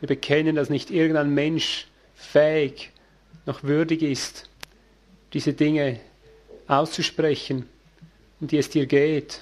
[0.00, 2.90] Wir bekennen, dass nicht irgendein Mensch fähig
[3.46, 4.48] noch würdig ist,
[5.32, 6.00] diese Dinge
[6.66, 7.68] auszusprechen,
[8.40, 9.40] um die es dir geht.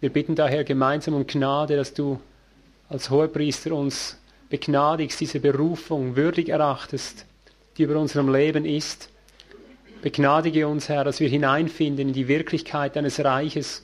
[0.00, 2.20] Wir bitten daher gemeinsam um Gnade, dass du
[2.88, 4.18] als Hohepriester uns
[4.50, 7.24] begnadigst, diese Berufung würdig erachtest,
[7.76, 9.08] die über unserem Leben ist.
[10.02, 13.82] Begnadige uns, Herr, dass wir hineinfinden in die Wirklichkeit deines Reiches.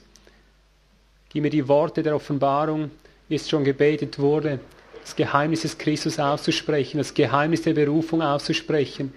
[1.29, 2.91] Gib mir die Worte der Offenbarung,
[3.27, 4.59] wie es schon gebetet wurde,
[5.03, 9.13] das Geheimnis des Christus auszusprechen, das Geheimnis der Berufung auszusprechen.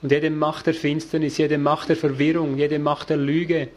[0.00, 3.68] Und jede Macht der Finsternis, jede Macht der Verwirrung, jede Macht der Lüge,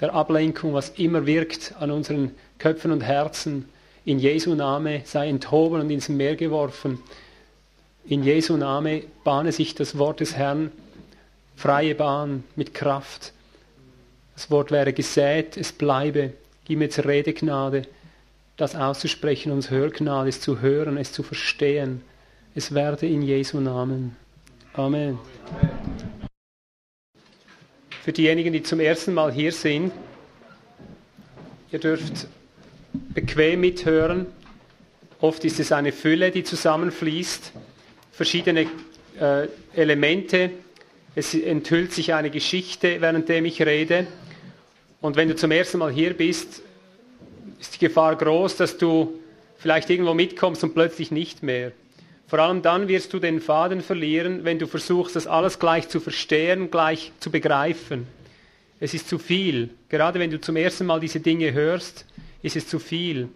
[0.00, 3.68] der Ablenkung, was immer wirkt an unseren Köpfen und Herzen,
[4.04, 7.00] in Jesu Name sei enthoben und ins Meer geworfen.
[8.06, 10.70] In Jesu Name bahne sich das Wort des Herrn
[11.56, 13.32] freie Bahn mit Kraft.
[14.34, 16.34] Das Wort wäre gesät, es bleibe.
[16.66, 17.82] Gib mir jetzt Redegnade,
[18.56, 22.02] das auszusprechen, uns Hörgnade, es zu hören, es zu verstehen.
[22.54, 24.16] Es werde in Jesu Namen.
[24.74, 25.18] Amen.
[28.02, 29.92] Für diejenigen, die zum ersten Mal hier sind,
[31.72, 32.28] ihr dürft
[32.92, 34.26] bequem mithören.
[35.20, 37.52] Oft ist es eine Fülle, die zusammenfließt,
[38.12, 38.66] verschiedene
[39.18, 40.50] äh, Elemente.
[41.16, 44.06] Es enthüllt sich eine Geschichte, währenddem ich rede.
[45.00, 46.62] Und wenn du zum ersten Mal hier bist,
[47.64, 49.18] ist die Gefahr groß, dass du
[49.56, 51.72] vielleicht irgendwo mitkommst und plötzlich nicht mehr.
[52.26, 56.00] Vor allem dann wirst du den Faden verlieren, wenn du versuchst, das alles gleich zu
[56.00, 58.06] verstehen, gleich zu begreifen.
[58.80, 59.70] Es ist zu viel.
[59.88, 62.06] Gerade wenn du zum ersten Mal diese Dinge hörst,
[62.42, 63.28] ist es zu viel.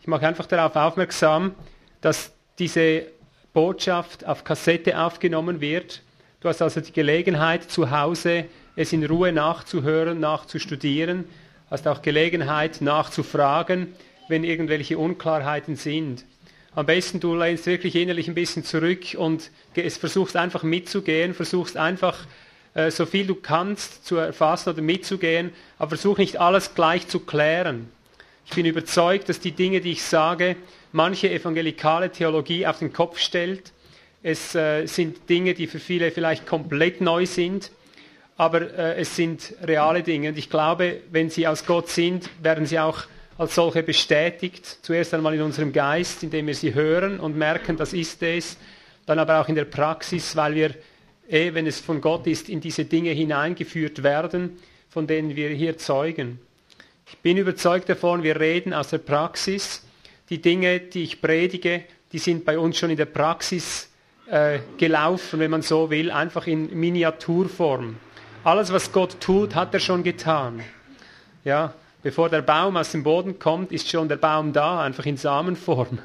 [0.00, 1.54] Ich mache einfach darauf aufmerksam,
[2.00, 3.06] dass diese
[3.52, 6.02] Botschaft auf Kassette aufgenommen wird.
[6.40, 8.44] Du hast also die Gelegenheit, zu Hause
[8.76, 11.24] es in Ruhe nachzuhören, nachzustudieren.
[11.74, 13.96] Hast auch Gelegenheit, nachzufragen,
[14.28, 16.24] wenn irgendwelche Unklarheiten sind.
[16.76, 22.16] Am besten du lehnst wirklich innerlich ein bisschen zurück und versuchst einfach mitzugehen, versuchst einfach
[22.74, 27.18] äh, so viel du kannst zu erfassen oder mitzugehen, aber versuch nicht alles gleich zu
[27.18, 27.88] klären.
[28.46, 30.54] Ich bin überzeugt, dass die Dinge, die ich sage,
[30.92, 33.72] manche evangelikale Theologie auf den Kopf stellt.
[34.22, 37.72] Es äh, sind Dinge, die für viele vielleicht komplett neu sind,
[38.36, 40.30] aber äh, es sind reale Dinge.
[40.30, 43.04] Und ich glaube, wenn sie aus Gott sind, werden sie auch
[43.38, 44.78] als solche bestätigt.
[44.82, 48.56] Zuerst einmal in unserem Geist, indem wir sie hören und merken, das ist es.
[49.06, 50.74] Dann aber auch in der Praxis, weil wir,
[51.28, 54.58] eh, wenn es von Gott ist, in diese Dinge hineingeführt werden,
[54.88, 56.38] von denen wir hier zeugen.
[57.06, 59.82] Ich bin überzeugt davon, wir reden aus der Praxis.
[60.30, 63.90] Die Dinge, die ich predige, die sind bei uns schon in der Praxis
[64.30, 67.96] äh, gelaufen, wenn man so will, einfach in Miniaturform.
[68.44, 70.60] Alles, was Gott tut, hat er schon getan.
[71.44, 71.72] Ja,
[72.02, 75.98] bevor der Baum aus dem Boden kommt, ist schon der Baum da, einfach in Samenform.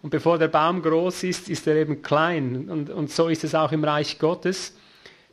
[0.00, 2.70] Und bevor der Baum groß ist, ist er eben klein.
[2.70, 4.74] Und, und so ist es auch im Reich Gottes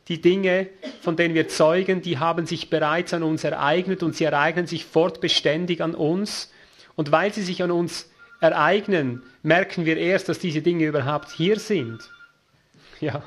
[0.08, 0.68] die Dinge,
[1.00, 4.84] von denen wir zeugen, die haben sich bereits an uns ereignet und sie ereignen sich
[4.84, 6.52] fortbeständig an uns.
[6.96, 11.58] Und weil sie sich an uns ereignen, merken wir erst, dass diese Dinge überhaupt hier
[11.58, 12.10] sind.
[13.00, 13.22] Ja.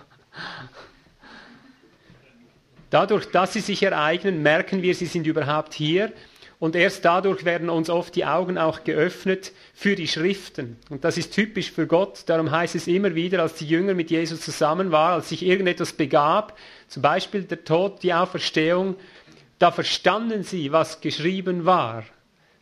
[2.96, 6.14] Dadurch, dass sie sich ereignen, merken wir, sie sind überhaupt hier
[6.60, 10.78] und erst dadurch werden uns oft die Augen auch geöffnet für die Schriften.
[10.90, 12.24] Und das ist typisch für Gott.
[12.28, 15.92] Darum heißt es immer wieder, als die Jünger mit Jesus zusammen waren, als sich irgendetwas
[15.92, 16.58] begab,
[16.88, 18.96] zum Beispiel der Tod, die Auferstehung,
[19.60, 22.06] da verstanden sie, was geschrieben war.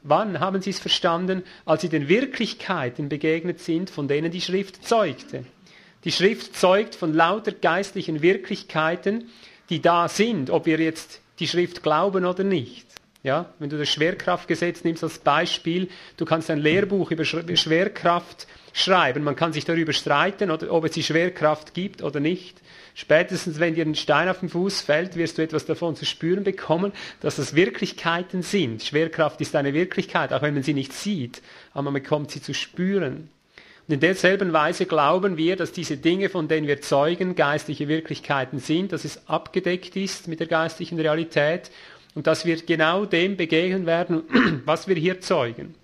[0.01, 1.44] Wann haben sie es verstanden?
[1.63, 5.45] Als sie den Wirklichkeiten begegnet sind, von denen die Schrift zeugte.
[6.05, 9.29] Die Schrift zeugt von lauter geistlichen Wirklichkeiten,
[9.69, 12.85] die da sind, ob wir jetzt die Schrift glauben oder nicht.
[13.24, 15.88] Ja, wenn du das Schwerkraftgesetz nimmst als Beispiel,
[16.18, 19.24] du kannst ein Lehrbuch über Schwerkraft schreiben.
[19.24, 22.59] Man kann sich darüber streiten, ob es die Schwerkraft gibt oder nicht.
[22.96, 26.44] Spätestens, wenn dir ein Stein auf den Fuß fällt, wirst du etwas davon zu spüren
[26.44, 26.91] bekommen,
[27.22, 28.84] dass das Wirklichkeiten sind.
[28.84, 31.41] Schwerkraft ist eine Wirklichkeit, auch wenn man sie nicht sieht,
[31.74, 33.30] aber man bekommt sie zu spüren.
[33.88, 38.59] Und in derselben Weise glauben wir, dass diese Dinge, von denen wir zeugen, geistliche Wirklichkeiten
[38.59, 41.69] sind, dass es abgedeckt ist mit der geistlichen Realität
[42.15, 44.24] und dass wir genau dem begegnen werden,
[44.65, 45.75] was wir hier zeugen.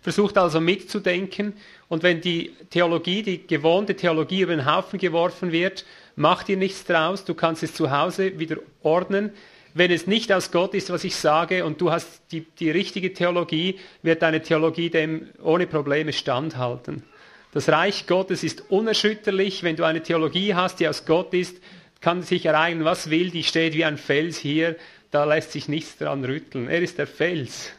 [0.00, 1.52] Versucht also mitzudenken
[1.88, 5.84] und wenn die Theologie, die gewohnte Theologie über den Haufen geworfen wird,
[6.16, 9.32] mach dir nichts draus, du kannst es zu Hause wieder ordnen.
[9.74, 13.12] Wenn es nicht aus Gott ist, was ich sage, und du hast die, die richtige
[13.12, 17.04] Theologie, wird deine Theologie dem ohne Probleme standhalten.
[17.52, 19.62] Das Reich Gottes ist unerschütterlich.
[19.62, 21.56] Wenn du eine Theologie hast, die aus Gott ist,
[22.00, 24.76] kann sich ereignen, was will, die steht wie ein Fels hier
[25.10, 26.68] da lässt sich nichts dran rütteln.
[26.68, 27.70] Er ist der Fels.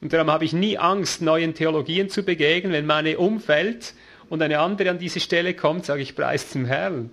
[0.00, 3.94] Und darum habe ich nie Angst, neuen Theologien zu begegnen, wenn meine umfällt
[4.28, 7.10] und eine andere an diese Stelle kommt, sage ich Preis zum Herrn.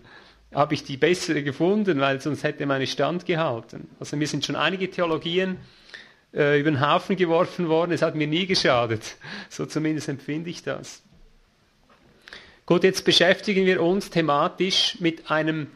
[0.53, 3.89] Habe ich die bessere gefunden, weil sonst hätte meine Stand gehalten.
[3.99, 5.57] Also mir sind schon einige Theologien
[6.33, 9.17] äh, über den Haufen geworfen worden, es hat mir nie geschadet.
[9.49, 11.01] So zumindest empfinde ich das.
[12.65, 15.67] Gut, jetzt beschäftigen wir uns thematisch mit einem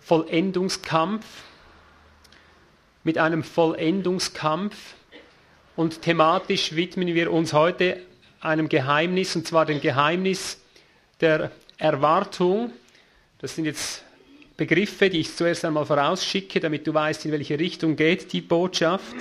[0.00, 1.24] Vollendungskampf,
[3.02, 4.94] mit einem Vollendungskampf
[5.74, 8.02] und thematisch widmen wir uns heute
[8.40, 10.60] einem Geheimnis, und zwar dem Geheimnis
[11.20, 12.72] der Erwartung.
[13.40, 14.02] Das sind jetzt
[14.56, 19.14] Begriffe, die ich zuerst einmal vorausschicke, damit du weißt, in welche Richtung geht die Botschaft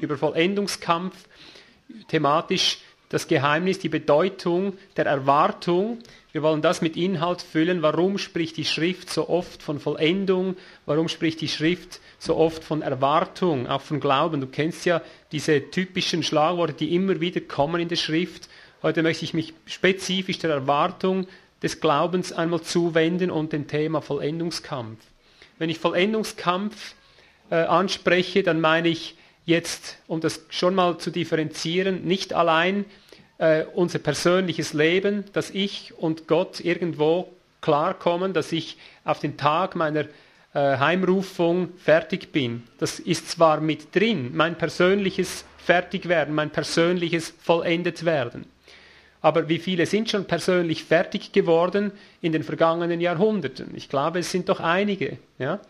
[0.00, 1.16] über Vollendungskampf.
[2.06, 2.78] Thematisch
[3.08, 5.98] das Geheimnis, die Bedeutung der Erwartung.
[6.30, 7.82] Wir wollen das mit Inhalt füllen.
[7.82, 10.56] Warum spricht die Schrift so oft von Vollendung?
[10.84, 14.40] Warum spricht die Schrift so oft von Erwartung, auch von Glauben?
[14.40, 15.02] Du kennst ja
[15.32, 18.48] diese typischen Schlagworte, die immer wieder kommen in der Schrift.
[18.82, 21.26] Heute möchte ich mich spezifisch der Erwartung
[21.66, 25.00] des Glaubens einmal zuwenden und dem Thema Vollendungskampf.
[25.58, 26.94] Wenn ich Vollendungskampf
[27.50, 29.16] äh, anspreche, dann meine ich
[29.46, 32.84] jetzt, um das schon mal zu differenzieren, nicht allein
[33.38, 37.32] äh, unser persönliches Leben, dass ich und Gott irgendwo
[37.62, 40.04] klarkommen, dass ich auf den Tag meiner
[40.54, 42.62] äh, Heimrufung fertig bin.
[42.78, 48.46] Das ist zwar mit drin, mein persönliches Fertigwerden, mein persönliches vollendet werden.
[49.20, 53.72] Aber wie viele sind schon persönlich fertig geworden in den vergangenen Jahrhunderten?
[53.74, 55.18] Ich glaube, es sind doch einige.
[55.38, 55.60] Ja?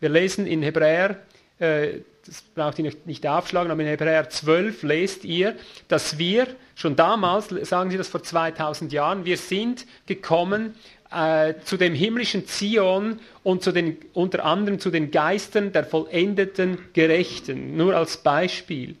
[0.00, 1.18] Wir lesen in Hebräer
[1.58, 5.56] äh, das braucht ihr nicht aufschlagen, aber in Hebräer 12 lest ihr,
[5.88, 10.74] dass wir schon damals, sagen sie das vor 2000 Jahren, wir sind gekommen
[11.10, 16.78] äh, zu dem himmlischen Zion und zu den, unter anderem zu den Geistern der vollendeten
[16.94, 17.76] Gerechten.
[17.76, 18.96] Nur als Beispiel.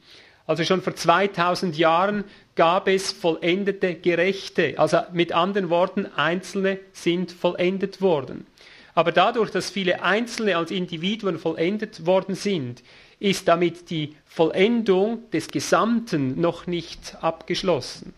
[0.46, 2.24] Also schon vor 2000 Jahren
[2.56, 4.74] gab es vollendete Gerechte.
[4.76, 8.46] Also mit anderen Worten, Einzelne sind vollendet worden.
[8.94, 12.82] Aber dadurch, dass viele Einzelne als Individuen vollendet worden sind,
[13.18, 18.14] ist damit die Vollendung des Gesamten noch nicht abgeschlossen.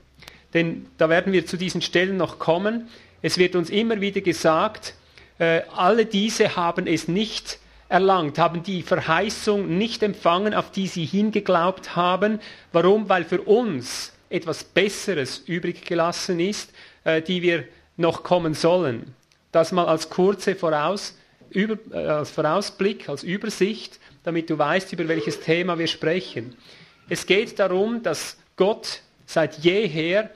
[0.53, 2.89] Denn da werden wir zu diesen Stellen noch kommen.
[3.23, 4.95] Es wird uns immer wieder gesagt,
[5.39, 11.05] äh, alle diese haben es nicht erlangt, haben die Verheißung nicht empfangen, auf die sie
[11.05, 12.41] hingeglaubt haben.
[12.73, 13.09] Warum?
[13.09, 16.73] Weil für uns etwas Besseres übrig gelassen ist,
[17.05, 17.65] äh, die wir
[17.97, 19.15] noch kommen sollen.
[19.53, 21.17] Das mal als kurze Voraus,
[21.51, 26.57] über, äh, als Vorausblick, als Übersicht damit du weißt, über welches Thema wir sprechen.
[27.09, 30.31] Es geht darum, dass Gott seit jeher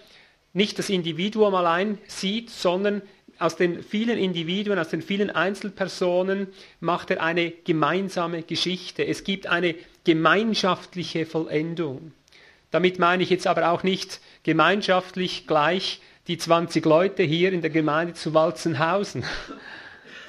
[0.53, 3.03] nicht das Individuum allein sieht, sondern
[3.41, 6.47] aus den vielen Individuen, aus den vielen Einzelpersonen
[6.79, 9.05] macht er eine gemeinsame Geschichte.
[9.05, 12.13] Es gibt eine gemeinschaftliche Vollendung.
[12.71, 17.71] Damit meine ich jetzt aber auch nicht gemeinschaftlich gleich die 20 Leute hier in der
[17.71, 19.25] Gemeinde zu Walzenhausen,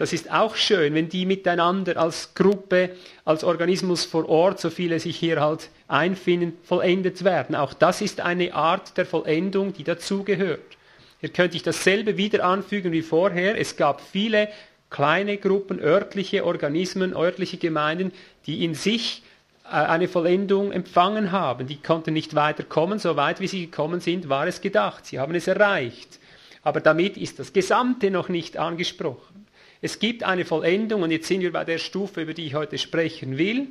[0.01, 2.89] das ist auch schön, wenn die miteinander als Gruppe,
[3.23, 7.55] als Organismus vor Ort, so viele sich hier halt einfinden, vollendet werden.
[7.55, 10.75] Auch das ist eine Art der Vollendung, die dazugehört.
[11.19, 13.59] Hier könnte ich dasselbe wieder anfügen wie vorher.
[13.59, 14.49] Es gab viele
[14.89, 18.11] kleine Gruppen, örtliche Organismen, örtliche Gemeinden,
[18.47, 19.21] die in sich
[19.71, 21.67] eine Vollendung empfangen haben.
[21.67, 22.99] Die konnten nicht weiterkommen.
[22.99, 25.05] So weit wie sie gekommen sind, war es gedacht.
[25.05, 26.19] Sie haben es erreicht.
[26.63, 29.47] Aber damit ist das Gesamte noch nicht angesprochen.
[29.81, 32.77] Es gibt eine Vollendung und jetzt sind wir bei der Stufe, über die ich heute
[32.77, 33.67] sprechen will,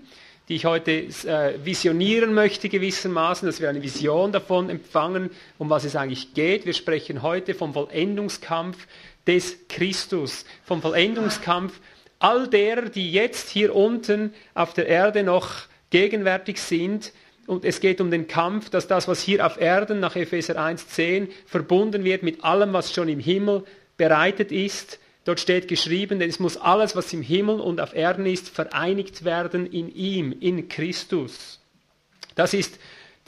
[0.49, 5.85] die ich heute äh, visionieren möchte gewissermaßen, dass wir eine Vision davon empfangen, um was
[5.85, 6.67] es eigentlich geht.
[6.67, 8.89] Wir sprechen heute vom Vollendungskampf
[9.29, 11.79] des Christus, vom Vollendungskampf
[12.19, 17.13] all derer, die jetzt hier unten auf der Erde noch gegenwärtig sind,
[17.47, 21.29] und es geht um den Kampf, dass das, was hier auf Erden nach Epheser 1.10
[21.47, 23.65] verbunden wird mit allem, was schon im Himmel
[23.97, 28.25] bereitet ist, Dort steht geschrieben, denn es muss alles, was im Himmel und auf Erden
[28.27, 31.61] ist, vereinigt werden in ihm, in Christus.
[32.35, 32.79] Das ist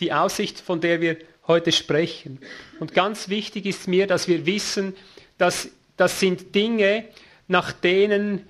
[0.01, 2.39] die Aussicht, von der wir heute sprechen.
[2.81, 4.95] Und ganz wichtig ist mir, dass wir wissen,
[5.37, 7.05] dass das sind Dinge,
[7.47, 8.49] nach denen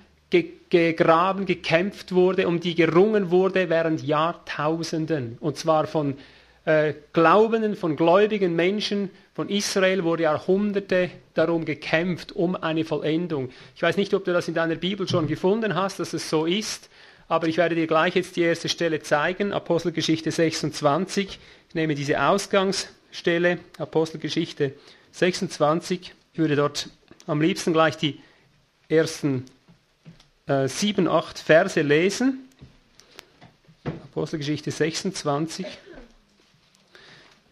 [0.69, 5.37] gegraben, gekämpft wurde, um die gerungen wurde während Jahrtausenden.
[5.39, 6.15] Und zwar von
[6.65, 13.49] äh, Glaubenden, von gläubigen Menschen von Israel wurde Jahrhunderte darum gekämpft, um eine Vollendung.
[13.75, 16.45] Ich weiß nicht, ob du das in deiner Bibel schon gefunden hast, dass es so
[16.45, 16.89] ist,
[17.27, 21.39] aber ich werde dir gleich jetzt die erste Stelle zeigen, Apostelgeschichte 26.
[21.69, 24.73] Ich nehme diese Ausgangsstelle, Apostelgeschichte
[25.11, 26.13] 26.
[26.33, 26.89] Ich würde dort
[27.25, 28.19] am liebsten gleich die
[28.87, 29.45] ersten
[30.45, 32.49] äh, sieben, acht Verse lesen.
[33.83, 35.65] Apostelgeschichte 26.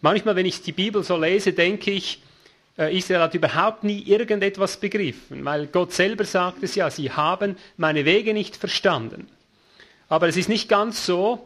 [0.02, 2.22] Manchmal, wenn ich die Bibel so lese, denke ich,
[2.78, 7.56] äh, Israel hat überhaupt nie irgendetwas begriffen, weil Gott selber sagt es ja, sie haben
[7.78, 9.28] meine Wege nicht verstanden.
[10.10, 11.46] Aber es ist nicht ganz so,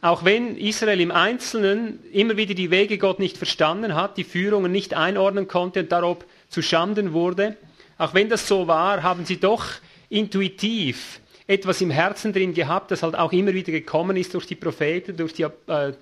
[0.00, 4.70] auch wenn Israel im Einzelnen immer wieder die Wege Gott nicht verstanden hat, die Führungen
[4.70, 7.56] nicht einordnen konnte und darob zu Schanden wurde,
[7.98, 9.64] auch wenn das so war, haben sie doch
[10.14, 14.54] intuitiv etwas im Herzen drin gehabt, das halt auch immer wieder gekommen ist durch die
[14.54, 15.92] Propheten, durch die, äh,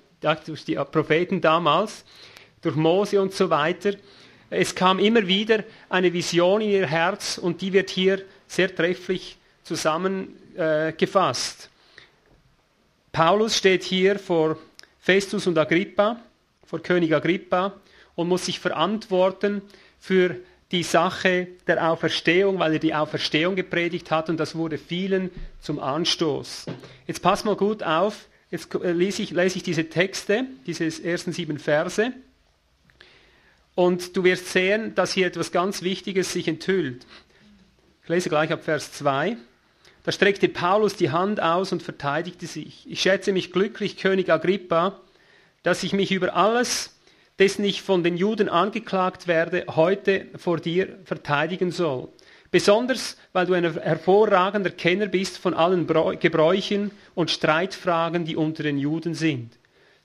[0.45, 2.05] durch die Propheten damals,
[2.61, 3.93] durch Mose und so weiter.
[4.49, 9.37] Es kam immer wieder eine Vision in ihr Herz und die wird hier sehr trefflich
[9.63, 11.69] zusammengefasst.
[13.11, 14.57] Paulus steht hier vor
[14.99, 16.21] Festus und Agrippa,
[16.65, 17.73] vor König Agrippa
[18.15, 19.61] und muss sich verantworten
[19.99, 20.37] für
[20.73, 25.29] die Sache der Auferstehung, weil er die Auferstehung gepredigt hat und das wurde vielen
[25.61, 26.65] zum Anstoß.
[27.05, 31.31] Jetzt pass mal gut auf, jetzt äh, lese ich, lese ich diese Texte, diese ersten
[31.31, 32.11] sieben Verse
[33.75, 37.05] und du wirst sehen, dass hier etwas ganz Wichtiges sich enthüllt.
[38.01, 39.37] Ich lese gleich ab Vers 2.
[40.03, 42.85] Da streckte Paulus die Hand aus und verteidigte sich.
[42.89, 44.99] Ich schätze mich glücklich, König Agrippa,
[45.61, 46.93] dass ich mich über alles
[47.39, 52.09] dessen ich von den Juden angeklagt werde, heute vor dir verteidigen soll.
[52.51, 55.87] Besonders, weil du ein hervorragender Kenner bist von allen
[56.19, 59.57] Gebräuchen und Streitfragen, die unter den Juden sind.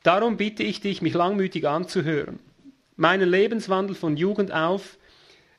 [0.02, 2.38] Darum bitte ich dich, mich langmütig anzuhören.
[2.97, 4.97] Meinen Lebenswandel von Jugend auf,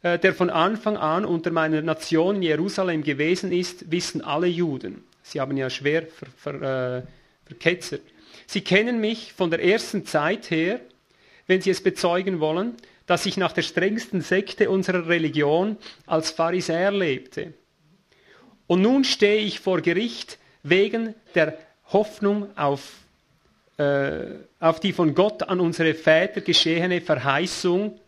[0.01, 5.03] äh, der von Anfang an unter meiner Nation in Jerusalem gewesen ist, wissen alle Juden.
[5.21, 7.01] Sie haben ja schwer ver, ver, äh,
[7.45, 8.01] verketzert.
[8.47, 10.79] Sie kennen mich von der ersten Zeit her,
[11.49, 12.75] wenn sie es bezeugen wollen,
[13.07, 17.55] dass ich nach der strengsten Sekte unserer Religion als Pharisäer lebte.
[18.67, 22.97] Und nun stehe ich vor Gericht wegen der Hoffnung auf,
[23.77, 24.27] äh,
[24.59, 27.99] auf die von Gott an unsere Väter geschehene Verheißung,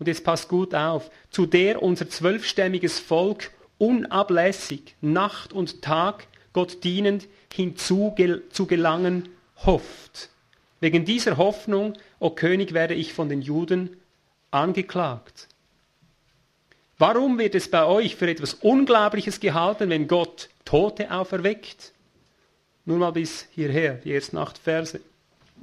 [0.00, 6.82] und jetzt passt gut auf, zu der unser zwölfstämmiges Volk unablässig Nacht und Tag Gott
[6.82, 9.28] dienend hinzugelangen
[9.64, 10.30] hofft.
[10.82, 11.92] Wegen dieser Hoffnung,
[12.22, 13.96] o König, werde ich von den Juden
[14.50, 15.48] angeklagt.
[16.98, 21.92] Warum wird es bei euch für etwas Unglaubliches gehalten, wenn Gott Tote auferweckt?
[22.84, 25.00] Nur mal bis hierher, die ersten acht Verse.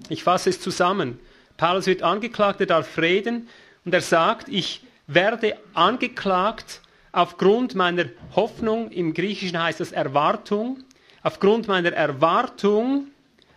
[0.10, 1.20] Ich fasse es zusammen.
[1.56, 3.48] Paulus wird angeklagt, er darf reden
[3.86, 10.84] und er sagt, ich werde angeklagt aufgrund meiner Hoffnung, im Griechischen heißt das Erwartung,
[11.24, 13.08] aufgrund meiner Erwartung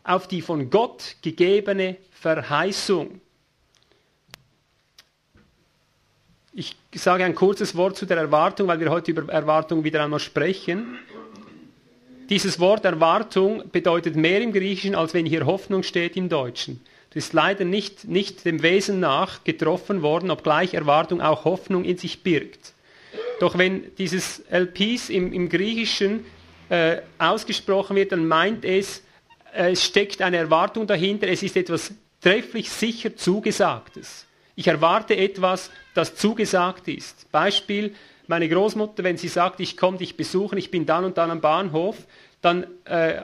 [0.04, 3.20] auf die von Gott gegebene Verheißung.
[6.54, 10.20] Ich sage ein kurzes Wort zu der Erwartung, weil wir heute über Erwartung wieder einmal
[10.20, 10.98] sprechen.
[12.28, 16.80] Dieses Wort Erwartung bedeutet mehr im Griechischen, als wenn hier Hoffnung steht im Deutschen.
[17.10, 21.98] Das ist leider nicht, nicht dem Wesen nach getroffen worden, obgleich Erwartung auch Hoffnung in
[21.98, 22.72] sich birgt.
[23.40, 26.24] Doch wenn dieses LPs im, im Griechischen
[26.68, 29.02] äh, ausgesprochen wird, dann meint es
[29.52, 34.26] es steckt eine Erwartung dahinter, es ist etwas trefflich sicher Zugesagtes.
[34.54, 37.30] Ich erwarte etwas, das zugesagt ist.
[37.32, 37.94] Beispiel,
[38.26, 41.40] meine Großmutter, wenn sie sagt, ich komme dich besuchen, ich bin dann und dann am
[41.40, 41.96] Bahnhof,
[42.40, 43.22] dann äh,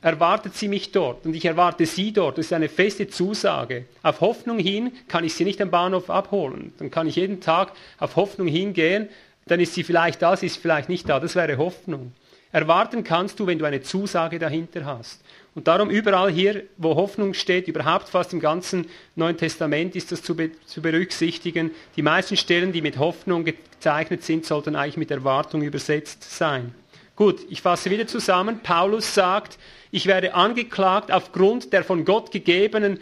[0.00, 2.38] erwartet sie mich dort und ich erwarte sie dort.
[2.38, 3.86] Das ist eine feste Zusage.
[4.02, 6.72] Auf Hoffnung hin kann ich sie nicht am Bahnhof abholen.
[6.78, 9.08] Dann kann ich jeden Tag auf Hoffnung hingehen,
[9.46, 11.20] dann ist sie vielleicht da, sie ist vielleicht nicht da.
[11.20, 12.12] Das wäre Hoffnung.
[12.50, 15.20] Erwarten kannst du, wenn du eine Zusage dahinter hast.
[15.54, 18.86] Und darum überall hier, wo Hoffnung steht, überhaupt fast im ganzen
[19.16, 21.72] Neuen Testament ist das zu, be zu berücksichtigen.
[21.96, 26.74] Die meisten Stellen, die mit Hoffnung gezeichnet sind, sollten eigentlich mit Erwartung übersetzt sein.
[27.16, 28.60] Gut, ich fasse wieder zusammen.
[28.60, 29.58] Paulus sagt,
[29.90, 33.00] ich werde angeklagt aufgrund der von Gott gegebenen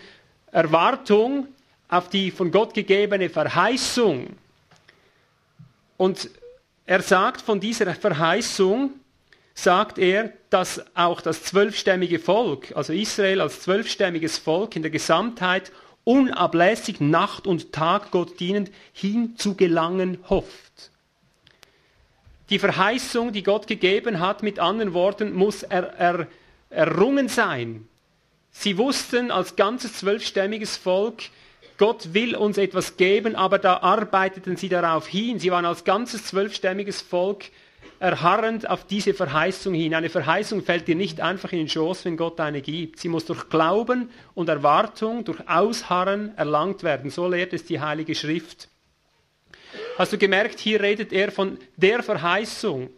[0.50, 1.48] Erwartung,
[1.88, 4.28] auf die von Gott gegebene Verheißung.
[5.98, 6.30] Und
[6.86, 8.92] er sagt von dieser Verheißung,
[9.56, 15.72] sagt er, dass auch das zwölfstämmige Volk, also Israel als zwölfstämmiges Volk in der Gesamtheit
[16.04, 20.90] unablässig Nacht und Tag Gott dienend hinzugelangen hofft.
[22.50, 26.28] Die Verheißung, die Gott gegeben hat, mit anderen Worten, muss er, er,
[26.70, 27.88] errungen sein.
[28.52, 31.22] Sie wussten als ganzes zwölfstämmiges Volk,
[31.78, 35.38] Gott will uns etwas geben, aber da arbeiteten sie darauf hin.
[35.38, 37.44] Sie waren als ganzes zwölfstämmiges Volk
[37.98, 39.94] erharrend auf diese Verheißung hin.
[39.94, 43.00] Eine Verheißung fällt dir nicht einfach in den Schoß, wenn Gott eine gibt.
[43.00, 47.10] Sie muss durch Glauben und Erwartung, durch Ausharren erlangt werden.
[47.10, 48.68] So lehrt es die Heilige Schrift.
[49.98, 52.90] Hast du gemerkt, hier redet er von der Verheißung.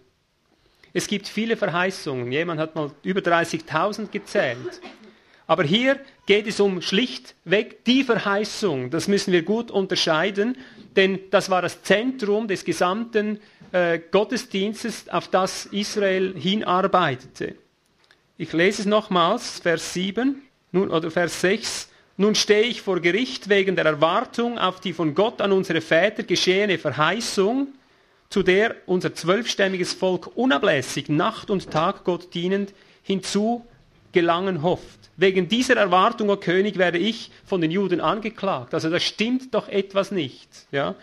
[0.93, 2.33] Es gibt viele Verheißungen.
[2.33, 4.81] Jemand hat mal über 30.000 gezählt.
[5.47, 8.91] Aber hier geht es um schlichtweg die Verheißung.
[8.91, 10.59] Das müssen wir gut unterscheiden,
[10.95, 13.41] denn das war das Zentrum des gesamten
[13.73, 17.57] äh, Gottesdienstes, auf das Israel hinarbeitete.
[18.37, 21.89] Ich lese es nochmals, Vers 7 nun, oder Vers 6.
[22.17, 26.23] Nun stehe ich vor Gericht wegen der Erwartung auf die von Gott an unsere Väter
[26.23, 27.69] geschehene Verheißung,
[28.29, 33.65] zu der unser zwölfstämmiges Volk unablässig Nacht und Tag Gott dienend hinzu
[34.13, 34.99] gelangen hofft.
[35.17, 38.75] Wegen dieser Erwartung, o König, werde ich von den Juden angeklagt.
[38.75, 40.49] Also da stimmt doch etwas nicht.
[40.71, 40.95] Ja?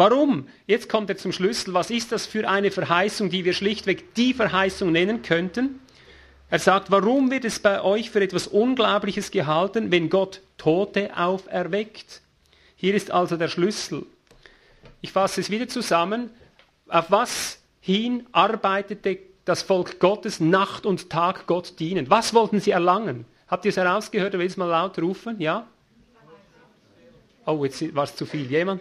[0.00, 0.48] Warum?
[0.66, 1.74] Jetzt kommt er zum Schlüssel.
[1.74, 5.78] Was ist das für eine Verheißung, die wir schlichtweg die Verheißung nennen könnten?
[6.48, 12.22] Er sagt, warum wird es bei euch für etwas Unglaubliches gehalten, wenn Gott Tote auferweckt?
[12.76, 14.06] Hier ist also der Schlüssel.
[15.02, 16.30] Ich fasse es wieder zusammen.
[16.88, 22.08] Auf was hin arbeitete das Volk Gottes Nacht und Tag Gott dienen?
[22.08, 23.26] Was wollten sie erlangen?
[23.48, 24.32] Habt ihr es herausgehört?
[24.32, 25.38] Willst du mal laut rufen?
[25.38, 25.66] Ja?
[27.44, 28.50] Oh, jetzt war es zu viel.
[28.50, 28.80] Jemand?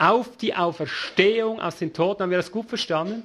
[0.00, 2.22] Auf die Auferstehung aus den Toten.
[2.22, 3.22] Haben wir das gut verstanden?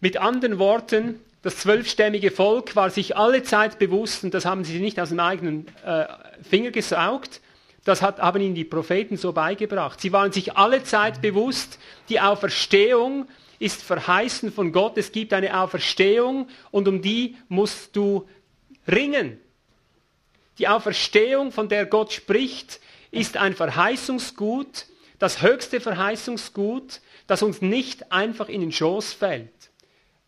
[0.00, 4.80] Mit anderen Worten, das zwölfstämmige Volk war sich alle Zeit bewusst, und das haben sie
[4.80, 6.04] nicht aus dem eigenen äh,
[6.42, 7.40] Finger gesaugt,
[7.84, 9.98] das hat, haben ihnen die Propheten so beigebracht.
[9.98, 11.78] Sie waren sich alle Zeit bewusst,
[12.10, 13.26] die Auferstehung
[13.58, 14.98] ist verheißen von Gott.
[14.98, 18.28] Es gibt eine Auferstehung und um die musst du
[18.86, 19.40] ringen.
[20.58, 22.78] Die Auferstehung, von der Gott spricht,
[23.10, 24.84] ist ein Verheißungsgut,
[25.18, 29.50] das höchste Verheißungsgut, das uns nicht einfach in den Schoß fällt.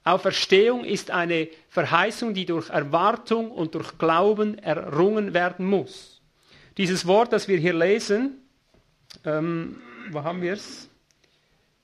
[0.04, 6.22] Auferstehung ist eine Verheißung, die durch Erwartung und durch Glauben errungen werden muss.
[6.78, 8.38] Dieses Wort, das wir hier lesen,
[9.24, 10.88] ähm, wo haben wir es?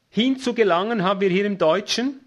[0.08, 2.20] Hinzugelangen haben wir hier im Deutschen.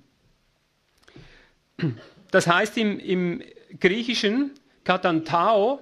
[2.31, 3.41] Das heißt im, im
[3.79, 4.51] Griechischen
[4.83, 5.79] katantao,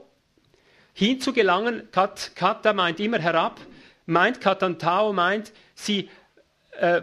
[0.93, 3.59] hinzugelangen, kat, kata meint immer herab,
[4.05, 6.09] meint katantao meint, sie
[6.79, 7.01] äh,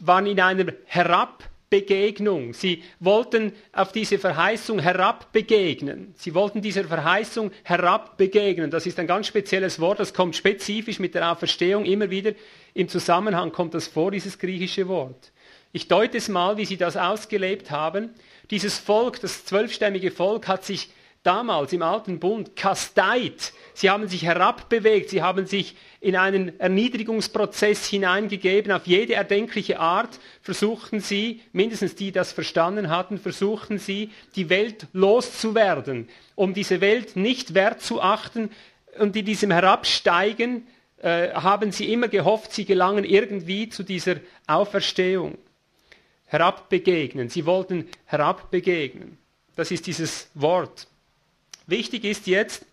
[0.00, 2.54] waren in einer herab Begegnung.
[2.54, 6.14] Sie wollten auf diese Verheißung herabbegegnen.
[6.16, 8.70] Sie wollten dieser Verheißung herabbegegnen.
[8.70, 12.32] Das ist ein ganz spezielles Wort, das kommt spezifisch mit der Auferstehung immer wieder
[12.72, 15.32] im Zusammenhang kommt das vor, dieses griechische Wort.
[15.72, 18.10] Ich deute es mal, wie sie das ausgelebt haben.
[18.50, 20.88] Dieses Volk, das zwölfstämmige Volk, hat sich
[21.28, 23.52] damals im alten Bund kasteit.
[23.74, 30.18] Sie haben sich herabbewegt, sie haben sich in einen Erniedrigungsprozess hineingegeben, auf jede erdenkliche Art
[30.40, 37.14] versuchten sie, mindestens die das verstanden hatten, versuchten sie, die Welt loszuwerden, um diese Welt
[37.14, 38.48] nicht wert zu achten
[38.98, 40.66] und in diesem Herabsteigen
[41.02, 45.36] äh, haben sie immer gehofft, sie gelangen irgendwie zu dieser Auferstehung.
[46.24, 49.18] Herabbegegnen, sie wollten herabbegegnen.
[49.56, 50.86] Das ist dieses Wort.
[51.68, 52.64] Wichtig ist jetzt,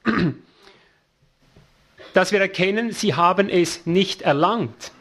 [2.13, 4.93] dass wir erkennen, sie haben es nicht erlangt.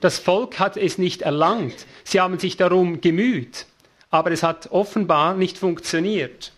[0.00, 1.74] Das Volk hat es nicht erlangt.
[2.04, 3.66] Sie haben sich darum gemüht,
[4.10, 6.52] aber es hat offenbar nicht funktioniert.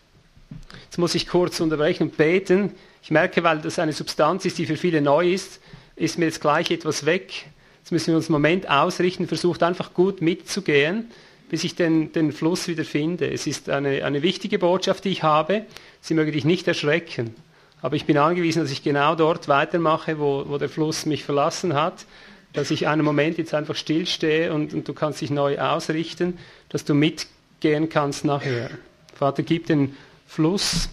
[0.84, 2.74] Jetzt muss ich kurz unterbrechen und beten.
[3.02, 5.60] Ich merke, weil das eine Substanz ist, die für viele neu ist,
[5.96, 7.46] ist mir jetzt gleich etwas weg.
[7.78, 11.10] Jetzt müssen wir uns einen Moment ausrichten, versucht einfach gut mitzugehen,
[11.48, 13.32] bis ich den, den Fluss wieder finde.
[13.32, 15.64] Es ist eine, eine wichtige Botschaft, die ich habe.
[16.00, 17.34] Sie möge dich nicht erschrecken.
[17.82, 21.74] Aber ich bin angewiesen, dass ich genau dort weitermache, wo, wo der Fluss mich verlassen
[21.74, 22.04] hat,
[22.52, 26.84] dass ich einen Moment jetzt einfach stillstehe und, und du kannst dich neu ausrichten, dass
[26.84, 28.70] du mitgehen kannst nachher.
[29.14, 30.88] Vater, gib den Fluss,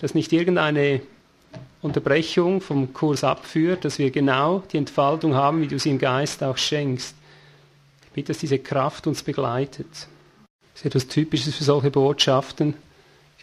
[0.00, 1.00] dass nicht irgendeine
[1.80, 6.42] Unterbrechung vom Kurs abführt, dass wir genau die Entfaltung haben, wie du sie im Geist
[6.42, 7.14] auch schenkst.
[8.04, 9.86] Ich bitte, dass diese Kraft uns begleitet.
[9.92, 12.74] Das ist etwas Typisches für solche Botschaften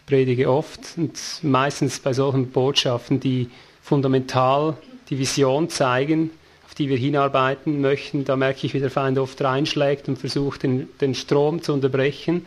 [0.06, 3.50] predige oft und meistens bei solchen Botschaften, die
[3.82, 4.76] fundamental
[5.10, 6.30] die Vision zeigen,
[6.64, 8.24] auf die wir hinarbeiten möchten.
[8.24, 12.46] Da merke ich, wie der Feind oft reinschlägt und versucht, den, den Strom zu unterbrechen,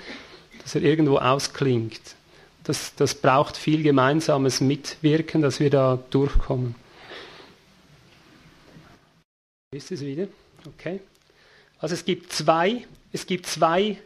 [0.64, 2.16] dass er irgendwo ausklingt.
[2.64, 6.76] Das, das braucht viel gemeinsames Mitwirken, dass wir da durchkommen.
[9.72, 10.28] Ist es wieder?
[10.66, 11.00] Okay.
[11.80, 13.98] Also es gibt zwei, es gibt zwei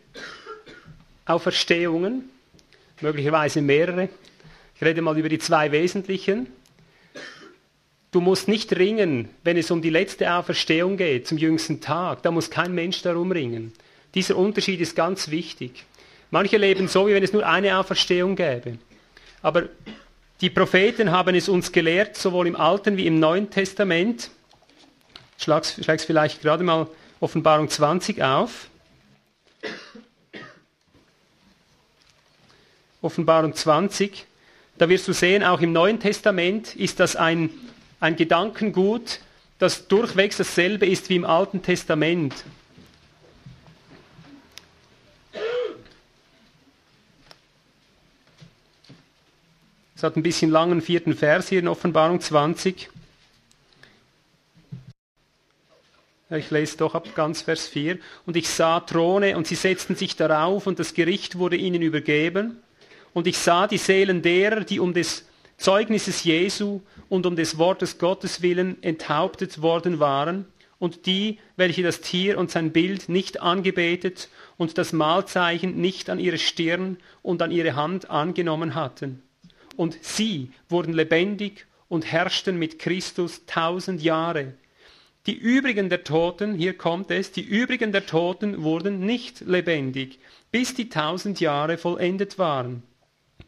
[1.26, 2.30] Auferstehungen
[3.04, 4.10] möglicherweise mehrere.
[4.76, 6.48] Ich rede mal über die zwei wesentlichen.
[8.12, 12.24] Du musst nicht ringen, wenn es um die letzte Auferstehung geht, zum jüngsten Tag.
[12.24, 13.74] Da muss kein Mensch darum ringen.
[14.16, 15.86] Dieser Unterschied ist ganz wichtig.
[16.32, 18.78] Manche leben so, wie wenn es nur eine Auferstehung gäbe.
[19.42, 19.64] Aber
[20.42, 24.30] die Propheten haben es uns gelehrt, sowohl im Alten wie im Neuen Testament.
[25.38, 26.88] Ich schlage es vielleicht gerade mal
[27.20, 28.68] Offenbarung 20 auf.
[33.04, 34.26] Offenbarung 20.
[34.78, 37.50] Da wirst du sehen, auch im Neuen Testament ist das ein,
[38.00, 39.20] ein Gedankengut,
[39.60, 42.34] das durchwegs dasselbe ist wie im Alten Testament.
[49.98, 52.90] Es hat ein bisschen langen vierten Vers hier in Offenbarung 20.
[56.30, 58.00] Ich lese doch ab ganz Vers 4.
[58.26, 62.63] Und ich sah Throne und sie setzten sich darauf und das Gericht wurde ihnen übergeben.
[63.14, 65.26] Und ich sah die Seelen derer, die um des
[65.58, 70.46] Zeugnisses Jesu und um des Wortes Gottes willen enthauptet worden waren
[70.80, 76.20] und die, welche das Tier und sein Bild nicht angebetet und das Mahlzeichen nicht an
[76.20, 79.22] ihre Stirn und an ihre Hand angenommen hatten.
[79.78, 84.54] Und sie wurden lebendig und herrschten mit Christus tausend Jahre.
[85.26, 90.20] Die übrigen der Toten, hier kommt es, die übrigen der Toten wurden nicht lebendig,
[90.52, 92.84] bis die tausend Jahre vollendet waren.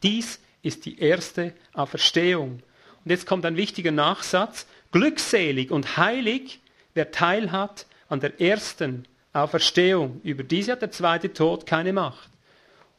[0.06, 2.62] Dies ist die erste Auferstehung.
[3.04, 4.68] Und jetzt kommt ein wichtiger Nachsatz.
[4.92, 6.60] Glückselig und heilig,
[6.94, 10.22] wer Teil hat an der ersten Auferstehung.
[10.24, 12.30] Über diese hat der zweite Tod keine Macht.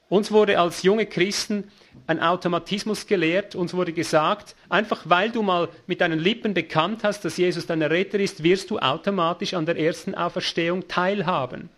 [0.08, 1.70] Uns wurde als junge Christen
[2.08, 3.54] ein Automatismus gelehrt.
[3.54, 7.82] Uns wurde gesagt, einfach weil du mal mit deinen Lippen bekannt hast, dass Jesus dein
[7.82, 11.68] Retter ist, wirst du automatisch an der ersten Auferstehung teilhaben.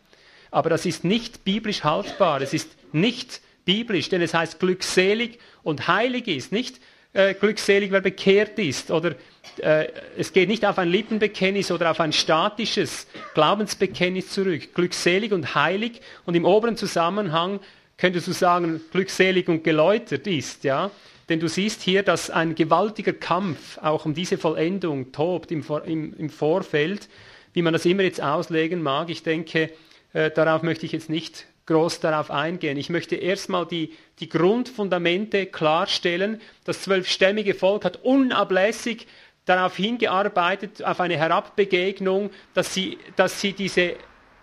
[0.51, 2.41] Aber das ist nicht biblisch haltbar.
[2.41, 6.81] Es ist nicht biblisch, denn es heißt glückselig und heilig ist, nicht
[7.13, 8.91] äh, glückselig, wer bekehrt ist.
[8.91, 9.15] Oder
[9.59, 14.73] äh, es geht nicht auf ein Lippenbekenntnis oder auf ein statisches Glaubensbekenntnis zurück.
[14.73, 17.61] Glückselig und heilig und im oberen Zusammenhang
[17.99, 20.91] könntest du sagen, glückselig und geläutert ist, ja.
[21.29, 26.15] Denn du siehst hier, dass ein gewaltiger Kampf auch um diese Vollendung tobt im, im,
[26.17, 27.07] im Vorfeld,
[27.53, 29.11] wie man das immer jetzt auslegen mag.
[29.11, 29.71] Ich denke,
[30.15, 32.79] äh, darauf möchte ich jetzt nicht groß darauf eingehen.
[32.79, 36.41] Ich möchte erstmal die, die Grundfundamente klarstellen.
[36.65, 39.07] Das zwölfstämmige Volk hat unablässig
[39.45, 43.97] darauf hingearbeitet, auf eine Herabbegegnung, dass sie, dass sie diese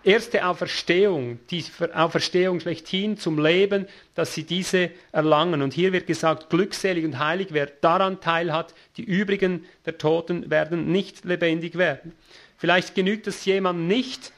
[0.04, 5.62] erste Auferstehung, die Auferstehung schlechthin zum Leben, dass sie diese erlangen.
[5.62, 10.92] Und hier wird gesagt, glückselig und heilig, wer daran teilhat, die übrigen der Toten werden
[10.92, 12.12] nicht lebendig werden.
[12.56, 14.32] Vielleicht genügt es jemand nicht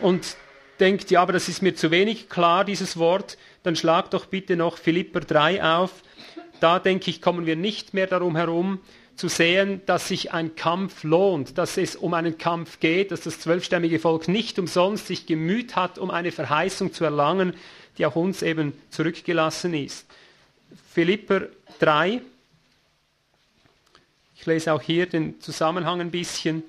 [0.00, 0.36] und
[0.80, 4.56] denkt, ja, aber das ist mir zu wenig klar, dieses Wort, dann schlag doch bitte
[4.56, 5.90] noch Philipper 3 auf.
[6.60, 8.80] Da denke ich, kommen wir nicht mehr darum herum,
[9.18, 13.40] zu sehen, dass sich ein Kampf lohnt, dass es um einen Kampf geht, dass das
[13.40, 17.54] zwölfstämmige Volk nicht umsonst sich gemüht hat, um eine Verheißung zu erlangen,
[17.98, 20.06] die auch uns eben zurückgelassen ist.
[20.92, 21.48] Philipper
[21.80, 22.20] 3,
[24.36, 26.62] ich lese auch hier den Zusammenhang ein bisschen.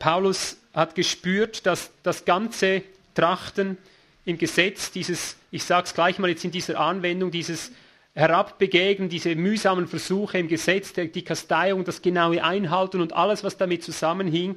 [0.00, 2.82] Paulus hat gespürt, dass das ganze
[3.14, 3.78] Trachten
[4.24, 7.72] im Gesetz, dieses, ich sage es gleich mal jetzt in dieser Anwendung, dieses
[8.14, 13.82] Herabbegegnen, diese mühsamen Versuche im Gesetz, die Kasteiung, das genaue Einhalten und alles, was damit
[13.84, 14.56] zusammenhing.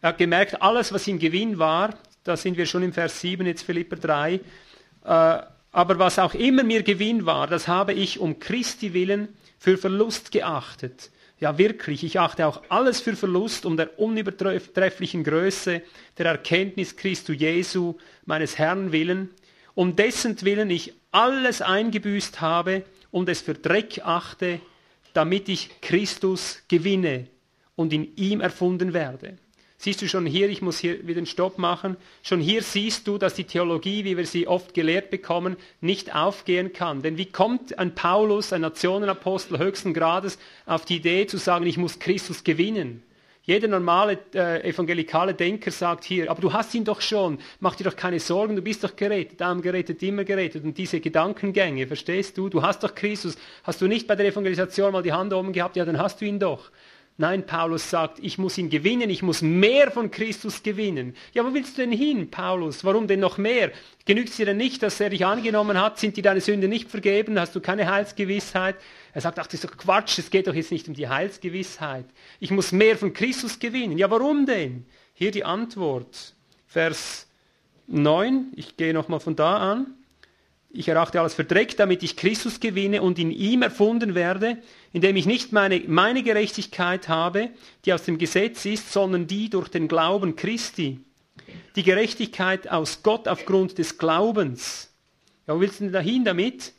[0.00, 3.46] Er hat gemerkt, alles, was ihm Gewinn war, da sind wir schon im Vers 7,
[3.46, 4.40] jetzt Philipper 3, äh,
[5.04, 10.30] aber was auch immer mir Gewinn war, das habe ich um Christi willen für Verlust
[10.30, 11.10] geachtet.
[11.42, 15.82] Ja, wirklich, ich achte auch alles für Verlust um der unübertrefflichen Größe
[16.16, 19.28] der Erkenntnis Christu Jesu, meines Herrn willen,
[19.74, 24.60] um dessen Willen ich alles eingebüßt habe und es für Dreck achte,
[25.14, 27.26] damit ich Christus gewinne
[27.74, 29.36] und in ihm erfunden werde.
[29.84, 33.18] Siehst du schon hier, ich muss hier wieder einen Stopp machen, schon hier siehst du,
[33.18, 37.02] dass die Theologie, wie wir sie oft gelehrt bekommen, nicht aufgehen kann.
[37.02, 41.78] Denn wie kommt ein Paulus, ein Nationenapostel höchsten Grades, auf die Idee zu sagen, ich
[41.78, 43.02] muss Christus gewinnen?
[43.42, 47.82] Jeder normale äh, evangelikale Denker sagt hier, aber du hast ihn doch schon, mach dir
[47.82, 50.62] doch keine Sorgen, du bist doch gerettet, darum gerettet, immer gerettet.
[50.62, 52.48] Und diese Gedankengänge, verstehst du?
[52.48, 53.36] Du hast doch Christus.
[53.64, 55.74] Hast du nicht bei der Evangelisation mal die Hand oben gehabt?
[55.74, 56.70] Ja, dann hast du ihn doch.
[57.22, 61.14] Nein, Paulus sagt, ich muss ihn gewinnen, ich muss mehr von Christus gewinnen.
[61.32, 62.84] Ja, wo willst du denn hin, Paulus?
[62.84, 63.70] Warum denn noch mehr?
[64.06, 66.00] Genügt es dir denn nicht, dass er dich angenommen hat?
[66.00, 67.38] Sind dir deine Sünde nicht vergeben?
[67.38, 68.74] Hast du keine Heilsgewissheit?
[69.14, 72.06] Er sagt, ach, das ist doch Quatsch, es geht doch jetzt nicht um die Heilsgewissheit.
[72.40, 73.98] Ich muss mehr von Christus gewinnen.
[73.98, 74.84] Ja, warum denn?
[75.14, 76.34] Hier die Antwort.
[76.66, 77.28] Vers
[77.86, 79.94] 9, ich gehe nochmal von da an.
[80.74, 84.56] Ich erachte alles verdreckt, damit ich Christus gewinne und in ihm erfunden werde,
[84.92, 87.50] indem ich nicht meine, meine Gerechtigkeit habe,
[87.84, 91.00] die aus dem Gesetz ist, sondern die durch den Glauben Christi.
[91.76, 94.90] Die Gerechtigkeit aus Gott aufgrund des Glaubens.
[95.46, 96.72] Ja, wo willst du denn dahin damit?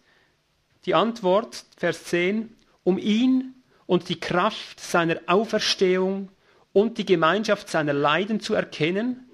[0.86, 2.50] Die Antwort, Vers 10,
[2.84, 3.54] um ihn
[3.86, 6.30] und die Kraft seiner Auferstehung
[6.72, 9.30] und die Gemeinschaft seiner Leiden zu erkennen,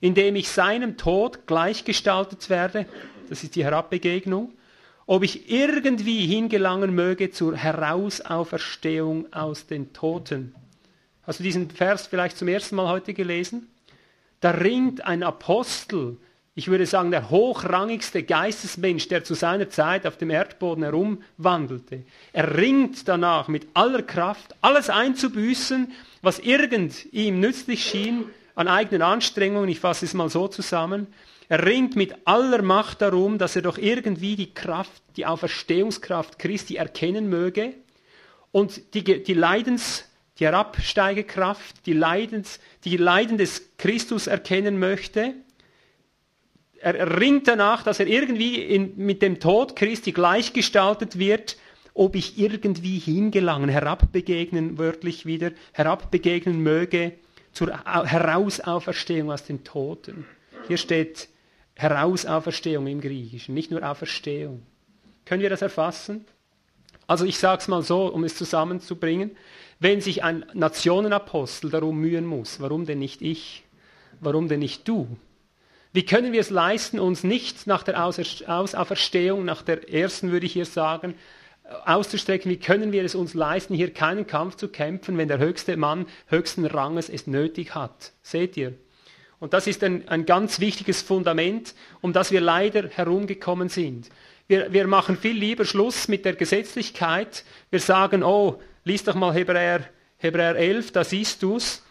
[0.00, 2.86] indem ich seinem Tod gleichgestaltet werde,
[3.32, 4.52] das ist die Herabbegegnung,
[5.06, 10.54] ob ich irgendwie hingelangen möge zur Herausauferstehung aus den Toten.
[11.22, 13.70] Hast du diesen Vers vielleicht zum ersten Mal heute gelesen?
[14.40, 16.18] Da ringt ein Apostel,
[16.54, 22.02] ich würde sagen der hochrangigste Geistesmensch, der zu seiner Zeit auf dem Erdboden herumwandelte.
[22.34, 25.90] Er ringt danach mit aller Kraft, alles einzubüßen,
[26.20, 31.06] was irgend ihm nützlich schien an eigenen Anstrengungen, ich fasse es mal so zusammen,
[31.48, 36.76] er ringt mit aller Macht darum, dass er doch irgendwie die Kraft, die Auferstehungskraft Christi
[36.76, 37.74] erkennen möge
[38.52, 45.34] und die, die Leidens, die Herabsteigekraft, die, Leidens, die Leiden des Christus erkennen möchte.
[46.80, 51.56] Er ringt danach, dass er irgendwie in, mit dem Tod Christi gleichgestaltet wird,
[51.94, 57.12] ob ich irgendwie hingelangen, herabbegegnen, wörtlich wieder, herabbegegnen möge
[57.52, 60.26] zur Herausauferstehung aus den Toten.
[60.68, 61.28] Hier steht
[61.82, 64.62] Herausauferstehung im Griechischen, nicht nur Auferstehung.
[65.24, 66.24] Können wir das erfassen?
[67.06, 69.32] Also ich sage es mal so, um es zusammenzubringen.
[69.80, 73.64] Wenn sich ein Nationenapostel darum mühen muss, warum denn nicht ich?
[74.20, 75.08] Warum denn nicht du?
[75.92, 80.52] Wie können wir es leisten, uns nicht nach der Auferstehung, nach der ersten würde ich
[80.52, 81.14] hier sagen,
[81.84, 85.76] auszustrecken, wie können wir es uns leisten, hier keinen Kampf zu kämpfen, wenn der höchste
[85.76, 88.12] Mann höchsten Ranges es nötig hat?
[88.22, 88.74] Seht ihr?
[89.42, 94.08] Und das ist ein, ein ganz wichtiges Fundament, um das wir leider herumgekommen sind.
[94.46, 97.42] Wir, wir machen viel lieber Schluss mit der Gesetzlichkeit.
[97.68, 99.80] Wir sagen, oh, lies doch mal Hebräer,
[100.18, 101.82] Hebräer 11, da siehst du's.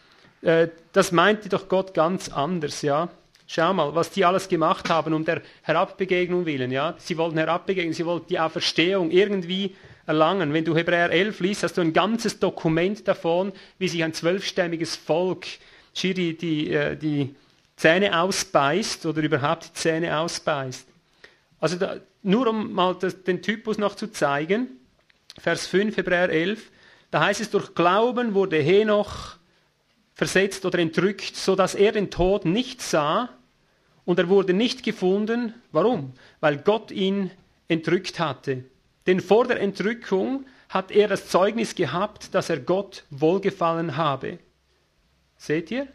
[0.41, 3.09] Äh, das meinte doch Gott ganz anders, ja.
[3.47, 6.95] Schau mal, was die alles gemacht haben um der Herabbegegnung willen, ja.
[6.99, 10.53] Sie wollten herabbegegnen, sie wollten die Auferstehung irgendwie erlangen.
[10.53, 14.95] Wenn du Hebräer 11 liest, hast du ein ganzes Dokument davon, wie sich ein zwölfstämmiges
[14.95, 15.59] Volk schier
[15.95, 17.35] die, die, äh, die
[17.75, 20.87] Zähne ausbeißt oder überhaupt die Zähne ausbeißt.
[21.59, 24.67] Also da, nur um mal das, den Typus noch zu zeigen,
[25.37, 26.71] Vers 5, Hebräer 11,
[27.09, 29.37] da heißt es, durch Glauben wurde Henoch
[30.13, 33.29] versetzt oder entrückt, sodass er den Tod nicht sah
[34.05, 35.53] und er wurde nicht gefunden.
[35.71, 36.13] Warum?
[36.39, 37.31] Weil Gott ihn
[37.67, 38.63] entrückt hatte.
[39.07, 44.39] Denn vor der Entrückung hat er das Zeugnis gehabt, dass er Gott wohlgefallen habe.
[45.41, 45.87] Seht ihr?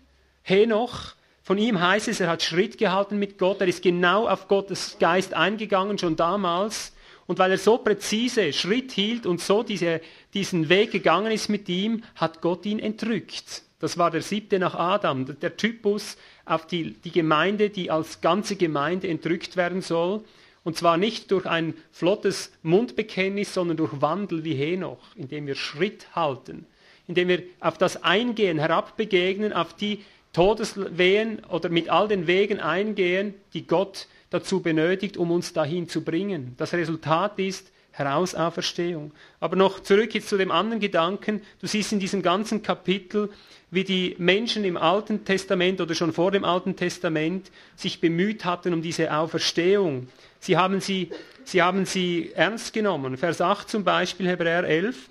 [0.43, 4.49] Henoch von ihm heißt es, er hat Schritt gehalten mit Gott, er ist genau auf
[4.49, 6.93] Gottes Geist eingegangen, schon damals.
[7.29, 10.01] Und weil er so präzise Schritt hielt und so diese,
[10.35, 13.63] diesen Weg gegangen ist mit ihm, hat Gott ihn entrückt.
[13.79, 18.57] Das war der siebte nach Adam, der Typus auf die, die Gemeinde, die als ganze
[18.57, 20.25] Gemeinde entrückt werden soll.
[20.65, 26.09] Und zwar nicht durch ein flottes Mundbekenntnis, sondern durch Wandel wie Henoch, indem wir Schritt
[26.17, 26.67] halten,
[27.09, 33.35] indem wir auf das Eingehen, herabbegegnen, auf die Todeswehen oder mit all den Wegen eingehen,
[33.55, 36.55] die Gott dazu benötigt, um uns dahin zu bringen.
[36.59, 39.13] Das Resultat ist Herausauferstehung.
[39.41, 41.41] Aber noch zurück jetzt zu dem anderen Gedanken.
[41.61, 43.31] Du siehst in diesem ganzen Kapitel,
[43.71, 48.75] wie die Menschen im Alten Testament oder schon vor dem Alten Testament sich bemüht hatten
[48.75, 50.09] um diese Auferstehung.
[50.41, 51.11] Sie haben sie,
[51.45, 53.17] sie, haben sie ernst genommen.
[53.17, 55.09] Vers 8 zum Beispiel, Hebräer 11.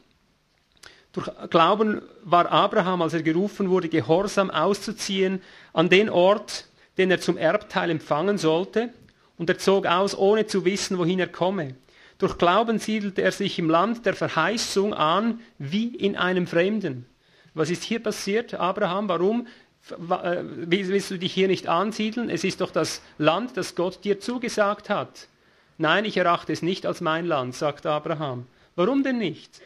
[1.16, 6.66] Durch Glauben war Abraham, als er gerufen wurde, gehorsam auszuziehen an den Ort,
[6.98, 8.90] den er zum Erbteil empfangen sollte,
[9.38, 11.76] und er zog aus, ohne zu wissen, wohin er komme.
[12.18, 17.06] Durch Glauben siedelte er sich im Land der Verheißung an, wie in einem Fremden.
[17.54, 19.08] Was ist hier passiert, Abraham?
[19.08, 19.48] Warum
[19.92, 22.30] äh, willst du dich hier nicht ansiedeln?
[22.30, 25.30] Es ist doch das Land, das Gott dir zugesagt hat.
[25.78, 28.48] Nein, ich erachte es nicht als mein Land, sagt Abraham.
[28.76, 29.62] Warum denn nicht?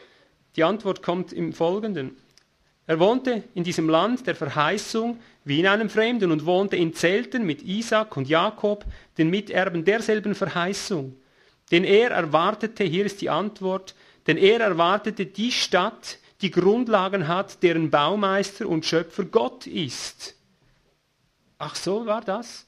[0.56, 2.16] Die Antwort kommt im Folgenden.
[2.86, 7.46] Er wohnte in diesem Land der Verheißung wie in einem Fremden und wohnte in Zelten
[7.46, 8.84] mit Isaac und Jakob,
[9.16, 11.16] den Miterben derselben Verheißung.
[11.70, 13.94] Denn er erwartete, hier ist die Antwort,
[14.26, 20.34] denn er erwartete die Stadt, die Grundlagen hat, deren Baumeister und Schöpfer Gott ist.
[21.58, 22.66] Ach so war das?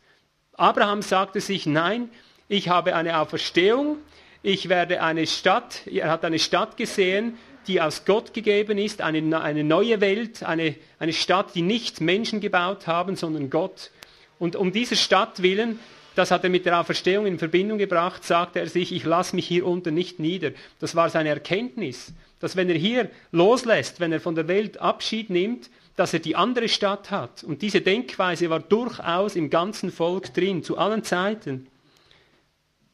[0.54, 2.10] Abraham sagte sich, nein,
[2.48, 3.96] ich habe eine Auferstehung,
[4.42, 9.40] ich werde eine Stadt, er hat eine Stadt gesehen, die aus Gott gegeben ist, eine,
[9.40, 13.90] eine neue Welt, eine, eine Stadt, die nicht Menschen gebaut haben, sondern Gott.
[14.38, 15.78] Und um diese Stadt willen,
[16.14, 19.46] das hat er mit der Auferstehung in Verbindung gebracht, sagte er sich, ich lasse mich
[19.46, 20.52] hier unten nicht nieder.
[20.78, 25.30] Das war seine Erkenntnis, dass wenn er hier loslässt, wenn er von der Welt Abschied
[25.30, 27.44] nimmt, dass er die andere Stadt hat.
[27.44, 31.66] Und diese Denkweise war durchaus im ganzen Volk drin, zu allen Zeiten.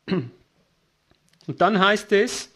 [1.46, 2.50] Und dann heißt es,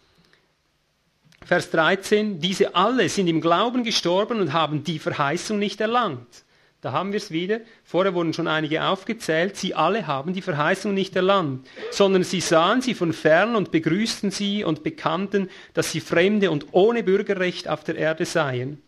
[1.45, 6.45] Vers 13, diese alle sind im Glauben gestorben und haben die Verheißung nicht erlangt.
[6.83, 7.61] Da haben wir es wieder.
[7.85, 9.57] Vorher wurden schon einige aufgezählt.
[9.57, 14.33] Sie alle haben die Verheißung nicht erlangt, sondern sie sahen sie von fern und begrüßten
[14.33, 18.83] sie und bekannten, dass sie Fremde und ohne Bürgerrecht auf der Erde seien.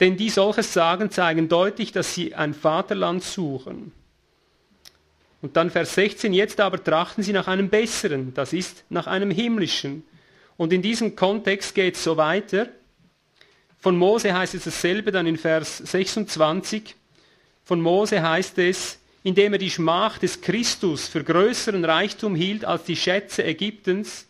[0.00, 3.92] Denn die solches sagen, zeigen deutlich, dass sie ein Vaterland suchen.
[5.42, 9.30] Und dann Vers 16, jetzt aber trachten sie nach einem besseren, das ist nach einem
[9.30, 10.04] himmlischen.
[10.60, 12.68] Und in diesem Kontext geht es so weiter.
[13.78, 16.94] Von Mose heißt es dasselbe dann in Vers 26.
[17.64, 22.84] Von Mose heißt es, indem er die Schmach des Christus für größeren Reichtum hielt als
[22.84, 24.26] die Schätze Ägyptens,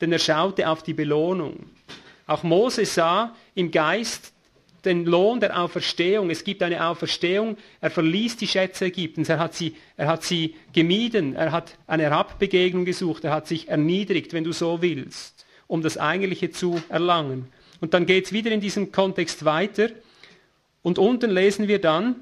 [0.00, 1.68] denn er schaute auf die Belohnung.
[2.28, 4.32] Auch Mose sah im Geist
[4.84, 6.30] den Lohn der Auferstehung.
[6.30, 7.56] Es gibt eine Auferstehung.
[7.80, 9.28] Er verließ die Schätze Ägyptens.
[9.28, 11.34] Er hat sie, er hat sie gemieden.
[11.34, 13.24] Er hat eine Herabbegegnung gesucht.
[13.24, 17.48] Er hat sich erniedrigt, wenn du so willst, um das Eigentliche zu erlangen.
[17.80, 19.88] Und dann geht es wieder in diesem Kontext weiter.
[20.82, 22.16] Und unten lesen wir dann,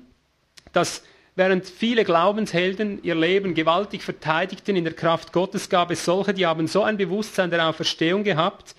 [0.72, 1.02] dass
[1.36, 6.46] während viele Glaubenshelden ihr Leben gewaltig verteidigten in der Kraft Gottes, gab es solche, die
[6.46, 8.74] haben so ein Bewusstsein der Auferstehung gehabt.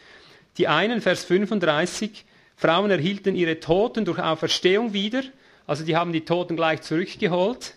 [0.58, 5.24] Die einen, Vers 35, Frauen erhielten ihre Toten durch Auferstehung wieder,
[5.66, 7.76] also die haben die Toten gleich zurückgeholt,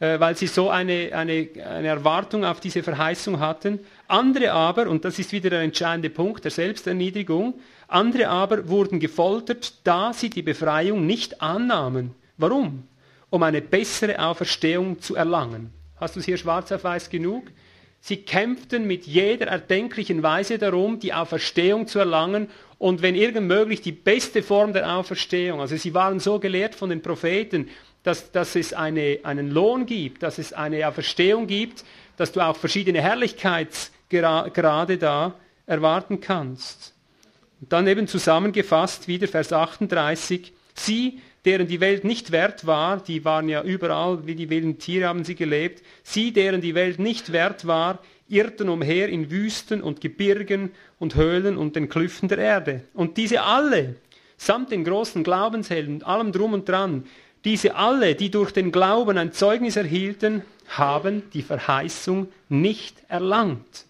[0.00, 3.80] äh, weil sie so eine, eine, eine Erwartung auf diese Verheißung hatten.
[4.08, 7.54] Andere aber, und das ist wieder der entscheidende Punkt der Selbsterniedrigung,
[7.88, 12.14] andere aber wurden gefoltert, da sie die Befreiung nicht annahmen.
[12.36, 12.84] Warum?
[13.30, 15.72] Um eine bessere Auferstehung zu erlangen.
[15.96, 17.44] Hast du es hier schwarz auf weiß genug?
[18.00, 23.80] Sie kämpften mit jeder erdenklichen Weise darum, die Auferstehung zu erlangen und wenn irgend möglich
[23.80, 25.60] die beste Form der Auferstehung.
[25.60, 27.68] Also sie waren so gelehrt von den Propheten,
[28.04, 31.84] dass, dass es eine, einen Lohn gibt, dass es eine Auferstehung gibt,
[32.16, 33.02] dass du auch verschiedene
[34.10, 35.34] Herrlichkeitsgrade da
[35.66, 36.94] erwarten kannst.
[37.60, 43.24] Und dann eben zusammengefasst wieder Vers 38, sie, deren die Welt nicht wert war, die
[43.24, 47.32] waren ja überall, wie die wilden Tiere haben sie gelebt, sie, deren die Welt nicht
[47.32, 52.82] wert war, irrten umher in Wüsten und Gebirgen und Höhlen und den Klüften der Erde.
[52.94, 53.96] Und diese alle,
[54.36, 57.04] samt den großen Glaubenshelden, allem drum und dran,
[57.44, 63.86] diese alle, die durch den Glauben ein Zeugnis erhielten, haben die Verheißung nicht erlangt.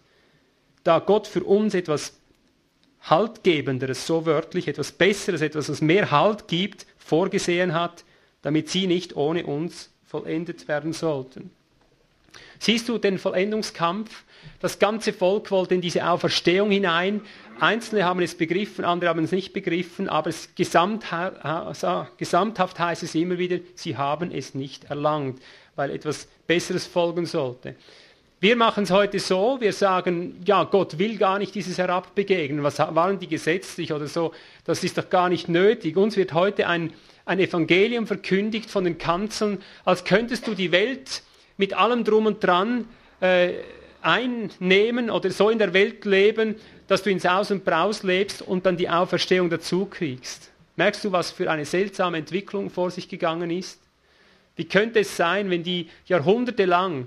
[0.86, 2.14] Da Gott für uns etwas
[3.02, 8.04] Haltgebenderes, so wörtlich, etwas Besseres, etwas, was mehr Halt gibt, vorgesehen hat,
[8.42, 11.50] damit sie nicht ohne uns vollendet werden sollten.
[12.60, 14.22] Siehst du den Vollendungskampf?
[14.60, 17.20] Das ganze Volk wollte in diese Auferstehung hinein.
[17.58, 23.38] Einzelne haben es begriffen, andere haben es nicht begriffen, aber es gesamthaft heißt es immer
[23.38, 25.42] wieder, sie haben es nicht erlangt,
[25.74, 27.74] weil etwas Besseres folgen sollte.
[28.38, 32.62] Wir machen es heute so, wir sagen, ja, Gott will gar nicht dieses Herabbegegnen.
[32.62, 34.34] Was waren die gesetzlich oder so?
[34.64, 35.96] Das ist doch gar nicht nötig.
[35.96, 36.92] Uns wird heute ein,
[37.24, 41.22] ein Evangelium verkündigt von den Kanzeln, als könntest du die Welt
[41.56, 42.84] mit allem drum und dran
[43.20, 43.54] äh,
[44.02, 46.56] einnehmen oder so in der Welt leben,
[46.88, 50.50] dass du ins Aus und Braus lebst und dann die Auferstehung dazu kriegst.
[50.76, 53.80] Merkst du, was für eine seltsame Entwicklung vor sich gegangen ist?
[54.56, 57.06] Wie könnte es sein, wenn die jahrhundertelang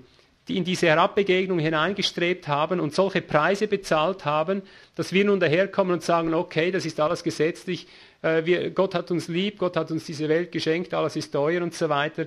[0.49, 4.63] die in diese Herabbegegnung hineingestrebt haben und solche Preise bezahlt haben,
[4.95, 7.87] dass wir nun daherkommen und sagen, okay, das ist alles gesetzlich,
[8.23, 11.61] äh, wir, Gott hat uns lieb, Gott hat uns diese Welt geschenkt, alles ist teuer
[11.61, 12.23] und so weiter.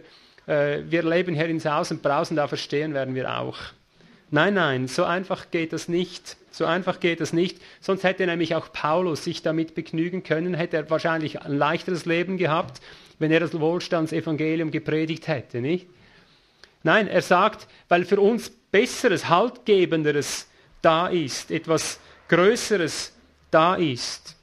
[0.47, 3.59] Äh, wir leben hier ins Haus und brausen, da verstehen werden wir auch.
[4.31, 6.37] Nein, nein, so einfach geht das nicht.
[6.53, 7.59] So einfach geht das nicht.
[7.81, 12.37] Sonst hätte nämlich auch Paulus sich damit begnügen können, hätte er wahrscheinlich ein leichteres Leben
[12.37, 12.81] gehabt,
[13.19, 15.89] wenn er das Wohlstandsevangelium gepredigt hätte, nicht?
[16.83, 20.49] Nein, er sagt, weil für uns Besseres, Haltgebenderes
[20.81, 23.13] da ist, etwas Größeres
[23.51, 24.37] da ist.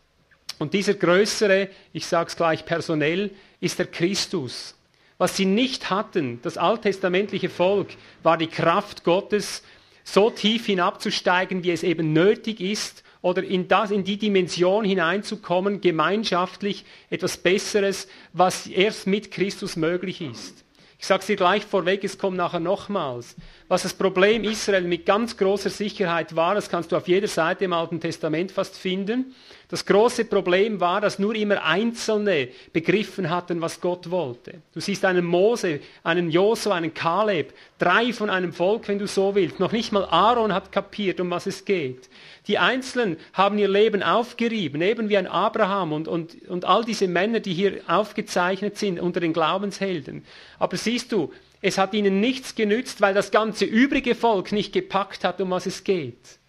[0.59, 4.75] Und dieser Größere, ich sage es gleich personell, ist der Christus.
[5.17, 7.89] Was sie nicht hatten, das alttestamentliche Volk,
[8.23, 9.63] war die Kraft Gottes,
[10.03, 15.81] so tief hinabzusteigen, wie es eben nötig ist, oder in, das, in die Dimension hineinzukommen,
[15.81, 20.63] gemeinschaftlich etwas Besseres, was erst mit Christus möglich ist.
[21.01, 23.37] Ich sage es dir gleich vorweg, es kommt nachher nochmals.
[23.69, 27.63] Was das Problem Israel mit ganz großer Sicherheit war, das kannst du auf jeder Seite
[27.63, 29.33] im Alten Testament fast finden.
[29.69, 34.61] Das große Problem war, dass nur immer Einzelne begriffen hatten, was Gott wollte.
[34.73, 39.35] Du siehst einen Mose, einen Josua, einen Kaleb, drei von einem Volk, wenn du so
[39.35, 39.57] willst.
[39.59, 42.09] Noch nicht mal Aaron hat kapiert, um was es geht.
[42.49, 47.07] Die Einzelnen haben ihr Leben aufgerieben, eben wie ein Abraham und, und, und all diese
[47.07, 50.25] Männer, die hier aufgezeichnet sind unter den Glaubenshelden.
[50.57, 51.31] Aber siehst du,
[51.61, 55.67] es hat ihnen nichts genützt, weil das ganze übrige Volk nicht gepackt hat, um was
[55.67, 56.39] es geht.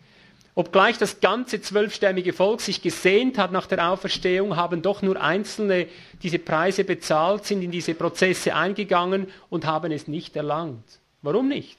[0.54, 5.86] Obgleich das ganze zwölfstämmige Volk sich gesehnt hat nach der Auferstehung, haben doch nur Einzelne
[6.22, 10.98] diese Preise bezahlt, sind in diese Prozesse eingegangen und haben es nicht erlangt.
[11.20, 11.76] Warum nicht?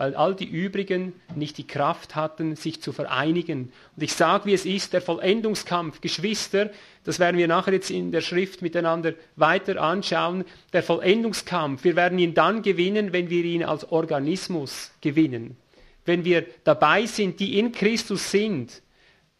[0.00, 3.70] Weil all die übrigen nicht die Kraft hatten, sich zu vereinigen.
[3.96, 6.70] Und ich sage, wie es ist, der Vollendungskampf, Geschwister,
[7.04, 12.18] das werden wir nachher jetzt in der Schrift miteinander weiter anschauen, der Vollendungskampf, wir werden
[12.18, 15.58] ihn dann gewinnen, wenn wir ihn als Organismus gewinnen
[16.06, 18.82] wenn wir dabei sind, die in Christus sind,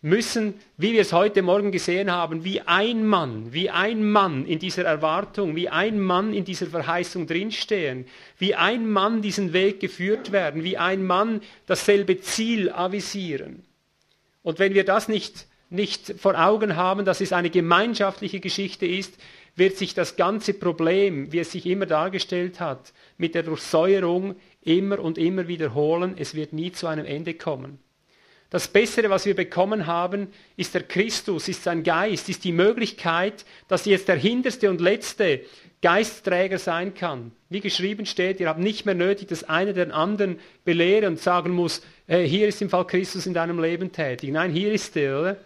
[0.02, 4.58] müssen, wie wir es heute Morgen gesehen haben, wie ein Mann, wie ein Mann in
[4.58, 8.06] dieser Erwartung, wie ein Mann in dieser Verheißung drinstehen,
[8.38, 13.64] wie ein Mann diesen Weg geführt werden, wie ein Mann dasselbe Ziel avisieren.
[14.42, 19.18] Und wenn wir das nicht, nicht vor Augen haben, dass es eine gemeinschaftliche Geschichte ist,
[19.54, 24.98] wird sich das ganze Problem, wie es sich immer dargestellt hat, mit der Durchsäuerung immer
[24.98, 26.14] und immer wiederholen.
[26.16, 27.78] Es wird nie zu einem Ende kommen.
[28.50, 33.44] Das Bessere, was wir bekommen haben, ist der Christus, ist sein Geist, ist die Möglichkeit,
[33.68, 35.42] dass jetzt der hinterste und letzte
[35.82, 37.30] Geistträger sein kann.
[37.48, 41.50] Wie geschrieben steht, ihr habt nicht mehr nötig, dass einer den anderen belehre und sagen
[41.50, 44.30] muss, hey, hier ist im Fall Christus in deinem Leben tätig.
[44.32, 45.36] Nein, hier ist er, oder?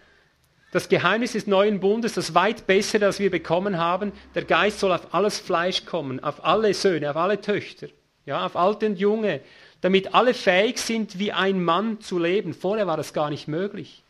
[0.72, 4.92] Das Geheimnis des neuen Bundes, das weit bessere, das wir bekommen haben, der Geist soll
[4.92, 7.88] auf alles Fleisch kommen, auf alle Söhne, auf alle Töchter
[8.26, 9.40] ja, auf Alte und Junge,
[9.84, 12.54] damit alle fähig sind, wie ein Mann zu leben.
[12.54, 14.02] Vorher war das gar nicht möglich.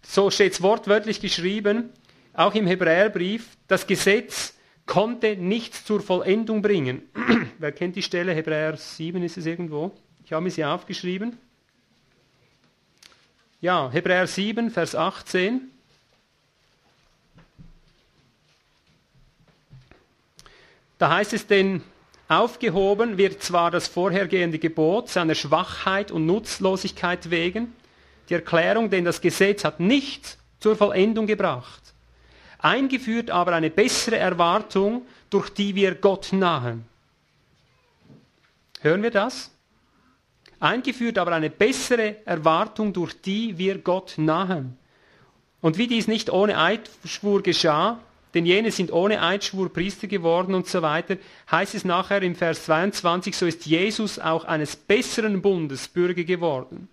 [0.00, 1.90] So steht es wortwörtlich geschrieben,
[2.34, 4.54] auch im Hebräerbrief, das Gesetz
[4.86, 7.02] konnte nichts zur Vollendung bringen.
[7.58, 8.32] Wer kennt die Stelle?
[8.32, 9.90] Hebräer 7 ist es irgendwo.
[10.24, 11.36] Ich habe mir sie aufgeschrieben.
[13.60, 15.62] Ja, Hebräer 7, Vers 18.
[20.98, 21.82] Da heißt es denn,
[22.38, 27.74] Aufgehoben wird zwar das vorhergehende Gebot seiner Schwachheit und Nutzlosigkeit wegen,
[28.28, 31.82] die Erklärung, denn das Gesetz hat nichts zur Vollendung gebracht.
[32.58, 36.86] Eingeführt aber eine bessere Erwartung, durch die wir Gott nahen.
[38.80, 39.50] Hören wir das?
[40.60, 44.78] Eingeführt aber eine bessere Erwartung, durch die wir Gott nahen.
[45.60, 47.98] Und wie dies nicht ohne Eidschwur geschah,
[48.34, 51.16] denn jene sind ohne Eidschwur Priester geworden und so weiter,
[51.50, 56.88] heißt es nachher im Vers 22, so ist Jesus auch eines besseren Bundes Bürger geworden.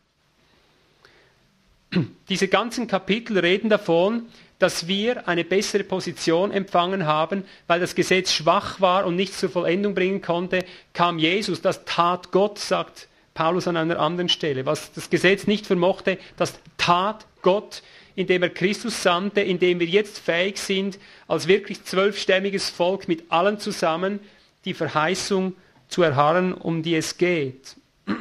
[2.30, 4.28] Diese ganzen Kapitel reden davon,
[4.60, 9.50] dass wir eine bessere Position empfangen haben, weil das Gesetz schwach war und nichts zur
[9.50, 14.66] Vollendung bringen konnte, kam Jesus, das tat Gott, sagt Paulus an einer anderen Stelle.
[14.66, 17.84] Was das Gesetz nicht vermochte, das tat Gott
[18.20, 21.00] indem er Christus sandte, indem wir jetzt fähig sind,
[21.30, 24.20] als wirklich zwölfstämmiges Volk mit allen zusammen
[24.66, 25.56] die Verheißung
[25.88, 27.78] zu erharren, um die es geht.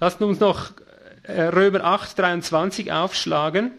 [0.00, 0.72] Lasst uns noch
[1.22, 3.70] äh, Römer 8, 23 aufschlagen.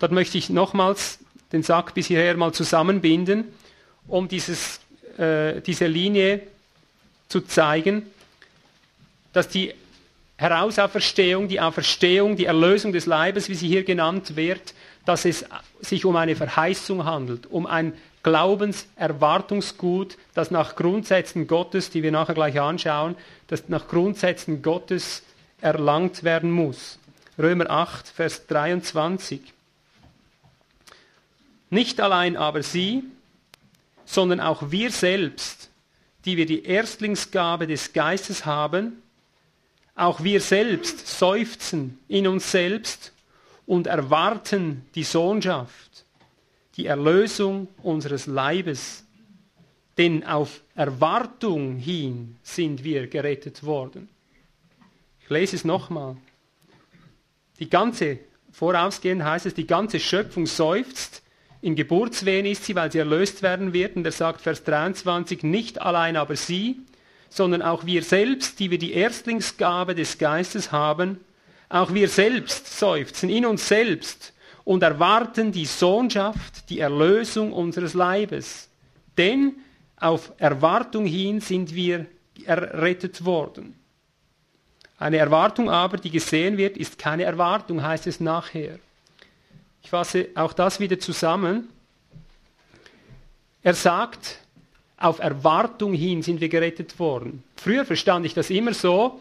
[0.00, 1.20] Dort möchte ich nochmals
[1.52, 3.44] den Sack bis hierher mal zusammenbinden,
[4.08, 4.80] um dieses,
[5.18, 6.42] äh, diese Linie
[7.28, 8.10] zu zeigen,
[9.32, 9.72] dass die
[10.38, 14.72] Herausauferstehung, die Auferstehung, die Erlösung des Leibes, wie sie hier genannt wird,
[15.04, 15.44] dass es
[15.80, 22.34] sich um eine Verheißung handelt, um ein Glaubenserwartungsgut, das nach Grundsätzen Gottes, die wir nachher
[22.34, 23.16] gleich anschauen,
[23.48, 25.24] das nach Grundsätzen Gottes
[25.60, 27.00] erlangt werden muss.
[27.36, 29.40] Römer 8, Vers 23.
[31.70, 33.02] Nicht allein aber sie,
[34.04, 35.68] sondern auch wir selbst,
[36.24, 39.02] die wir die Erstlingsgabe des Geistes haben,
[39.98, 43.12] auch wir selbst seufzen in uns selbst
[43.66, 46.04] und erwarten die Sohnschaft,
[46.76, 49.04] die Erlösung unseres Leibes.
[49.96, 54.08] Denn auf Erwartung hin sind wir gerettet worden.
[55.20, 56.16] Ich lese es nochmal.
[57.58, 58.20] Die ganze,
[58.52, 61.22] vorausgehend heißt es, die ganze Schöpfung seufzt,
[61.60, 63.96] in Geburtswehen ist sie, weil sie erlöst werden wird.
[63.96, 66.78] Und er sagt Vers 23, nicht allein aber sie,
[67.28, 71.20] sondern auch wir selbst, die wir die Erstlingsgabe des Geistes haben,
[71.68, 74.32] auch wir selbst seufzen in uns selbst
[74.64, 78.68] und erwarten die Sohnschaft, die Erlösung unseres Leibes.
[79.16, 79.56] Denn
[79.96, 82.06] auf Erwartung hin sind wir
[82.44, 83.74] errettet worden.
[84.98, 88.78] Eine Erwartung aber, die gesehen wird, ist keine Erwartung, heißt es nachher.
[89.82, 91.68] Ich fasse auch das wieder zusammen.
[93.62, 94.38] Er sagt,
[94.98, 97.42] auf Erwartung hin sind wir gerettet worden.
[97.56, 99.20] Früher verstand ich das immer so,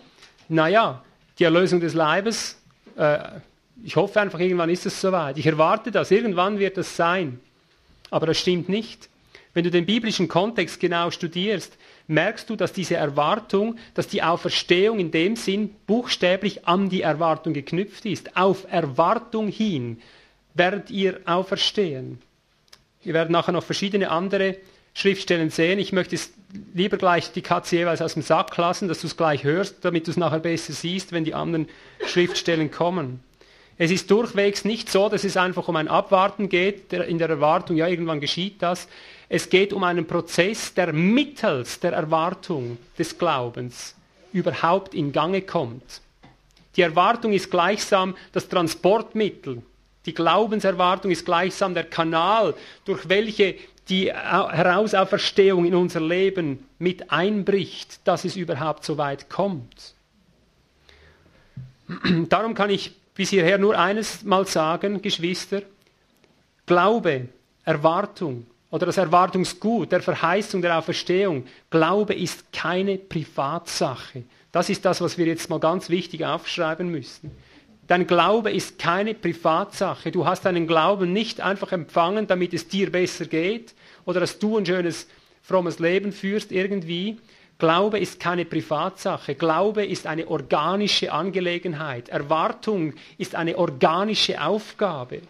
[0.50, 1.04] naja,
[1.38, 2.60] die Erlösung des Leibes,
[2.96, 3.20] äh,
[3.84, 5.38] ich hoffe einfach, irgendwann ist es soweit.
[5.38, 7.40] Ich erwarte das, irgendwann wird das sein.
[8.10, 9.10] Aber das stimmt nicht.
[9.54, 15.00] Wenn du den biblischen Kontext genau studierst, merkst du, dass diese Erwartung, dass die Auferstehung
[15.00, 18.36] in dem Sinn buchstäblich an die Erwartung geknüpft ist.
[18.36, 20.00] Auf Erwartung hin
[20.54, 22.20] werdet ihr auferstehen.
[23.04, 24.58] Wir werden nachher noch verschiedene andere
[24.98, 25.78] Schriftstellen sehen.
[25.78, 26.34] Ich möchte es
[26.74, 30.08] lieber gleich die Katze jeweils aus dem Sack lassen, dass du es gleich hörst, damit
[30.08, 31.70] du es nachher besser siehst, wenn die anderen
[32.08, 33.20] Schriftstellen kommen.
[33.78, 37.78] Es ist durchwegs nicht so, dass es einfach um ein Abwarten geht, in der Erwartung,
[37.78, 38.88] ja, irgendwann geschieht das.
[39.30, 43.94] Es geht um einen Prozess, der mittels der Erwartung des Glaubens
[44.34, 46.02] überhaupt in Gange kommt.
[46.76, 49.62] Die Erwartung ist gleichsam das Transportmittel.
[50.08, 53.58] Die Glaubenserwartung ist gleichsam der Kanal, durch welche
[53.90, 59.94] die Herausauferstehung in unser Leben mit einbricht, dass es überhaupt so weit kommt.
[62.30, 65.62] Darum kann ich bis hierher nur eines mal sagen, Geschwister.
[66.66, 67.30] Glaube,
[67.64, 74.24] Erwartung oder das Erwartungsgut der Verheißung der Auferstehung, Glaube ist keine Privatsache.
[74.52, 77.32] Das ist das, was wir jetzt mal ganz wichtig aufschreiben müssen.
[77.88, 80.12] Dein Glaube ist keine Privatsache.
[80.12, 83.74] Du hast deinen Glauben nicht einfach empfangen, damit es dir besser geht
[84.08, 85.06] oder dass du ein schönes,
[85.44, 87.20] frommes Leben führst irgendwie.
[87.60, 89.36] Glaube ist keine Privatsache.
[89.36, 92.10] Glaube ist eine organische Angelegenheit.
[92.10, 95.22] Erwartung ist eine organische Aufgabe.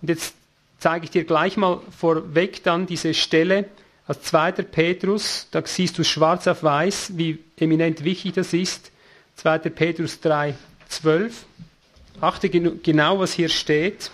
[0.00, 0.34] Und jetzt
[0.78, 3.66] zeige ich dir gleich mal vorweg dann diese Stelle
[4.06, 4.52] als 2.
[4.52, 5.46] Petrus.
[5.50, 8.90] Da siehst du schwarz auf weiß, wie eminent wichtig das ist.
[9.36, 9.58] 2.
[9.58, 10.54] Petrus 3,
[10.88, 11.44] 12.
[12.20, 14.10] Achte genau, was hier steht.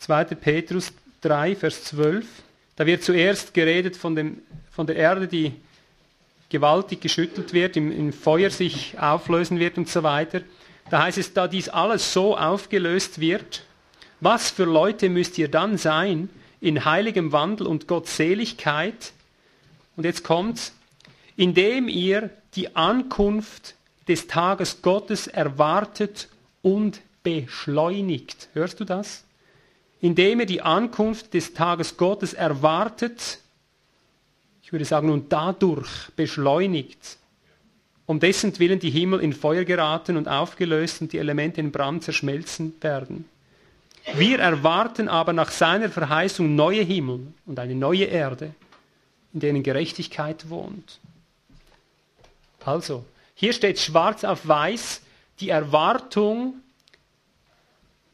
[0.00, 0.24] 2.
[0.24, 0.92] Petrus
[1.22, 2.26] 3, Vers 12.
[2.76, 5.52] Da wird zuerst geredet von, dem, von der Erde, die
[6.50, 10.42] gewaltig geschüttelt wird, im, im Feuer sich auflösen wird und so weiter.
[10.90, 13.62] Da heißt es, da dies alles so aufgelöst wird,
[14.20, 16.28] was für Leute müsst ihr dann sein
[16.60, 19.12] in heiligem Wandel und Gottseligkeit?
[19.96, 20.74] Und jetzt kommt's,
[21.36, 23.74] indem ihr die Ankunft
[24.08, 26.28] des Tages Gottes erwartet
[26.60, 28.48] und beschleunigt.
[28.52, 29.24] Hörst du das?
[30.02, 33.38] Indem ihr die Ankunft des Tages Gottes erwartet,
[34.64, 37.16] ich würde sagen, und dadurch beschleunigt,
[38.06, 42.02] um dessen Willen die Himmel in Feuer geraten und aufgelöst und die Elemente in Brand
[42.02, 43.26] zerschmelzen werden.
[44.16, 48.54] Wir erwarten aber nach seiner Verheißung neue Himmel und eine neue Erde,
[49.32, 50.98] in denen Gerechtigkeit wohnt.
[52.64, 53.04] Also,
[53.36, 55.00] hier steht schwarz auf weiß,
[55.38, 56.54] die Erwartung,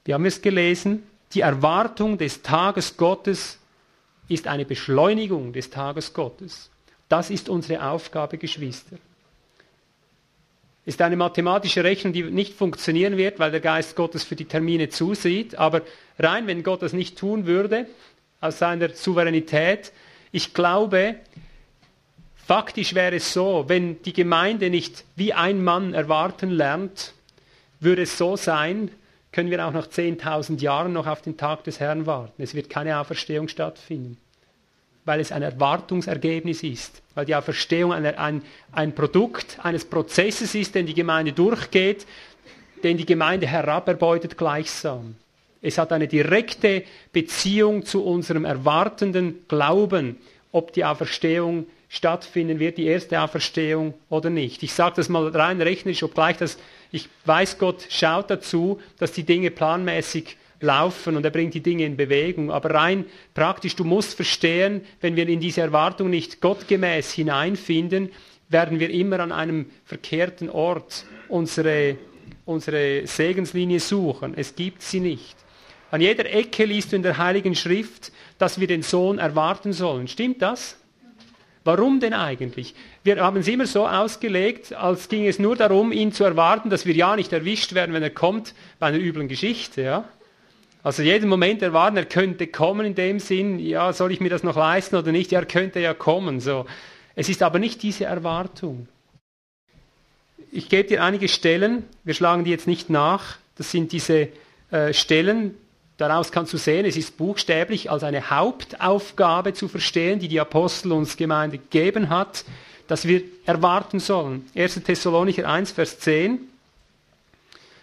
[0.04, 1.02] wir haben es gelesen,
[1.34, 3.58] die Erwartung des Tages Gottes
[4.28, 6.70] ist eine Beschleunigung des Tages Gottes.
[7.08, 8.96] Das ist unsere Aufgabe, Geschwister.
[10.84, 14.88] Ist eine mathematische Rechnung, die nicht funktionieren wird, weil der Geist Gottes für die Termine
[14.88, 15.56] zusieht.
[15.56, 15.82] Aber
[16.18, 17.86] rein, wenn Gott das nicht tun würde,
[18.40, 19.92] aus seiner Souveränität,
[20.32, 21.16] ich glaube,
[22.48, 27.12] Faktisch wäre es so, wenn die Gemeinde nicht wie ein Mann erwarten lernt,
[27.78, 28.90] würde es so sein,
[29.32, 32.42] können wir auch nach 10.000 Jahren noch auf den Tag des Herrn warten.
[32.42, 34.16] Es wird keine Auferstehung stattfinden,
[35.04, 40.74] weil es ein Erwartungsergebnis ist, weil die Auferstehung ein, ein, ein Produkt eines Prozesses ist,
[40.74, 42.06] den die Gemeinde durchgeht,
[42.82, 45.16] den die Gemeinde heraberbeutet gleichsam.
[45.60, 50.16] Es hat eine direkte Beziehung zu unserem erwartenden Glauben,
[50.52, 54.62] ob die Auferstehung stattfinden wird, die erste Auferstehung oder nicht.
[54.62, 56.58] Ich sage das mal rein rechnerisch, obgleich das,
[56.90, 61.84] ich weiß, Gott schaut dazu, dass die Dinge planmäßig laufen und er bringt die Dinge
[61.84, 62.50] in Bewegung.
[62.50, 68.10] Aber rein praktisch, du musst verstehen, wenn wir in diese Erwartung nicht gottgemäß hineinfinden,
[68.48, 71.98] werden wir immer an einem verkehrten Ort unsere,
[72.44, 74.34] unsere Segenslinie suchen.
[74.36, 75.36] Es gibt sie nicht.
[75.90, 80.08] An jeder Ecke liest du in der Heiligen Schrift, dass wir den Sohn erwarten sollen.
[80.08, 80.77] Stimmt das?
[81.68, 82.74] Warum denn eigentlich?
[83.04, 86.86] Wir haben es immer so ausgelegt, als ging es nur darum, ihn zu erwarten, dass
[86.86, 89.82] wir ja nicht erwischt werden, wenn er kommt, bei einer üblen Geschichte.
[89.82, 90.08] Ja?
[90.82, 94.42] Also jeden Moment erwarten, er könnte kommen in dem Sinn, ja, soll ich mir das
[94.42, 95.30] noch leisten oder nicht?
[95.30, 96.40] Ja, er könnte ja kommen.
[96.40, 96.64] So.
[97.14, 98.88] Es ist aber nicht diese Erwartung.
[100.50, 103.36] Ich gebe dir einige Stellen, wir schlagen die jetzt nicht nach.
[103.56, 104.28] Das sind diese
[104.70, 105.54] äh, Stellen,
[105.98, 110.92] Daraus kannst du sehen, es ist buchstäblich als eine Hauptaufgabe zu verstehen, die die Apostel
[110.92, 112.44] uns Gemeinde gegeben hat,
[112.86, 114.48] dass wir erwarten sollen.
[114.54, 114.80] 1.
[114.84, 116.38] Thessalonicher 1, Vers 10.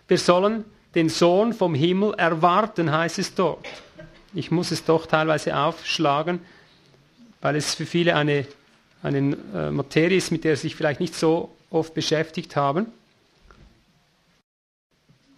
[0.07, 0.63] Wir sollen
[0.95, 3.65] den Sohn vom Himmel erwarten, heißt es dort.
[4.33, 6.39] Ich muss es doch teilweise aufschlagen,
[7.41, 8.47] weil es für viele eine,
[9.03, 12.87] eine äh, Materie ist, mit der sie sich vielleicht nicht so oft beschäftigt haben.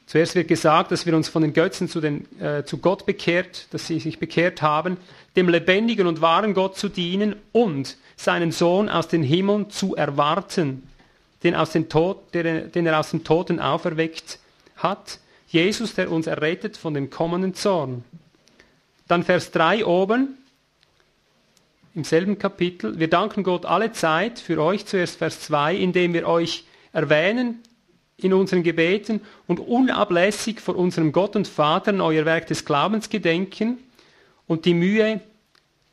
[0.07, 3.67] Zuerst wird gesagt, dass wir uns von den Götzen zu, den, äh, zu Gott bekehrt,
[3.71, 4.95] dass sie sich bekehrt haben,
[5.35, 10.87] dem lebendigen und wahren Gott zu dienen und seinen Sohn aus den Himmeln zu erwarten,
[11.43, 14.39] den, aus den Tod, den, den er aus den Toten auferweckt
[14.77, 15.19] hat.
[15.49, 18.05] Jesus, der uns errettet von dem kommenden Zorn.
[19.09, 20.37] Dann Vers 3 oben,
[21.95, 22.97] im selben Kapitel.
[22.97, 27.61] Wir danken Gott alle Zeit für euch, zuerst Vers 2, indem wir euch erwähnen
[28.19, 33.77] in unseren Gebeten und unablässig vor unserem Gott und Vater euer Werk des Glaubens gedenken
[34.47, 35.21] und die Mühe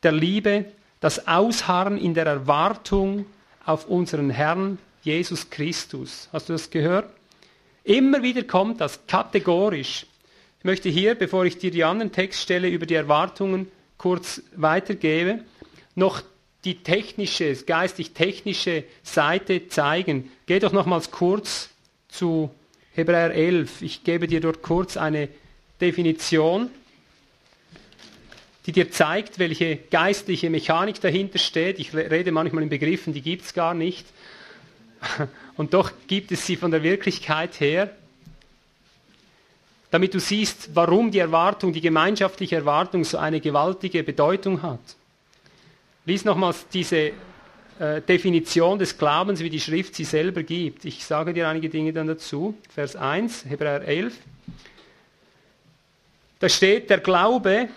[0.01, 0.65] der Liebe,
[0.99, 3.25] das Ausharren in der Erwartung
[3.63, 6.27] auf unseren Herrn Jesus Christus.
[6.33, 7.13] Hast du das gehört?
[7.83, 10.07] Immer wieder kommt das kategorisch.
[10.57, 13.67] Ich möchte hier, bevor ich dir die anderen Textstelle über die Erwartungen
[13.99, 15.43] kurz weitergebe,
[15.93, 16.23] noch
[16.63, 20.31] die technische, geistig-technische Seite zeigen.
[20.47, 21.69] Geh doch nochmals kurz
[22.17, 22.49] zu
[22.93, 23.81] Hebräer 11.
[23.81, 25.27] Ich gebe dir dort kurz eine
[25.81, 26.69] Definition,
[28.65, 31.77] die dir zeigt, welche geistliche Mechanik dahinter steht.
[31.77, 34.05] Ich rede manchmal in Begriffen, die gibt es gar nicht.
[35.57, 37.91] Und doch gibt es sie von der Wirklichkeit her,
[39.91, 44.79] damit du siehst, warum die Erwartung, die gemeinschaftliche Erwartung so eine gewaltige Bedeutung hat.
[46.05, 47.11] Lies nochmals diese
[47.79, 50.85] äh, Definition des Glaubens, wie die Schrift sie selber gibt.
[50.85, 52.55] Ich sage dir einige Dinge dann dazu.
[52.73, 54.15] Vers 1, Hebräer 11.
[56.39, 57.69] Da steht, der Glaube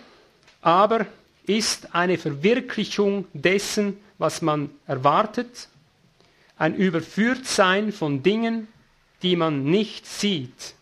[0.61, 1.05] aber
[1.45, 5.69] ist eine Verwirklichung dessen, was man erwartet,
[6.57, 8.67] ein Überführtsein von Dingen,
[9.21, 10.75] die man nicht sieht.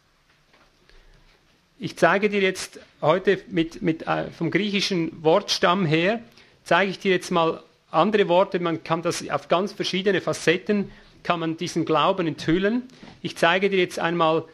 [1.80, 6.22] Ich zeige dir jetzt heute mit, mit, äh, vom griechischen Wortstamm her,
[6.63, 7.63] zeige ich dir jetzt mal
[7.97, 10.91] andere Worte, man kann das auf ganz verschiedene Facetten,
[11.23, 12.83] kann man diesen Glauben enthüllen.
[13.21, 14.45] Ich zeige dir jetzt einmal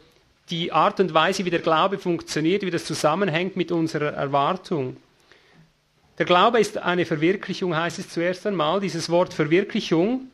[0.50, 4.96] die Art und Weise, wie der Glaube funktioniert, wie das zusammenhängt mit unserer Erwartung.
[6.18, 8.80] Der Glaube ist eine Verwirklichung, heißt es zuerst einmal.
[8.80, 10.28] Dieses Wort Verwirklichung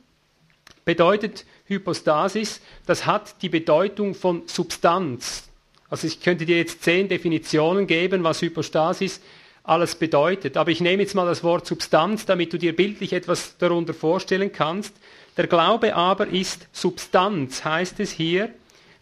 [0.84, 5.48] bedeutet Hypostasis, das hat die Bedeutung von Substanz.
[5.88, 9.20] Also ich könnte dir jetzt zehn Definitionen geben, was Hypostasis
[9.64, 10.56] alles bedeutet.
[10.56, 14.52] Aber ich nehme jetzt mal das Wort Substanz, damit du dir bildlich etwas darunter vorstellen
[14.52, 14.94] kannst.
[15.36, 18.50] Der Glaube aber ist Substanz, heißt es hier,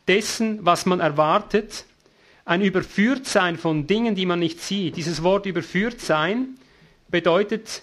[0.06, 1.84] dessen, was man erwartet,
[2.44, 4.96] ein Überführtsein von Dingen, die man nicht sieht.
[4.96, 6.58] Dieses Wort Überführtsein
[7.08, 7.82] bedeutet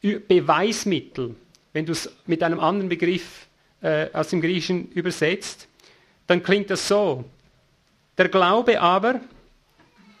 [0.00, 1.36] Beweismittel.
[1.72, 3.46] Wenn du es mit einem anderen Begriff
[3.82, 5.68] äh, aus dem Griechischen übersetzt,
[6.26, 7.24] dann klingt das so.
[8.16, 9.20] Der Glaube aber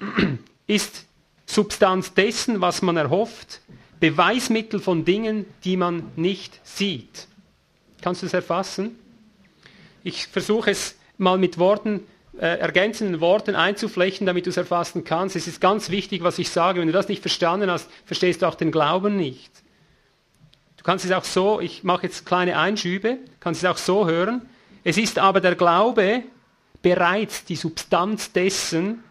[0.66, 1.06] ist
[1.52, 3.60] Substanz dessen, was man erhofft,
[4.00, 7.28] Beweismittel von Dingen, die man nicht sieht.
[8.00, 8.98] Kannst du es erfassen?
[10.02, 12.00] Ich versuche es mal mit Worten,
[12.38, 15.36] äh, ergänzenden Worten einzuflechten, damit du es erfassen kannst.
[15.36, 16.80] Es ist ganz wichtig, was ich sage.
[16.80, 19.52] Wenn du das nicht verstanden hast, verstehst du auch den Glauben nicht.
[20.78, 24.48] Du kannst es auch so, ich mache jetzt kleine Einschübe, kannst es auch so hören.
[24.84, 26.24] Es ist aber der Glaube
[26.80, 29.04] bereits die Substanz dessen,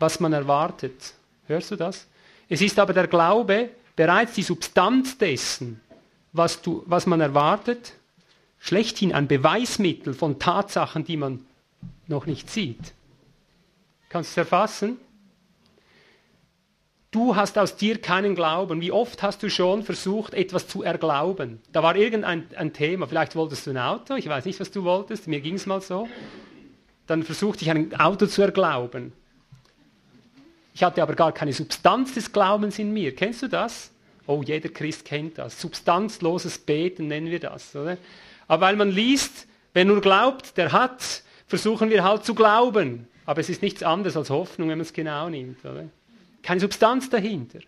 [0.00, 1.14] was man erwartet.
[1.46, 2.06] Hörst du das?
[2.48, 5.80] Es ist aber der Glaube bereits die Substanz dessen,
[6.32, 7.94] was, du, was man erwartet,
[8.58, 11.44] schlechthin ein Beweismittel von Tatsachen, die man
[12.06, 12.92] noch nicht sieht.
[14.08, 14.96] Kannst du es erfassen?
[17.10, 18.80] Du hast aus dir keinen Glauben.
[18.80, 21.60] Wie oft hast du schon versucht, etwas zu erglauben?
[21.70, 23.06] Da war irgendein ein Thema.
[23.06, 24.16] Vielleicht wolltest du ein Auto.
[24.16, 25.28] Ich weiß nicht, was du wolltest.
[25.28, 26.08] Mir ging es mal so.
[27.06, 29.12] Dann versuchte ich ein Auto zu erglauben.
[30.74, 33.14] Ich hatte aber gar keine Substanz des Glaubens in mir.
[33.14, 33.92] Kennst du das?
[34.26, 35.60] Oh, jeder Christ kennt das.
[35.60, 37.76] Substanzloses Beten nennen wir das.
[37.76, 37.96] Oder?
[38.48, 43.06] Aber weil man liest, wer nur glaubt, der hat, versuchen wir halt zu glauben.
[43.24, 45.64] Aber es ist nichts anderes als Hoffnung, wenn man es genau nimmt.
[45.64, 45.88] Oder?
[46.42, 47.60] Keine Substanz dahinter.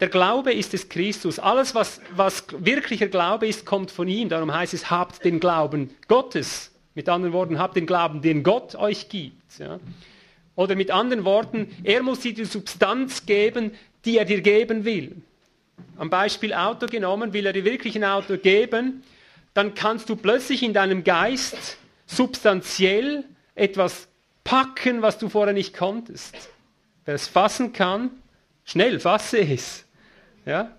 [0.00, 1.38] Der Glaube ist des Christus.
[1.38, 4.28] Alles, was, was wirklicher Glaube ist, kommt von ihm.
[4.28, 6.72] Darum heißt es, habt den Glauben Gottes.
[6.94, 9.58] Mit anderen Worten, habt den Glauben, den Gott euch gibt.
[9.58, 9.78] Ja?
[10.58, 13.70] Oder mit anderen Worten, er muss dir die Substanz geben,
[14.04, 15.14] die er dir geben will.
[15.96, 19.04] Am Beispiel Auto genommen, will er dir wirklich ein Auto geben,
[19.54, 23.22] dann kannst du plötzlich in deinem Geist substanziell
[23.54, 24.08] etwas
[24.42, 26.34] packen, was du vorher nicht konntest.
[27.04, 28.10] Wer es fassen kann,
[28.64, 29.84] schnell, fasse es.
[30.44, 30.76] Ja?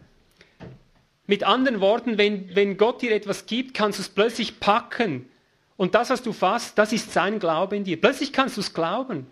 [1.25, 5.29] Mit anderen Worten, wenn, wenn Gott dir etwas gibt, kannst du es plötzlich packen.
[5.77, 8.01] Und das, was du fasst, das ist sein Glaube in dir.
[8.01, 9.25] Plötzlich kannst du es glauben.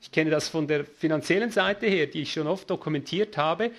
[0.00, 3.70] Ich kenne das von der finanziellen Seite her, die ich schon oft dokumentiert habe.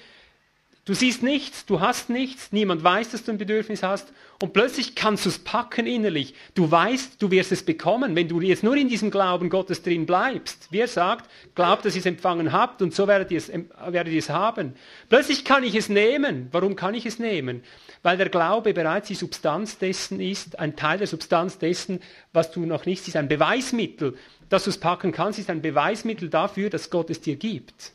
[0.89, 4.11] Du siehst nichts, du hast nichts, niemand weiß, dass du ein Bedürfnis hast
[4.41, 6.33] und plötzlich kannst du es packen innerlich.
[6.55, 10.07] Du weißt, du wirst es bekommen, wenn du jetzt nur in diesem Glauben Gottes drin
[10.07, 10.67] bleibst.
[10.71, 13.51] Wie er sagt, glaubt, dass ihr es empfangen habt und so werdet ihr es,
[13.87, 14.73] werdet ihr es haben.
[15.09, 16.47] Plötzlich kann ich es nehmen.
[16.51, 17.61] Warum kann ich es nehmen?
[18.01, 21.99] Weil der Glaube bereits die Substanz dessen ist, ein Teil der Substanz dessen,
[22.33, 24.17] was du noch nicht siehst, ein Beweismittel.
[24.49, 27.93] Dass du es packen kannst, ist ein Beweismittel dafür, dass Gott es dir gibt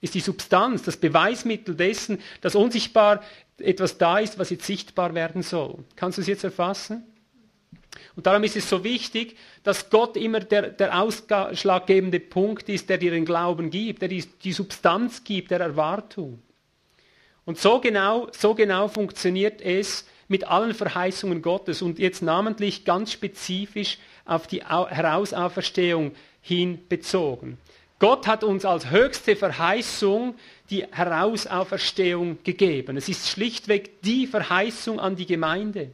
[0.00, 3.22] ist die Substanz, das Beweismittel dessen, dass unsichtbar
[3.58, 5.78] etwas da ist, was jetzt sichtbar werden soll.
[5.96, 7.04] Kannst du es jetzt erfassen?
[8.14, 12.98] Und darum ist es so wichtig, dass Gott immer der, der ausschlaggebende Punkt ist, der
[12.98, 16.42] dir den Glauben gibt, der die, die Substanz gibt, der Erwartung.
[17.46, 23.12] Und so genau, so genau funktioniert es mit allen Verheißungen Gottes und jetzt namentlich ganz
[23.12, 26.12] spezifisch auf die Herausauferstehung
[26.42, 27.58] hin bezogen.
[27.98, 30.34] Gott hat uns als höchste Verheißung
[30.68, 32.96] die Herausauferstehung gegeben.
[32.96, 35.90] Es ist schlichtweg die Verheißung an die Gemeinde.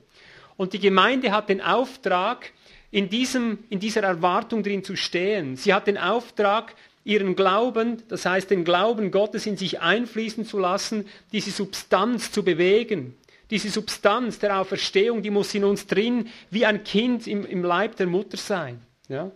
[0.57, 2.53] Und die Gemeinde hat den Auftrag,
[2.91, 5.57] in, diesem, in dieser Erwartung drin zu stehen.
[5.57, 6.75] Sie hat den Auftrag,
[7.05, 12.45] ihren Glauben, das heißt den Glauben Gottes in sich einfließen zu lassen, diese Substanz zu
[12.45, 13.17] bewegen.
[13.53, 17.97] Diese Substanz der Auferstehung, die muss in uns drin wie ein Kind im, im Leib
[17.97, 18.81] der Mutter sein.
[19.11, 19.31] Ja?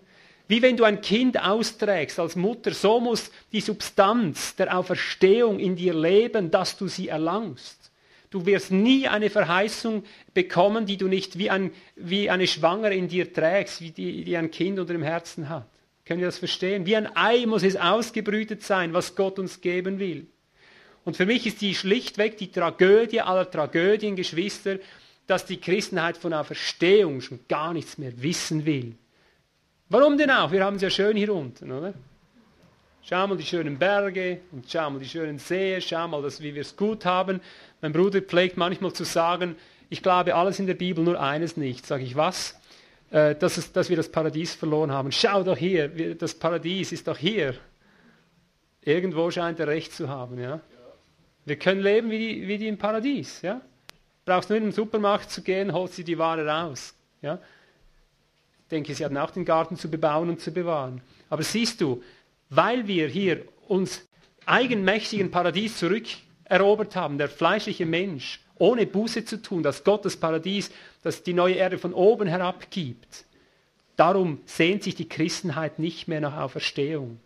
[0.49, 5.77] Wie wenn du ein Kind austrägst als Mutter, so muss die Substanz der Auferstehung in
[5.77, 7.91] dir leben, dass du sie erlangst.
[8.31, 10.03] Du wirst nie eine Verheißung
[10.33, 14.37] bekommen, die du nicht wie, ein, wie eine Schwangere in dir trägst, wie die, die
[14.39, 15.69] ein Kind unter dem Herzen hat.
[16.07, 16.87] Können wir das verstehen?
[16.87, 20.27] Wie ein Ei muss es ausgebrütet sein, was Gott uns geben will.
[21.07, 24.79] Und für mich ist die schlichtweg die Tragödie aller Tragödien, Geschwister,
[25.29, 28.97] dass die Christenheit von Auferstehung schon gar nichts mehr wissen will.
[29.89, 30.51] Warum denn auch?
[30.51, 31.95] Wir haben es ja schön hier unten, oder?
[33.03, 36.53] Schau mal die schönen Berge und schau mal die schönen Seen, schau mal, dass, wie
[36.53, 37.41] wir es gut haben.
[37.81, 39.55] Mein Bruder pflegt manchmal zu sagen,
[39.89, 41.87] ich glaube alles in der Bibel, nur eines nicht.
[41.87, 42.59] Sage ich, was?
[43.13, 45.13] Äh, dass, es, dass wir das Paradies verloren haben.
[45.13, 47.55] Schau doch hier, das Paradies ist doch hier.
[48.83, 50.41] Irgendwo scheint er recht zu haben.
[50.41, 50.61] Ja?
[51.47, 53.41] Wir können leben wie die, wie die im Paradies.
[53.41, 53.63] Ja?
[54.27, 56.95] Brauchst nur in den Supermarkt zu gehen, holst sie die Ware raus.
[57.23, 57.41] Ja?
[58.71, 61.01] denke, sie hatten auch den Garten zu bebauen und zu bewahren.
[61.31, 62.03] Aber siehst du,
[62.51, 64.07] weil wir hier uns
[64.45, 70.71] eigenmächtigen Paradies zurückerobert haben, der fleischliche Mensch, ohne Buße zu tun, dass Gott das Paradies,
[71.03, 73.25] das die neue Erde von oben herab gibt,
[73.97, 77.21] darum sehnt sich die Christenheit nicht mehr nach Auferstehung.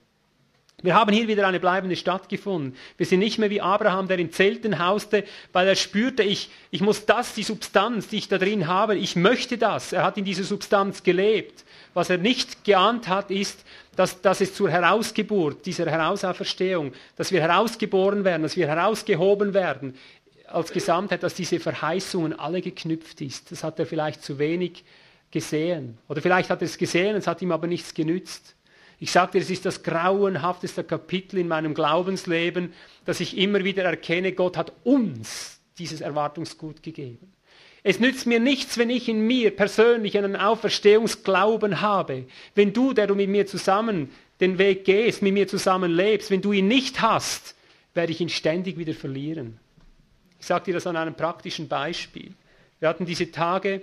[0.83, 2.77] Wir haben hier wieder eine bleibende Stadt gefunden.
[2.97, 6.81] Wir sind nicht mehr wie Abraham, der in Zelten hauste, weil er spürte, ich, ich
[6.81, 9.93] muss das, die Substanz, die ich da drin habe, ich möchte das.
[9.93, 11.65] Er hat in dieser Substanz gelebt.
[11.93, 13.65] Was er nicht geahnt hat, ist,
[13.97, 19.95] dass, dass es zur Herausgeburt, dieser Herausauferstehung, dass wir herausgeboren werden, dass wir herausgehoben werden,
[20.47, 23.53] als Gesamtheit, dass diese Verheißungen alle geknüpft ist.
[23.53, 24.85] Das hat er vielleicht zu wenig
[25.31, 25.99] gesehen.
[26.09, 28.57] Oder vielleicht hat er es gesehen, es hat ihm aber nichts genützt.
[29.03, 32.75] Ich sagte, es ist das grauenhafteste Kapitel in meinem Glaubensleben,
[33.07, 37.33] dass ich immer wieder erkenne, Gott hat uns dieses Erwartungsgut gegeben.
[37.83, 42.27] Es nützt mir nichts, wenn ich in mir persönlich einen Auferstehungsglauben habe.
[42.55, 46.43] Wenn du, der du mit mir zusammen den Weg gehst, mit mir zusammen lebst, wenn
[46.43, 47.57] du ihn nicht hast,
[47.95, 49.59] werde ich ihn ständig wieder verlieren.
[50.39, 52.35] Ich sage dir das an einem praktischen Beispiel.
[52.81, 53.81] Wir hatten diese Tage,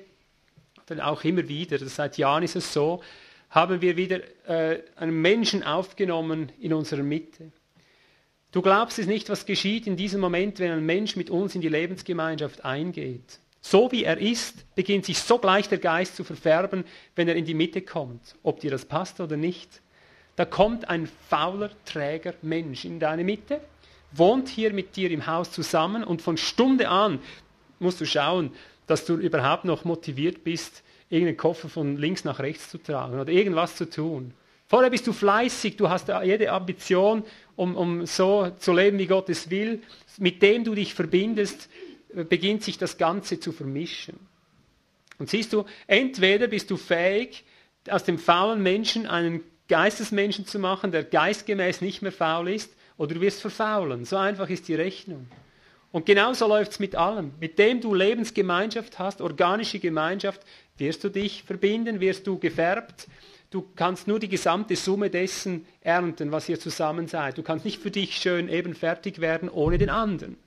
[1.02, 3.02] auch immer wieder, seit Jahren ist es so,
[3.50, 7.52] haben wir wieder äh, einen Menschen aufgenommen in unserer Mitte.
[8.52, 11.62] Du glaubst es nicht, was geschieht in diesem Moment, wenn ein Mensch mit uns in
[11.62, 13.40] die Lebensgemeinschaft eingeht.
[13.62, 16.86] So wie er ist, beginnt sich sogleich der Geist zu verfärben,
[17.16, 19.82] wenn er in die Mitte kommt, ob dir das passt oder nicht.
[20.38, 23.60] Da kommt ein fauler, träger Mensch in deine Mitte,
[24.12, 27.20] wohnt hier mit dir im Haus zusammen und von Stunde an
[27.80, 28.52] musst du schauen,
[28.86, 33.32] dass du überhaupt noch motiviert bist, irgendeinen Koffer von links nach rechts zu tragen oder
[33.32, 34.34] irgendwas zu tun.
[34.68, 37.24] Vorher bist du fleißig, du hast jede Ambition,
[37.56, 39.82] um, um so zu leben, wie Gott es will.
[40.18, 41.70] Mit dem du dich verbindest,
[42.30, 44.20] beginnt sich das Ganze zu vermischen.
[45.20, 47.46] Und siehst du, entweder bist du fähig,
[47.90, 53.16] aus dem faulen Menschen einen Geistesmenschen zu machen, der geistgemäß nicht mehr faul ist, oder
[53.16, 54.06] du wirst verfaulen.
[54.06, 55.28] So einfach ist die Rechnung.
[55.92, 57.34] Und genauso läuft es mit allem.
[57.40, 60.42] Mit dem du Lebensgemeinschaft hast, organische Gemeinschaft,
[60.78, 63.08] wirst du dich verbinden, wirst du gefärbt.
[63.50, 67.38] Du kannst nur die gesamte Summe dessen ernten, was ihr zusammen seid.
[67.38, 70.38] Du kannst nicht für dich schön eben fertig werden ohne den anderen.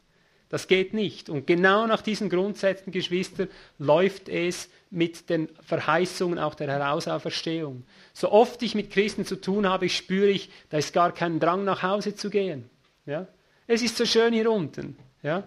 [0.51, 1.31] Das geht nicht.
[1.31, 3.47] Und genau nach diesen Grundsätzen, Geschwister,
[3.79, 7.85] läuft es mit den Verheißungen auch der Herausauferstehung.
[8.13, 11.65] So oft ich mit Christen zu tun habe, spüre ich, da ist gar kein Drang
[11.65, 12.69] nach Hause zu gehen.
[13.07, 13.29] Ja?
[13.69, 14.97] Es ist so schön hier unten.
[15.23, 15.45] Ja?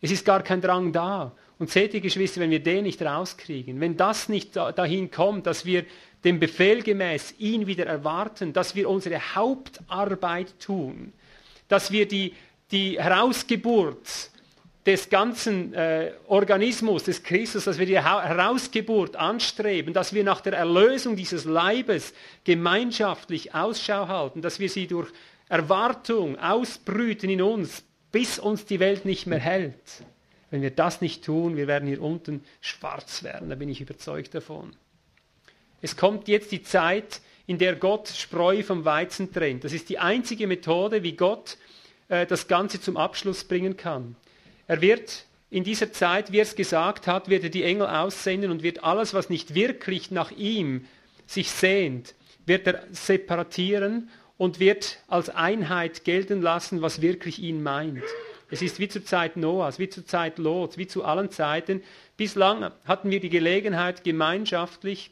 [0.00, 1.32] Es ist gar kein Drang da.
[1.58, 5.64] Und seht ihr, Geschwister, wenn wir den nicht rauskriegen, wenn das nicht dahin kommt, dass
[5.64, 5.84] wir
[6.24, 11.12] dem Befehl gemäß ihn wieder erwarten, dass wir unsere Hauptarbeit tun,
[11.66, 12.34] dass wir die,
[12.70, 14.30] die Herausgeburt
[14.86, 20.54] des ganzen äh, Organismus des Christus, dass wir die Herausgeburt anstreben, dass wir nach der
[20.54, 22.14] Erlösung dieses Leibes
[22.44, 25.10] gemeinschaftlich Ausschau halten, dass wir sie durch
[25.48, 30.04] Erwartung ausbrüten in uns, bis uns die Welt nicht mehr hält.
[30.50, 34.34] Wenn wir das nicht tun, wir werden hier unten schwarz werden, da bin ich überzeugt
[34.34, 34.74] davon.
[35.82, 39.64] Es kommt jetzt die Zeit, in der Gott Spreu vom Weizen trennt.
[39.64, 41.56] Das ist die einzige Methode, wie Gott
[42.08, 44.16] äh, das Ganze zum Abschluss bringen kann.
[44.66, 48.50] Er wird in dieser Zeit, wie er es gesagt hat, wird er die Engel aussenden
[48.50, 50.86] und wird alles, was nicht wirklich nach ihm
[51.26, 58.04] sich sehnt, wird er separatieren und wird als Einheit gelten lassen, was wirklich ihn meint.
[58.50, 61.82] Es ist wie zur Zeit Noahs, wie zur Zeit Lots, wie zu allen Zeiten.
[62.16, 65.10] Bislang hatten wir die Gelegenheit, gemeinschaftlich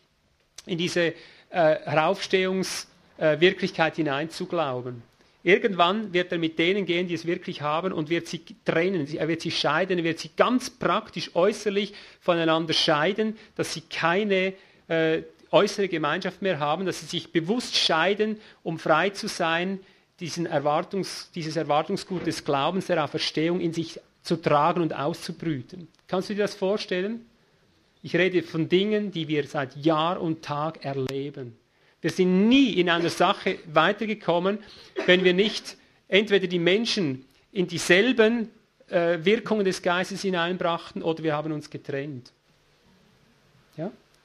[0.65, 1.13] in diese
[1.51, 5.03] äh, Heraufstehungswirklichkeit äh, hineinzuglauben.
[5.43, 9.07] Irgendwann wird er mit denen gehen, die es wirklich haben und wird sie trennen.
[9.15, 14.55] Er wird sie scheiden, er wird sie ganz praktisch äußerlich voneinander scheiden, dass sie keine
[14.89, 19.81] äh, äußere Gemeinschaft mehr haben, dass sie sich bewusst scheiden, um frei zu sein,
[20.21, 25.89] diesen Erwartungs, dieses Erwartungsgut des Glaubens, der Auferstehung in sich zu tragen und auszubrüten.
[26.09, 27.27] Kannst du dir das vorstellen?
[28.03, 31.57] Ich rede von Dingen, die wir seit Jahr und Tag erleben.
[32.01, 34.59] Wir sind nie in einer Sache weitergekommen,
[35.07, 35.77] wenn wir nicht
[36.09, 38.51] entweder die Menschen in dieselben
[38.89, 42.33] äh, Wirkungen des Geistes hineinbrachten oder wir haben uns getrennt.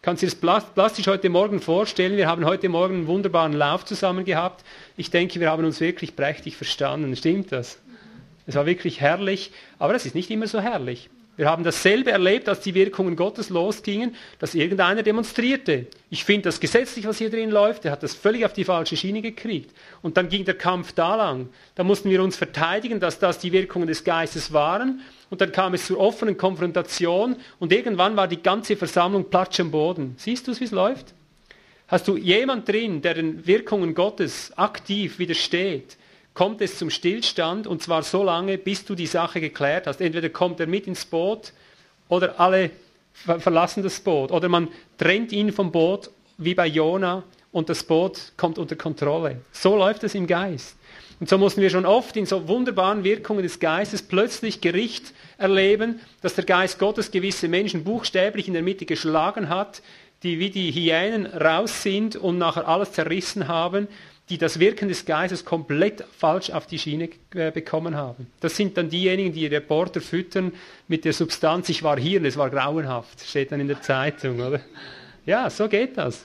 [0.04, 2.18] Kannst du dir das plastisch heute Morgen vorstellen?
[2.18, 4.66] Wir haben heute Morgen einen wunderbaren Lauf zusammen gehabt.
[4.98, 7.16] Ich denke, wir haben uns wirklich prächtig verstanden.
[7.16, 7.78] Stimmt das?
[8.48, 11.12] Es war wirklich herrlich, aber es ist nicht immer so herrlich.
[11.38, 15.88] Wir haben dasselbe erlebt, als die Wirkungen Gottes losgingen, dass irgendeiner demonstrierte.
[16.10, 18.98] Ich finde das gesetzlich, was hier drin läuft, der hat das völlig auf die falsche
[18.98, 19.72] Schiene gekriegt.
[20.02, 21.50] Und dann ging der Kampf da lang.
[21.76, 25.02] Da mussten wir uns verteidigen, dass das die Wirkungen des Geistes waren.
[25.30, 29.72] Und dann kam es zur offenen Konfrontation und irgendwann war die ganze Versammlung platsch am
[29.72, 30.16] Boden.
[30.18, 31.14] Siehst du, wie es läuft?
[31.88, 35.98] Hast du jemand drin, der den Wirkungen Gottes aktiv widersteht,
[36.34, 40.02] kommt es zum Stillstand und zwar so lange, bis du die Sache geklärt hast.
[40.02, 41.54] Entweder kommt er mit ins Boot
[42.08, 42.72] oder alle
[43.14, 48.32] verlassen das Boot oder man trennt ihn vom Boot wie bei Jona und das Boot
[48.38, 49.42] kommt unter Kontrolle.
[49.52, 50.78] So läuft es im Geist.
[51.20, 56.00] Und so mussten wir schon oft in so wunderbaren Wirkungen des Geistes plötzlich Gericht erleben,
[56.22, 59.84] dass der Geist Gottes gewisse Menschen buchstäblich in der Mitte geschlagen hat,
[60.24, 63.88] die wie die Hyänen raus sind und nachher alles zerrissen haben
[64.32, 68.28] die das Wirken des Geistes komplett falsch auf die Schiene äh, bekommen haben.
[68.40, 70.54] Das sind dann diejenigen, die Reporter füttern
[70.88, 74.40] mit der Substanz, ich war hier und es war grauenhaft, steht dann in der Zeitung,
[74.40, 74.62] oder?
[75.26, 76.24] Ja, so geht das.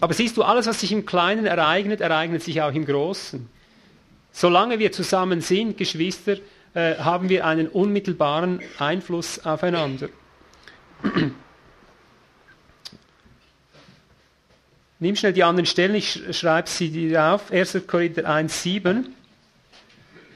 [0.00, 3.48] Aber siehst du, alles, was sich im Kleinen ereignet, ereignet sich auch im Großen.
[4.30, 6.36] Solange wir zusammen sind, Geschwister,
[6.74, 10.08] äh, haben wir einen unmittelbaren Einfluss aufeinander.
[15.00, 17.50] Nimm schnell die anderen Stellen, ich schreibe sie dir auf.
[17.50, 17.82] 1.
[17.86, 19.14] Korinther 1, 7.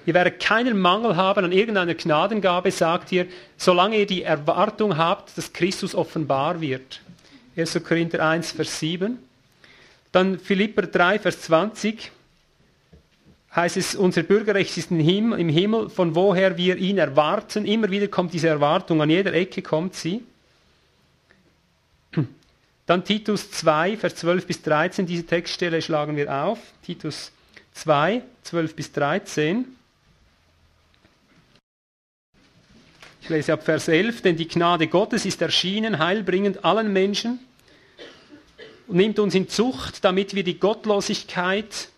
[0.04, 5.36] Ihr werdet keinen Mangel haben an irgendeiner Gnadengabe, sagt ihr, solange ihr die Erwartung habt,
[5.36, 7.00] dass Christus offenbar wird.
[7.56, 7.82] 1.
[7.84, 9.18] Korinther 1, Vers 7.
[10.12, 12.10] Dann Philipper 3, Vers 20
[13.54, 17.64] heißt es, unser Bürgerrecht ist im Himmel, von woher wir ihn erwarten.
[17.64, 20.22] Immer wieder kommt diese Erwartung, an jeder Ecke kommt sie.
[22.88, 26.58] Dann Titus 2, Vers 12 bis 13, diese Textstelle schlagen wir auf.
[26.82, 27.32] Titus
[27.74, 29.66] 2, 12 bis 13.
[33.20, 37.40] Ich lese ab Vers 11, denn die Gnade Gottes ist erschienen, heilbringend allen Menschen
[38.86, 41.90] und nimmt uns in Zucht, damit wir die Gottlosigkeit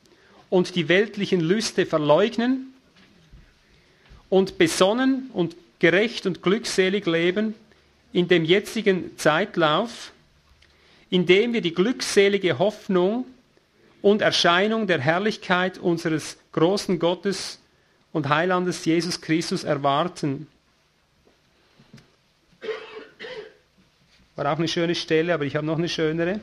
[0.49, 2.75] und die weltlichen Lüste verleugnen
[4.29, 7.55] und besonnen und gerecht und glückselig leben
[8.13, 10.11] in dem jetzigen Zeitlauf,
[11.11, 13.27] indem wir die glückselige Hoffnung
[14.01, 17.59] und Erscheinung der Herrlichkeit unseres großen Gottes
[18.13, 20.47] und Heilandes Jesus Christus erwarten.
[24.37, 26.41] War auch eine schöne Stelle, aber ich habe noch eine schönere.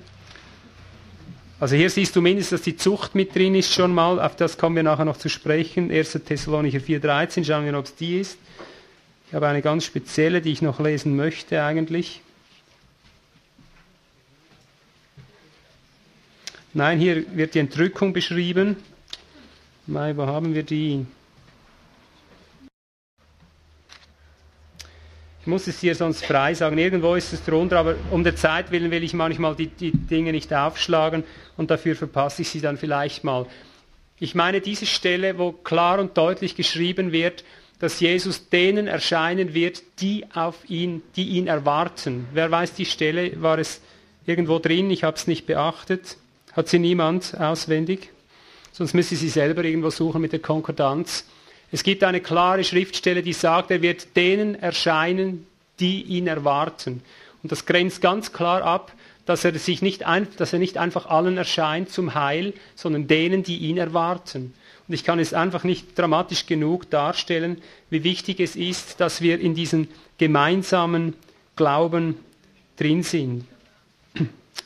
[1.60, 4.60] Also hier siehst du mindestens, dass die Zucht mit drin ist schon mal, auf das
[4.60, 5.90] kommen wir nachher noch zu sprechen.
[5.90, 6.20] 1.
[6.24, 8.38] Thessalonicher 4,13, schauen wir, ob es die ist.
[9.28, 12.22] Ich habe eine ganz spezielle, die ich noch lesen möchte eigentlich.
[16.78, 18.76] Nein, hier wird die Entrückung beschrieben.
[19.88, 21.08] Nein, wo haben wir die?
[25.42, 26.78] Ich muss es hier sonst frei sagen.
[26.78, 30.32] Irgendwo ist es drunter, aber um der Zeit willen will ich manchmal die, die Dinge
[30.32, 31.24] nicht aufschlagen
[31.58, 33.48] und dafür verpasse ich sie dann vielleicht mal.
[34.20, 37.44] Ich meine diese Stelle, wo klar und deutlich geschrieben wird,
[37.80, 42.28] dass Jesus denen erscheinen wird, die auf ihn, die ihn erwarten.
[42.34, 43.42] Wer weiß die Stelle?
[43.42, 43.82] War es
[44.28, 44.92] irgendwo drin?
[44.92, 46.18] Ich habe es nicht beachtet.
[46.58, 48.10] Hat sie niemand auswendig?
[48.72, 51.28] Sonst müsste sie selber irgendwo suchen mit der Konkordanz.
[51.72, 55.46] Es gibt eine klare Schriftstelle, die sagt, er wird denen erscheinen,
[55.80, 57.04] die ihn erwarten.
[57.44, 58.92] Und das grenzt ganz klar ab,
[59.28, 63.44] dass er, sich nicht ein, dass er nicht einfach allen erscheint zum Heil, sondern denen,
[63.44, 64.56] die ihn erwarten.
[64.88, 69.40] Und ich kann es einfach nicht dramatisch genug darstellen, wie wichtig es ist, dass wir
[69.40, 71.14] in diesem gemeinsamen
[71.56, 72.16] Glauben
[72.78, 73.46] drin sind.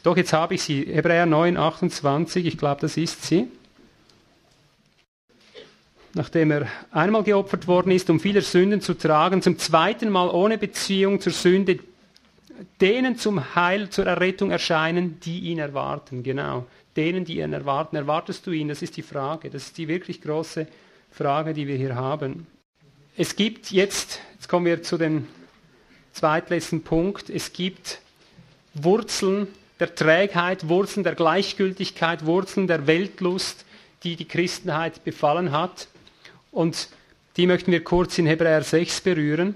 [0.03, 3.47] Doch jetzt habe ich sie, Hebräer 9, 28, ich glaube, das ist sie
[6.13, 10.57] nachdem er einmal geopfert worden ist, um viele Sünden zu tragen, zum zweiten Mal ohne
[10.57, 11.79] Beziehung zur Sünde,
[12.79, 16.23] denen zum Heil, zur Errettung erscheinen, die ihn erwarten.
[16.23, 17.95] Genau, denen, die ihn erwarten.
[17.95, 18.67] Erwartest du ihn?
[18.67, 19.49] Das ist die Frage.
[19.49, 20.67] Das ist die wirklich große
[21.11, 22.47] Frage, die wir hier haben.
[23.17, 25.27] Es gibt jetzt, jetzt kommen wir zu dem
[26.13, 27.99] zweitletzten Punkt, es gibt
[28.73, 29.47] Wurzeln
[29.81, 33.65] der Trägheit, Wurzeln der Gleichgültigkeit, Wurzeln der Weltlust,
[34.03, 35.87] die die Christenheit befallen hat.
[36.51, 36.87] Und
[37.35, 39.55] die möchten wir kurz in Hebräer 6 berühren.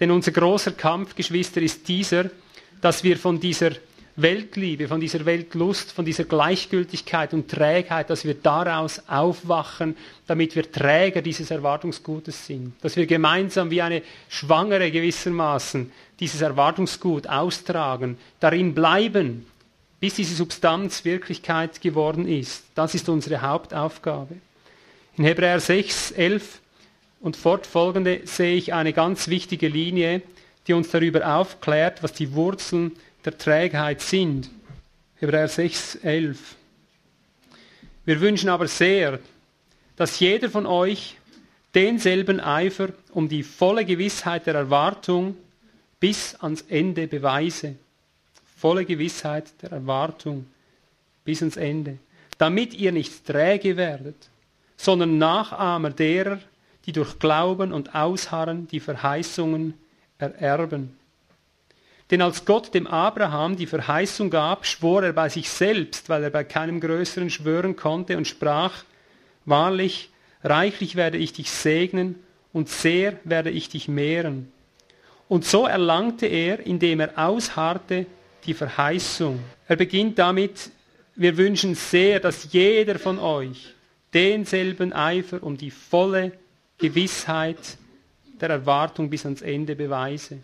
[0.00, 2.30] Denn unser großer Kampf, Geschwister, ist dieser,
[2.80, 3.72] dass wir von dieser
[4.16, 9.94] Weltliebe, von dieser Weltlust, von dieser Gleichgültigkeit und Trägheit, dass wir daraus aufwachen,
[10.26, 12.72] damit wir Träger dieses Erwartungsgutes sind.
[12.80, 19.44] Dass wir gemeinsam wie eine Schwangere gewissermaßen dieses Erwartungsgut austragen, darin bleiben,
[20.06, 22.62] bis diese Substanz Wirklichkeit geworden ist.
[22.76, 24.36] Das ist unsere Hauptaufgabe.
[25.16, 26.60] In Hebräer 6, 11
[27.18, 30.22] und fortfolgende sehe ich eine ganz wichtige Linie,
[30.68, 32.92] die uns darüber aufklärt, was die Wurzeln
[33.24, 34.48] der Trägheit sind.
[35.16, 36.54] Hebräer 6, 11.
[38.04, 39.18] Wir wünschen aber sehr,
[39.96, 41.16] dass jeder von euch
[41.74, 45.36] denselben Eifer um die volle Gewissheit der Erwartung
[45.98, 47.74] bis ans Ende beweise.
[48.56, 50.46] Volle Gewissheit der Erwartung
[51.24, 51.98] bis ans Ende.
[52.38, 54.16] Damit ihr nicht träge werdet
[54.76, 56.38] sondern Nachahmer derer,
[56.84, 59.74] die durch Glauben und Ausharren die Verheißungen
[60.18, 60.96] ererben.
[62.10, 66.30] Denn als Gott dem Abraham die Verheißung gab, schwor er bei sich selbst, weil er
[66.30, 68.84] bei keinem Größeren schwören konnte und sprach,
[69.44, 70.10] Wahrlich,
[70.42, 72.16] reichlich werde ich dich segnen
[72.52, 74.52] und sehr werde ich dich mehren.
[75.28, 78.06] Und so erlangte er, indem er ausharrte,
[78.44, 79.40] die Verheißung.
[79.66, 80.70] Er beginnt damit,
[81.14, 83.74] wir wünschen sehr, dass jeder von euch
[84.12, 86.32] denselben Eifer um die volle
[86.78, 87.78] Gewissheit
[88.40, 90.38] der Erwartung bis ans Ende beweise.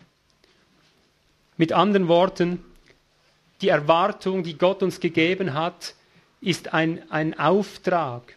[1.57, 2.65] Mit anderen Worten,
[3.61, 5.95] die Erwartung, die Gott uns gegeben hat,
[6.41, 8.35] ist ein, ein Auftrag.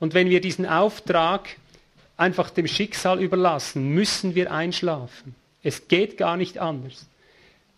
[0.00, 1.56] Und wenn wir diesen Auftrag
[2.16, 5.34] einfach dem Schicksal überlassen, müssen wir einschlafen.
[5.62, 7.06] Es geht gar nicht anders.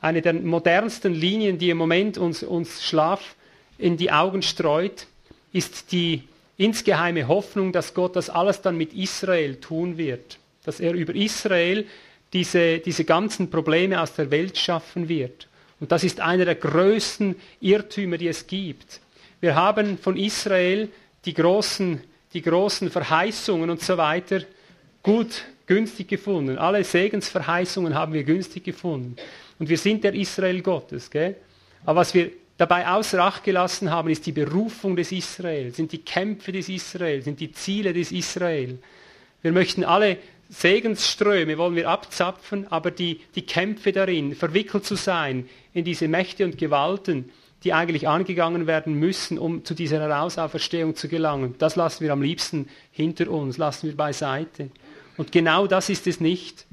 [0.07, 3.34] Eine der modernsten Linien, die im Moment uns, uns Schlaf
[3.76, 5.09] in die Augen streut,
[5.52, 6.22] ist die
[6.57, 10.38] insgeheime Hoffnung, dass Gott das alles dann mit Israel tun wird.
[10.64, 11.86] Dass er über Israel
[12.32, 15.48] diese, diese ganzen Probleme aus der Welt schaffen wird.
[15.80, 19.00] Und das ist einer der größten Irrtümer, die es gibt.
[19.40, 20.88] Wir haben von Israel
[21.24, 22.00] die großen,
[22.32, 24.42] die großen Verheißungen und so weiter
[25.02, 26.59] gut, günstig gefunden.
[26.59, 29.16] Alle Segensverheißungen haben wir günstig gefunden.
[29.59, 31.11] Und wir sind der Israel Gottes.
[31.11, 31.36] Gell?
[31.84, 35.98] Aber was wir dabei außer Acht gelassen haben, ist die Berufung des Israel, sind die
[35.98, 38.78] Kämpfe des Israel, sind die Ziele des Israel.
[39.42, 45.48] Wir möchten alle Segensströme wollen wir abzapfen, aber die, die Kämpfe darin, verwickelt zu sein
[45.74, 47.30] in diese Mächte und Gewalten,
[47.64, 52.22] die eigentlich angegangen werden müssen, um zu dieser Herausauferstehung zu gelangen, das lassen wir am
[52.22, 54.70] liebsten hinter uns, lassen wir beiseite.
[55.16, 56.66] Und genau das ist es nicht.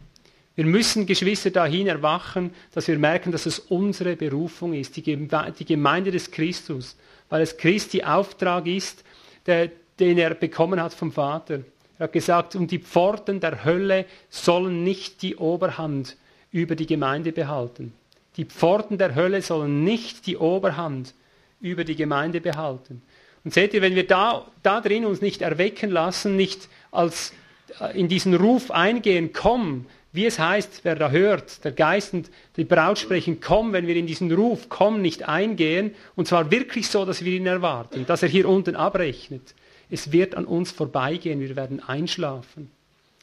[0.56, 6.12] Wir müssen, Geschwister, dahin erwachen, dass wir merken, dass es unsere Berufung ist, die Gemeinde
[6.12, 6.96] des Christus,
[7.30, 9.04] weil es Christi Auftrag ist,
[9.48, 11.62] der, den er bekommen hat vom Vater.
[11.98, 16.18] Er hat gesagt, und die Pforten der Hölle sollen nicht die Oberhand
[16.52, 17.94] über die Gemeinde behalten.
[18.38, 21.14] Die Pforten der Hölle sollen nicht die Oberhand
[21.62, 23.02] über die Gemeinde behalten.
[23.44, 27.34] Und seht ihr, wenn wir da, da drin uns nicht erwecken lassen, nicht als
[27.80, 32.30] äh, in diesen Ruf eingehen, komm, wie es heißt, wer da hört, der Geist und
[32.56, 36.88] die Braut sprechen, komm, wenn wir in diesen Ruf, komm, nicht eingehen, und zwar wirklich
[36.88, 39.56] so, dass wir ihn erwarten, dass er hier unten abrechnet.
[39.90, 42.72] Es wird an uns vorbeigehen, wir werden einschlafen.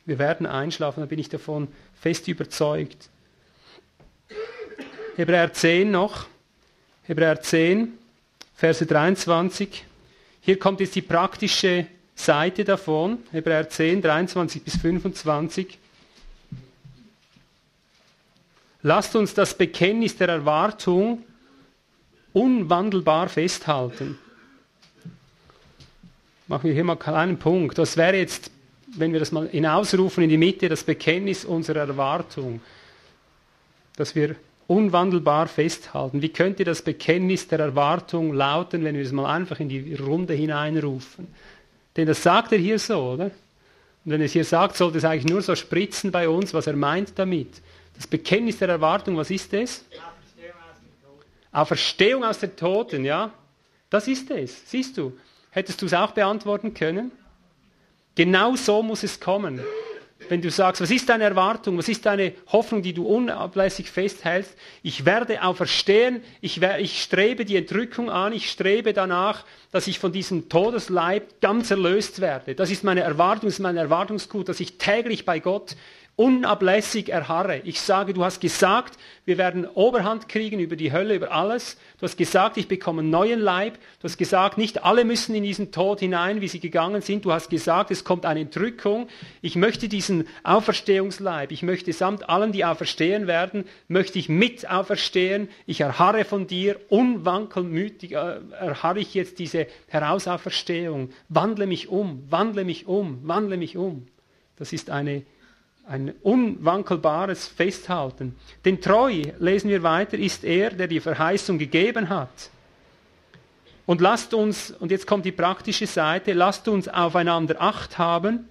[0.05, 1.69] Wir werden einschlafen, da bin ich davon
[2.01, 3.09] fest überzeugt.
[5.17, 6.27] Hebräer 10 noch.
[7.05, 7.93] Hebräer 10,
[8.55, 9.85] Verse 23.
[10.41, 13.19] Hier kommt jetzt die praktische Seite davon.
[13.31, 15.79] Hebräer 10, 23 bis 25.
[18.83, 21.23] Lasst uns das Bekenntnis der Erwartung
[22.33, 24.19] unwandelbar festhalten.
[26.47, 27.79] Machen wir hier mal einen kleinen Punkt.
[27.79, 28.51] Das wäre jetzt,
[28.97, 32.61] wenn wir das mal hinausrufen in die Mitte, das Bekenntnis unserer Erwartung,
[33.97, 36.23] dass wir unwandelbar festhalten.
[36.23, 40.33] Wie könnte das Bekenntnis der Erwartung lauten, wenn wir es mal einfach in die Runde
[40.33, 41.29] hineinrufen?
[41.97, 43.25] Denn das sagt er hier so, oder?
[43.25, 46.67] Und wenn er es hier sagt, sollte es eigentlich nur so spritzen bei uns, was
[46.67, 47.61] er meint damit.
[48.01, 49.85] Das Bekenntnis der Erwartung, was ist es?
[51.53, 53.31] Auferstehung aus den Toten, ja?
[53.91, 55.19] Das ist es, siehst du.
[55.51, 57.13] Hättest du es auch beantworten können?
[58.15, 59.61] Genau so muss es kommen.
[60.31, 64.57] Wenn du sagst, was ist deine Erwartung, was ist deine Hoffnung, die du unablässig festhältst?
[64.83, 70.13] Ich werde auferstehen, ich, ich strebe die Entrückung an, ich strebe danach, dass ich von
[70.13, 72.55] diesem Todesleib ganz erlöst werde.
[72.55, 75.77] Das ist meine Erwartung, das ist mein Erwartungsgut, dass ich täglich bei Gott
[76.17, 77.63] unablässig erharre.
[77.65, 81.79] Ich sage, du hast gesagt, wir werden Oberhand kriegen über die Hölle, über alles.
[81.99, 83.79] Du hast gesagt, ich bekomme einen neuen Leib.
[84.01, 87.25] Du hast gesagt, nicht alle müssen in diesen Tod hinein, wie sie gegangen sind.
[87.25, 89.09] Du hast gesagt, es kommt eine Entrückung.
[89.41, 95.49] Ich möchte diesen Auferstehungsleib, ich möchte samt allen, die auferstehen werden, möchte ich mit auferstehen.
[95.65, 101.11] Ich erharre von dir, unwankelmütig äh, erharre ich jetzt diese Herausauferstehung.
[101.29, 104.07] Wandle mich um, wandle mich um, wandle mich um.
[104.57, 105.23] Das ist eine
[105.87, 108.37] ein unwankelbares Festhalten.
[108.65, 112.51] Denn treu, lesen wir weiter, ist er, der die Verheißung gegeben hat.
[113.87, 118.49] Und lasst uns, und jetzt kommt die praktische Seite, lasst uns aufeinander Acht haben,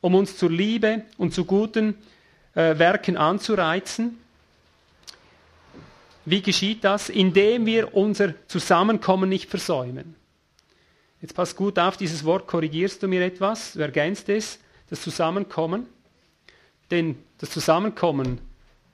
[0.00, 1.94] um uns zur Liebe und zu guten
[2.54, 4.18] äh, Werken anzureizen.
[6.24, 7.08] Wie geschieht das?
[7.08, 10.14] Indem wir unser Zusammenkommen nicht versäumen.
[11.20, 14.58] Jetzt passt gut auf, dieses Wort korrigierst du mir etwas, du ergänzt es,
[14.90, 15.86] das Zusammenkommen.
[16.92, 18.38] Denn das Zusammenkommen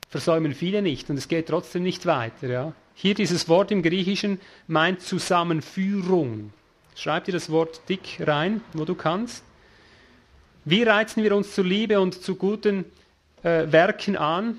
[0.09, 2.49] versäumen viele nicht und es geht trotzdem nicht weiter.
[2.49, 2.73] Ja?
[2.95, 6.53] Hier dieses Wort im Griechischen meint Zusammenführung.
[6.95, 9.43] Schreib dir das Wort dick rein, wo du kannst.
[10.65, 12.85] Wie reizen wir uns zur Liebe und zu guten
[13.43, 14.59] äh, Werken an?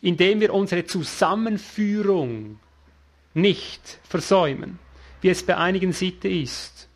[0.00, 2.58] Indem wir unsere Zusammenführung
[3.34, 4.78] nicht versäumen,
[5.20, 6.88] wie es bei einigen Sitte ist.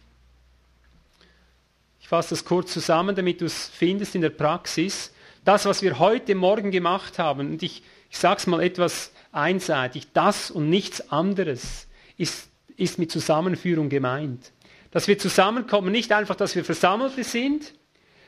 [2.01, 5.13] Ich fasse das kurz zusammen, damit du es findest in der Praxis
[5.47, 10.09] das, was wir heute Morgen gemacht haben, und ich, ich sage es mal etwas einseitig,
[10.13, 11.87] das und nichts anderes
[12.19, 14.53] ist, ist mit Zusammenführung gemeint.
[14.91, 17.75] Dass wir zusammenkommen, nicht einfach, dass wir Versammelte sind,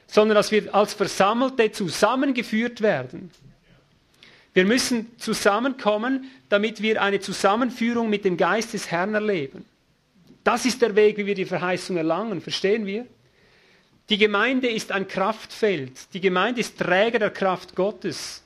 [0.06, 3.30] sondern dass wir als Versammelte zusammengeführt werden.
[4.54, 9.64] Wir müssen zusammenkommen, damit wir eine Zusammenführung mit dem Geist des Herrn erleben.
[10.44, 12.40] Das ist der Weg, wie wir die Verheißung erlangen.
[12.40, 13.06] Verstehen wir?
[14.08, 16.14] Die Gemeinde ist ein Kraftfeld.
[16.14, 18.42] Die Gemeinde ist Träger der Kraft Gottes.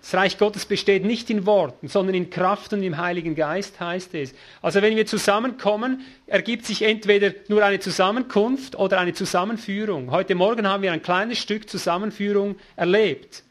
[0.00, 4.12] Das Reich Gottes besteht nicht in Worten, sondern in Kraft und im Heiligen Geist heißt
[4.16, 4.34] es.
[4.60, 10.10] Also wenn wir zusammenkommen, ergibt sich entweder nur eine Zusammenkunft oder eine Zusammenführung.
[10.10, 13.44] Heute Morgen haben wir ein kleines Stück Zusammenführung erlebt.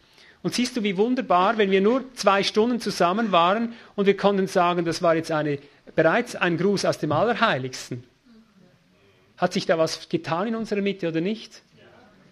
[0.43, 4.47] Und siehst du, wie wunderbar, wenn wir nur zwei Stunden zusammen waren und wir konnten
[4.47, 5.59] sagen, das war jetzt eine,
[5.95, 8.03] bereits ein Gruß aus dem Allerheiligsten.
[9.41, 11.63] Hat sich da was getan in unserer Mitte oder nicht?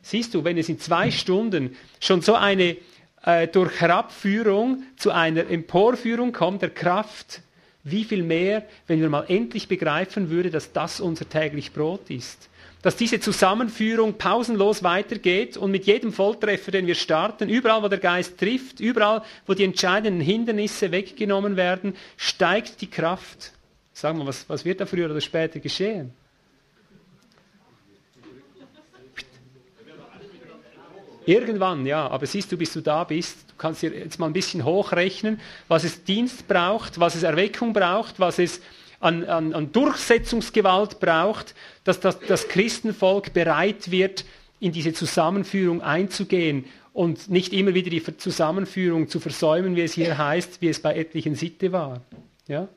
[0.04, 2.78] Siehst du, wenn es in zwei Stunden schon so eine
[3.24, 7.42] äh, durch Herabführung zu einer Emporführung kommt der Kraft,
[7.84, 12.48] wie viel mehr, wenn wir mal endlich begreifen würden, dass das unser täglich Brot ist.
[12.84, 17.98] Dass diese Zusammenführung pausenlos weitergeht und mit jedem Volltreffer, den wir starten, überall, wo der
[17.98, 23.52] Geist trifft, überall, wo die entscheidenden Hindernisse weggenommen werden, steigt die Kraft.
[23.94, 26.14] Sag mal, was, was wird da früher oder später geschehen?
[31.26, 34.34] Irgendwann, ja, aber siehst du, bis du da bist, du kannst dir jetzt mal ein
[34.34, 38.62] bisschen hochrechnen, was es Dienst braucht, was es Erweckung braucht, was es
[39.00, 44.26] an, an, an Durchsetzungsgewalt braucht, dass das, das Christenvolk bereit wird,
[44.60, 50.18] in diese Zusammenführung einzugehen und nicht immer wieder die Zusammenführung zu versäumen, wie es hier
[50.18, 52.02] heißt, wie es bei etlichen Sitte war.
[52.48, 52.68] Ja?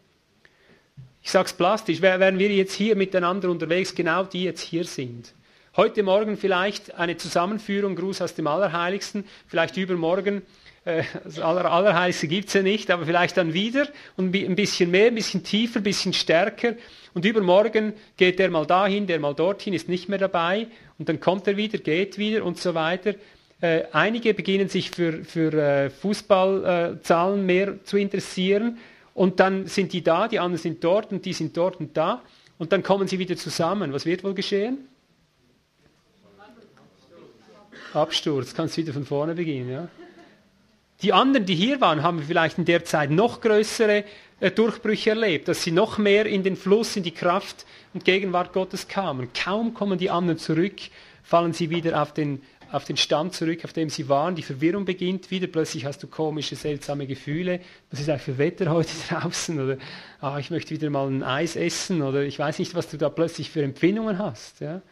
[1.23, 5.33] Ich sage es plastisch, wären wir jetzt hier miteinander unterwegs, genau die jetzt hier sind.
[5.75, 10.43] Heute Morgen vielleicht eine Zusammenführung, Gruß aus dem Allerheiligsten, vielleicht übermorgen,
[10.85, 13.89] äh, das Aller, Allerheiligste gibt es ja nicht, aber vielleicht dann wieder
[14.19, 16.75] und ein bisschen mehr, ein bisschen tiefer, ein bisschen stärker.
[17.15, 20.67] Und übermorgen geht der mal dahin, der mal dorthin, ist nicht mehr dabei
[20.99, 23.15] und dann kommt er wieder, geht wieder und so weiter.
[23.63, 28.77] Äh, einige beginnen sich für, für äh, Fußballzahlen mehr zu interessieren
[29.15, 32.21] und dann sind die da, die anderen sind dort und die sind dort und da
[32.59, 33.95] und dann kommen sie wieder zusammen.
[33.95, 34.92] Was wird wohl geschehen?
[37.95, 39.71] Absturz, kannst wieder von vorne beginnen.
[39.71, 39.89] Ja?
[41.03, 44.05] Die anderen, die hier waren, haben vielleicht in der Zeit noch größere
[44.41, 48.53] äh, Durchbrüche erlebt, dass sie noch mehr in den Fluss, in die Kraft und Gegenwart
[48.53, 49.29] Gottes kamen.
[49.33, 50.77] Kaum kommen die anderen zurück,
[51.23, 54.37] fallen sie wieder auf den, auf den Stand zurück, auf dem sie waren.
[54.37, 55.49] Die Verwirrung beginnt wieder.
[55.49, 57.61] Plötzlich hast du komische, seltsame Gefühle.
[57.91, 59.61] Was ist eigentlich für Wetter heute draußen?
[59.61, 59.79] Oder
[60.21, 62.01] ah, ich möchte wieder mal ein Eis essen.
[62.01, 64.61] Oder ich weiß nicht, was du da plötzlich für Empfindungen hast.
[64.61, 64.83] Ja?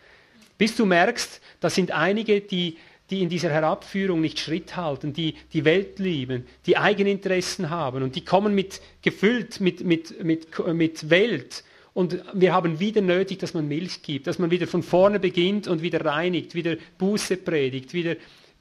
[0.58, 2.76] Bis du merkst, da sind einige, die
[3.10, 8.14] die in dieser Herabführung nicht Schritt halten, die die Welt lieben, die Eigeninteressen haben und
[8.14, 11.64] die kommen mit gefüllt mit, mit, mit, mit Welt.
[11.92, 15.66] Und wir haben wieder nötig, dass man Milch gibt, dass man wieder von vorne beginnt
[15.66, 18.14] und wieder reinigt, wieder Buße predigt, wieder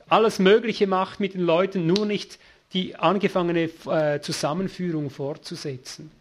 [0.07, 2.39] alles Mögliche macht mit den Leuten, nur nicht
[2.73, 6.11] die angefangene äh, Zusammenführung fortzusetzen.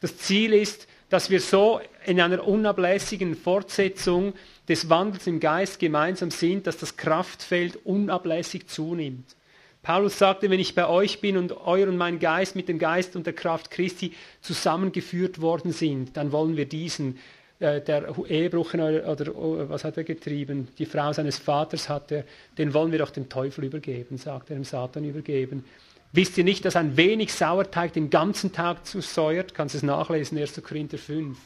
[0.00, 4.34] Das Ziel ist, dass wir so in einer unablässigen Fortsetzung
[4.68, 9.34] des Wandels im Geist gemeinsam sind, dass das Kraftfeld unablässig zunimmt.
[9.82, 13.16] Paulus sagte, wenn ich bei euch bin und euer und mein Geist mit dem Geist
[13.16, 14.12] und der Kraft Christi
[14.42, 17.18] zusammengeführt worden sind, dann wollen wir diesen,
[17.60, 22.24] äh, der Ehebruch oder, oder oh, was hat er getrieben, die Frau seines Vaters hatte,
[22.58, 25.64] den wollen wir doch dem Teufel übergeben, sagt er dem Satan übergeben.
[26.12, 29.54] Wisst ihr nicht, dass ein wenig Sauerteig den ganzen Tag zu säuert?
[29.54, 30.62] Kannst es nachlesen, 1.
[30.62, 31.38] Korinther 5.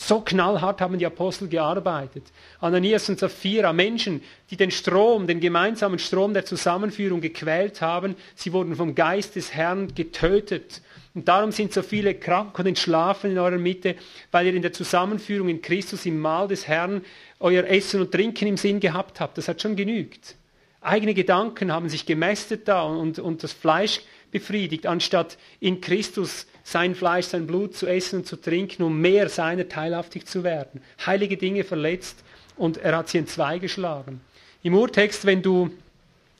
[0.00, 2.22] So knallhart haben die Apostel gearbeitet.
[2.60, 8.52] Ananias und Sapphira, Menschen, die den Strom, den gemeinsamen Strom der Zusammenführung gequält haben, sie
[8.52, 10.82] wurden vom Geist des Herrn getötet.
[11.14, 13.96] Und darum sind so viele krank und entschlafen in eurer Mitte,
[14.30, 17.04] weil ihr in der Zusammenführung in Christus im Mahl des Herrn
[17.40, 19.36] euer Essen und Trinken im Sinn gehabt habt.
[19.36, 20.36] Das hat schon genügt.
[20.80, 26.94] Eigene Gedanken haben sich gemästet da und, und das Fleisch befriedigt, anstatt in Christus sein
[26.94, 30.82] Fleisch, sein Blut zu essen und zu trinken, um mehr seiner teilhaftig zu werden.
[31.06, 32.22] Heilige Dinge verletzt
[32.56, 34.20] und er hat sie in zwei geschlagen.
[34.62, 35.70] Im Urtext, wenn du,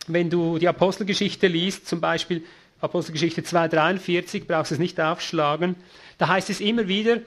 [0.06, 2.44] wenn du die Apostelgeschichte liest, zum Beispiel
[2.81, 5.77] Apostelgeschichte 2,43, brauchst es nicht aufschlagen,
[6.19, 7.19] da heißt es immer wieder,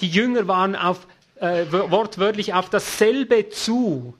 [0.00, 4.14] die Jünger waren auf, äh, wortwörtlich auf dasselbe zu,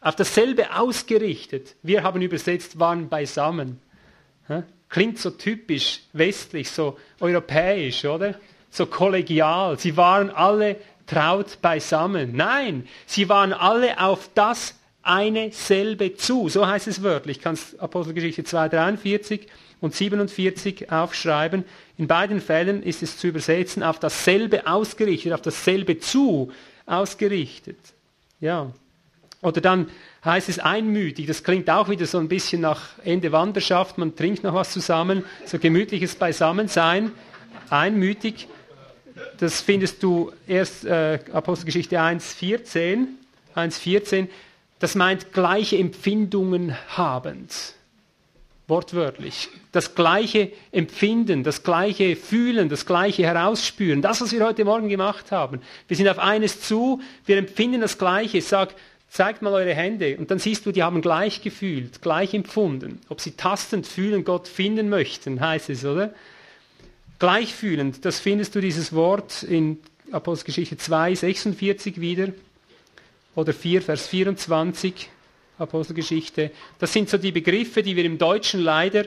[0.00, 1.76] auf dasselbe ausgerichtet.
[1.82, 3.80] Wir haben übersetzt, waren beisammen.
[4.92, 8.34] Klingt so typisch westlich, so europäisch, oder?
[8.70, 9.78] So kollegial.
[9.78, 12.36] Sie waren alle traut beisammen.
[12.36, 16.50] Nein, sie waren alle auf das eine selbe zu.
[16.50, 17.38] So heißt es wörtlich.
[17.38, 19.48] Ich kann Apostelgeschichte 2, 43
[19.80, 21.64] und 47 aufschreiben.
[21.96, 26.52] In beiden Fällen ist es zu übersetzen auf dasselbe ausgerichtet, auf dasselbe zu
[26.84, 27.78] ausgerichtet.
[28.40, 28.70] Ja.
[29.40, 29.88] Oder dann
[30.24, 31.26] heißt es einmütig.
[31.26, 33.98] Das klingt auch wieder so ein bisschen nach Ende Wanderschaft.
[33.98, 37.12] Man trinkt noch was zusammen, so gemütliches Beisammensein.
[37.70, 38.48] Einmütig.
[39.38, 43.06] Das findest du erst äh, Apostelgeschichte 1,14.
[43.56, 44.28] 1,14.
[44.78, 47.74] Das meint gleiche Empfindungen habend.
[48.68, 49.48] Wortwörtlich.
[49.72, 54.02] Das gleiche Empfinden, das gleiche Fühlen, das gleiche Herausspüren.
[54.02, 55.60] Das, was wir heute Morgen gemacht haben.
[55.88, 58.40] Wir sind auf eines zu, wir empfinden das Gleiche.
[58.40, 58.74] Sag,
[59.12, 62.98] zeigt mal eure Hände und dann siehst du, die haben gleich gefühlt, gleich empfunden.
[63.10, 66.14] Ob sie tastend fühlen, Gott finden möchten, heißt es, oder?
[67.18, 69.78] Gleichfühlend, das findest du dieses Wort in
[70.12, 72.28] Apostelgeschichte 2, 46 wieder
[73.34, 75.10] oder 4, Vers 24,
[75.58, 76.50] Apostelgeschichte.
[76.78, 79.04] Das sind so die Begriffe, die wir im Deutschen leider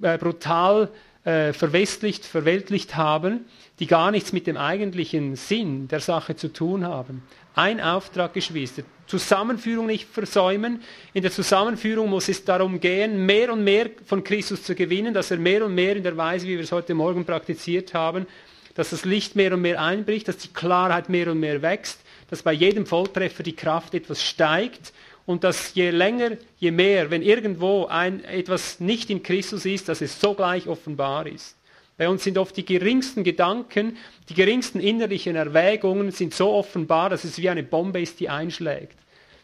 [0.00, 0.88] äh, brutal
[1.24, 3.44] äh, verwestlicht, verweltlicht haben,
[3.80, 7.22] die gar nichts mit dem eigentlichen Sinn der Sache zu tun haben.
[7.54, 8.82] Ein Auftrag, Geschwister.
[9.06, 10.82] Zusammenführung nicht versäumen.
[11.12, 15.30] In der Zusammenführung muss es darum gehen, mehr und mehr von Christus zu gewinnen, dass
[15.30, 18.26] er mehr und mehr in der Weise, wie wir es heute Morgen praktiziert haben,
[18.74, 22.00] dass das Licht mehr und mehr einbricht, dass die Klarheit mehr und mehr wächst,
[22.30, 24.94] dass bei jedem Volltreffer die Kraft etwas steigt
[25.26, 30.00] und dass je länger, je mehr, wenn irgendwo ein, etwas nicht in Christus ist, dass
[30.00, 31.54] es sogleich offenbar ist.
[31.98, 33.98] Bei uns sind oft die geringsten Gedanken,
[34.32, 38.96] die geringsten innerlichen Erwägungen sind so offenbar, dass es wie eine Bombe ist, die einschlägt.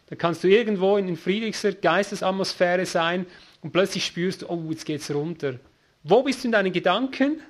[0.09, 3.27] Da kannst du irgendwo in friedlichster Geistesatmosphäre sein
[3.61, 5.57] und plötzlich spürst du, oh, jetzt geht's runter.
[6.05, 7.43] Wo bist du in deinen Gedanken?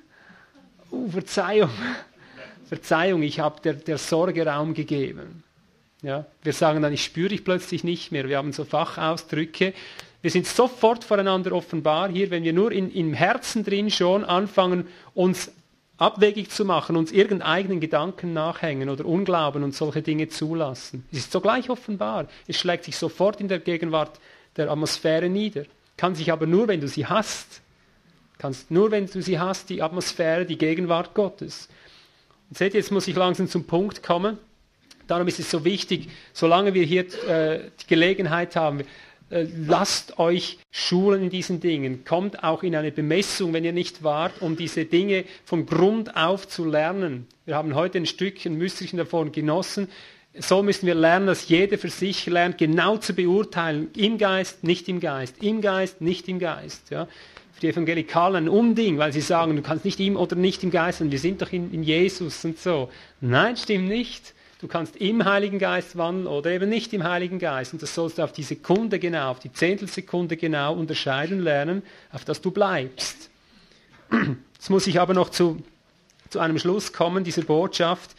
[0.91, 1.69] Oh, Verzeihung.
[2.67, 5.45] Verzeihung, ich habe der, der Sorge Raum gegeben.
[6.01, 8.27] Ja, wir sagen dann, ich spüre dich plötzlich nicht mehr.
[8.27, 9.73] Wir haben so Fachausdrücke.
[10.21, 14.87] Wir sind sofort voreinander offenbar hier, wenn wir nur in, im Herzen drin schon anfangen,
[15.13, 15.53] uns
[15.99, 21.05] abwegig zu machen, uns irgendeinen Gedanken nachhängen oder Unglauben und solche Dinge zulassen.
[21.11, 22.27] Es ist sogleich offenbar.
[22.47, 24.19] Es schlägt sich sofort in der Gegenwart
[24.55, 25.65] der Atmosphäre nieder.
[25.97, 27.61] kann sich aber nur, wenn du sie hast.
[28.37, 31.67] Kannst nur, wenn du sie hast, die Atmosphäre, die Gegenwart Gottes.
[32.49, 34.37] Und seht, jetzt muss ich langsam zum Punkt kommen.
[35.07, 38.83] Darum ist es so wichtig, solange wir hier äh, die Gelegenheit haben,
[39.29, 42.03] lasst euch schulen in diesen Dingen.
[42.05, 46.47] Kommt auch in eine Bemessung, wenn ihr nicht wart, um diese Dinge von Grund auf
[46.47, 47.27] zu lernen.
[47.45, 49.87] Wir haben heute ein Stückchen, Müsterchen davon genossen.
[50.37, 54.87] So müssen wir lernen, dass jeder für sich lernt, genau zu beurteilen, im Geist, nicht
[54.87, 56.91] im Geist, im Geist, nicht im Geist.
[56.91, 57.05] Ja.
[57.53, 60.71] Für die Evangelikalen ein Unding, weil sie sagen, du kannst nicht im oder nicht im
[60.71, 62.89] Geist, und wir sind doch in, in Jesus und so.
[63.21, 64.33] Nein, stimmt nicht.
[64.59, 67.71] Du kannst im Heiligen Geist wandeln oder eben nicht im Heiligen Geist.
[67.71, 71.81] Und das sollst du auf die Sekunde genau, auf die Zehntelsekunde genau unterscheiden lernen,
[72.11, 73.29] auf das du bleibst.
[74.53, 75.63] Jetzt muss ich aber noch zu,
[76.29, 78.11] zu einem Schluss kommen, dieser Botschaft.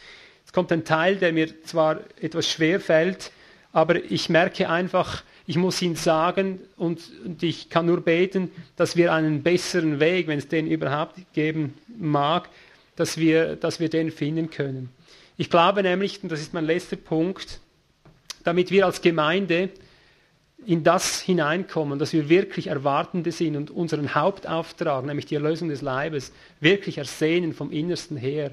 [0.43, 3.31] Es kommt ein Teil, der mir zwar etwas schwer fällt,
[3.71, 8.95] aber ich merke einfach, ich muss ihn sagen und, und, ich kann nur beten, dass
[8.95, 12.49] wir einen besseren Weg, wenn es den überhaupt geben mag,
[12.95, 14.89] dass wir, dass wir den finden können.
[15.41, 17.61] Ich glaube nämlich, und das ist mein letzter Punkt,
[18.43, 19.69] damit wir als Gemeinde
[20.67, 25.81] in das hineinkommen, dass wir wirklich Erwartende sind und unseren Hauptauftrag, nämlich die Erlösung des
[25.81, 28.51] Leibes, wirklich ersehnen vom Innersten her.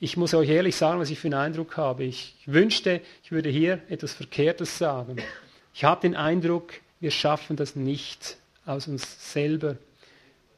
[0.00, 2.02] Ich muss euch ehrlich sagen, was ich für einen Eindruck habe.
[2.02, 5.18] Ich wünschte, ich würde hier etwas Verkehrtes sagen.
[5.72, 9.76] Ich habe den Eindruck, wir schaffen das nicht aus uns selber.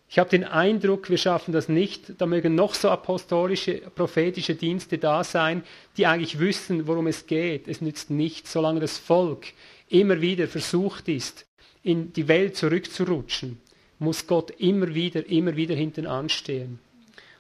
[0.09, 2.21] Ich habe den Eindruck, wir schaffen das nicht.
[2.21, 5.65] Da mögen noch so apostolische, prophetische Dienste da sein,
[5.97, 7.67] die eigentlich wüssten, worum es geht.
[7.67, 9.47] Es nützt nichts, solange das Volk
[9.89, 11.47] immer wieder versucht ist,
[11.83, 13.61] in die Welt zurückzurutschen,
[13.99, 16.79] muss Gott immer wieder, immer wieder hinten anstehen.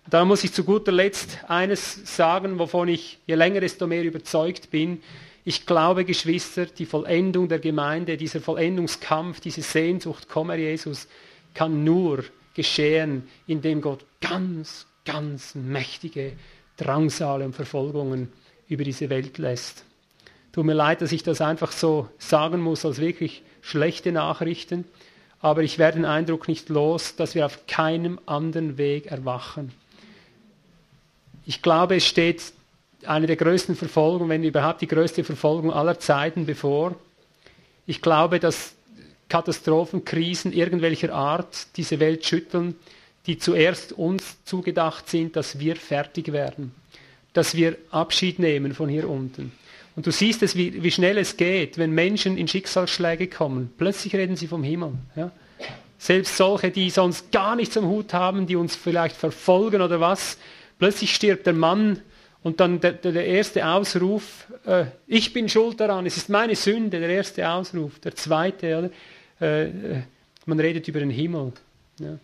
[0.05, 4.05] Und da muss ich zu guter Letzt eines sagen, wovon ich je länger desto mehr
[4.05, 5.02] überzeugt bin.
[5.44, 11.09] Ich glaube, Geschwister, die Vollendung der Gemeinde, dieser Vollendungskampf, diese Sehnsucht, komm Herr Jesus,
[11.55, 12.24] kann nur
[12.57, 16.33] geschehen, indem Gott ganz, ganz mächtige
[16.77, 18.33] Drangsale und Verfolgungen
[18.69, 19.85] über diese Welt lässt.
[20.53, 24.85] Tut mir leid, dass ich das einfach so sagen muss als wirklich schlechte Nachrichten,
[25.41, 29.70] aber ich werde den Eindruck nicht los, dass wir auf keinem anderen Weg erwachen.
[31.45, 32.43] Ich glaube, es steht
[33.05, 36.97] eine der größten Verfolgungen, wenn überhaupt die größte Verfolgung aller Zeiten bevor.
[37.87, 38.76] Ich glaube, dass
[39.28, 42.77] Katastrophen, Krisen irgendwelcher Art diese Welt schütteln,
[43.27, 46.73] die zuerst uns zugedacht sind, dass wir fertig werden,
[47.32, 49.53] dass wir Abschied nehmen von hier unten.
[49.97, 53.73] Und du siehst es, wie, wie schnell es geht, wenn Menschen in Schicksalsschläge kommen.
[53.78, 54.93] Plötzlich reden sie vom Himmel.
[55.16, 55.32] Ja?
[55.98, 60.36] Selbst solche, die sonst gar nichts am Hut haben, die uns vielleicht verfolgen oder was.
[60.78, 62.03] Plötzlich stirbt der Mann
[62.43, 66.55] und dann der, der, der erste Ausruf, äh, ich bin schuld daran, es ist meine
[66.55, 67.98] Sünde, der erste Ausruf.
[68.01, 68.90] Der zweite, oder?
[69.41, 70.03] Äh, äh,
[70.47, 71.53] man redet über den Himmel.
[71.99, 72.19] Ja.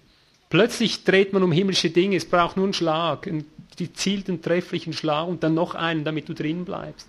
[0.49, 5.27] Plötzlich dreht man um himmlische Dinge, es braucht nur einen Schlag, einen gezielten, trefflichen Schlag
[5.27, 7.09] und dann noch einen, damit du drin bleibst.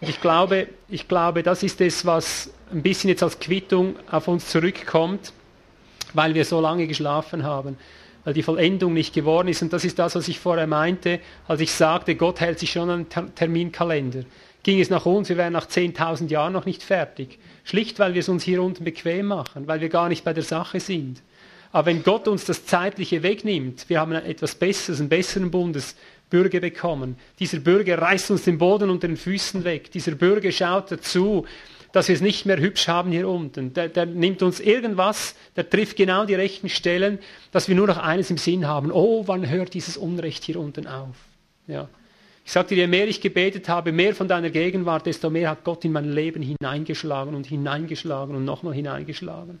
[0.00, 4.28] Und ich glaube, ich glaube, das ist es, was ein bisschen jetzt als Quittung auf
[4.28, 5.32] uns zurückkommt,
[6.12, 7.78] weil wir so lange geschlafen haben,
[8.24, 9.62] weil die Vollendung nicht geworden ist.
[9.62, 12.90] Und das ist das, was ich vorher meinte, als ich sagte, Gott hält sich schon
[12.90, 14.24] an den Terminkalender.
[14.62, 17.38] Ging es nach uns, wir wären nach 10.000 Jahren noch nicht fertig.
[17.64, 20.44] Schlicht, weil wir es uns hier unten bequem machen, weil wir gar nicht bei der
[20.44, 21.22] Sache sind.
[21.72, 27.16] Aber wenn Gott uns das Zeitliche wegnimmt, wir haben etwas Besseres, einen besseren Bundesbürger bekommen.
[27.40, 29.90] Dieser Bürger reißt uns den Boden unter den Füßen weg.
[29.90, 31.46] Dieser Bürger schaut dazu,
[31.90, 33.72] dass wir es nicht mehr hübsch haben hier unten.
[33.72, 37.18] Der, der, nimmt uns irgendwas, der trifft genau die rechten Stellen,
[37.50, 38.92] dass wir nur noch eines im Sinn haben.
[38.92, 41.16] Oh, wann hört dieses Unrecht hier unten auf?
[41.66, 41.88] Ja.
[42.44, 45.82] Ich sagte je mehr ich gebetet habe, mehr von deiner Gegenwart, desto mehr hat Gott
[45.84, 49.60] in mein Leben hineingeschlagen und hineingeschlagen und nochmal hineingeschlagen.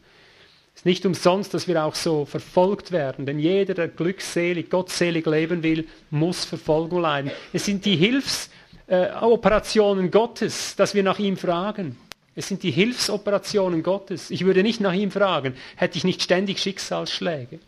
[0.74, 5.24] Es ist nicht umsonst, dass wir auch so verfolgt werden, denn jeder, der glückselig, gottselig
[5.24, 7.30] leben will, muss Verfolgung leiden.
[7.52, 11.96] Es sind die Hilfsoperationen äh, Gottes, dass wir nach ihm fragen.
[12.34, 14.30] Es sind die Hilfsoperationen Gottes.
[14.30, 17.60] Ich würde nicht nach ihm fragen, hätte ich nicht ständig Schicksalsschläge.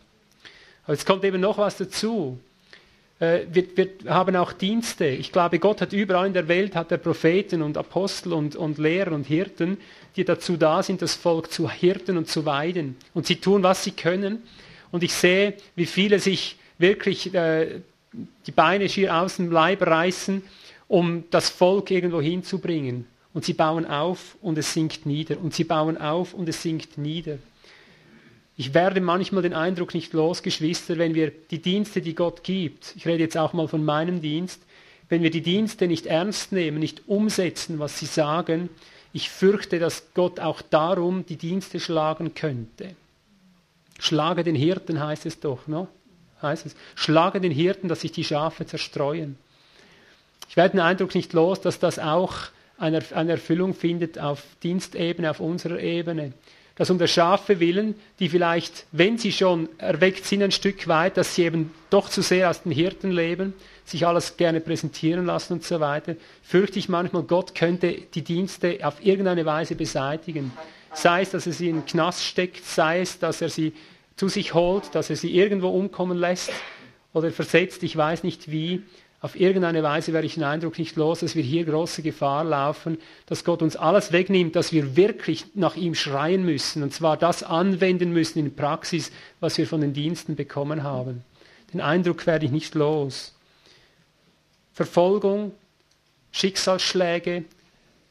[0.83, 2.39] Aber es kommt eben noch was dazu.
[3.19, 5.05] Äh, wir, wir, haben auch Dienste.
[5.05, 8.77] Ich glaube, Gott hat überall in der Welt hat er Propheten und Apostel und, und
[8.77, 9.77] Lehrer und Hirten,
[10.15, 12.95] die dazu da sind, das Volk zu hirten und zu weiden.
[13.13, 14.43] Und sie tun, was sie können.
[14.91, 17.81] Und ich sehe, wie viele sich wirklich äh,
[18.45, 20.43] die Beine schier aus dem Leib reißen,
[20.87, 23.05] um das Volk irgendwo hinzubringen.
[23.33, 25.39] Und sie bauen auf und es sinkt nieder.
[25.39, 27.37] Und sie bauen auf und es sinkt nieder.
[28.59, 32.95] Ich werde manchmal den Eindruck nicht los, Geschwister, wenn wir die Dienste, die Gott gibt,
[32.95, 34.61] ich rede jetzt auch mal von meinem Dienst,
[35.09, 38.69] wenn wir die Dienste nicht ernst nehmen, nicht umsetzen, was sie sagen,
[39.13, 42.95] ich fürchte, dass Gott auch darum die Dienste schlagen könnte.
[43.99, 45.87] Schlage den Hirten heißt es doch, ne?
[46.41, 46.75] heißt es.
[46.95, 49.37] Schlage den Hirten, dass sich die Schafe zerstreuen.
[50.49, 52.33] Ich werde den Eindruck nicht los, dass das auch
[52.77, 56.33] eine, Erfüllung findet auf Dienstebene, auf unserer Ebene.
[56.77, 61.17] Dass um der Schafe willen, die vielleicht, wenn sie schon erweckt sind ein Stück weit,
[61.17, 65.53] dass sie eben doch zu sehr aus den Hirten leben, sich alles gerne präsentieren lassen
[65.53, 70.51] und so weiter, fürchte ich manchmal, Gott könnte die Dienste auf irgendeine Weise beseitigen.
[70.93, 73.73] Sei es, dass er sie in den Knast steckt, sei es, dass er sie
[74.15, 76.51] zu sich holt, dass er sie irgendwo umkommen lässt
[77.13, 78.83] oder versetzt, ich weiß nicht wie.
[79.19, 82.99] Auf irgendeine Weise werde ich den Eindruck nicht los, dass wir hier große Gefahr laufen,
[83.25, 87.41] dass Gott uns alles wegnimmt, dass wir wirklich nach ihm schreien müssen und zwar das
[87.41, 91.23] anwenden müssen in Praxis, was wir von den Diensten bekommen haben.
[91.73, 93.33] Den Eindruck werde ich nicht los.
[94.73, 95.51] Verfolgung,
[96.31, 97.45] Schicksalsschläge,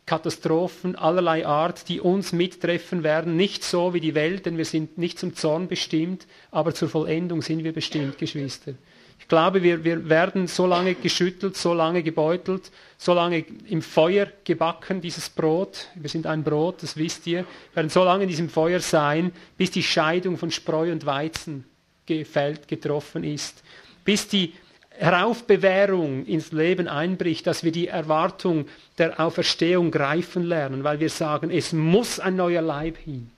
[0.07, 4.99] Katastrophen allerlei Art, die uns mittreffen werden, nicht so wie die Welt, denn wir sind
[4.99, 8.75] nicht zum Zorn bestimmt, aber zur Vollendung sind wir bestimmt, Geschwister.
[9.19, 14.29] Ich glaube, wir, wir werden so lange geschüttelt, so lange gebeutelt, so lange im Feuer
[14.45, 15.89] gebacken, dieses Brot.
[15.95, 17.41] Wir sind ein Brot, das wisst ihr.
[17.41, 21.65] Wir werden so lange in diesem Feuer sein, bis die Scheidung von Spreu und Weizen
[22.07, 23.63] gefällt, getroffen ist.
[24.05, 24.55] Bis die
[24.99, 28.67] Heraufbewährung ins Leben einbricht, dass wir die Erwartung
[28.97, 33.31] der Auferstehung greifen lernen, weil wir sagen, es muss ein neuer Leib hin.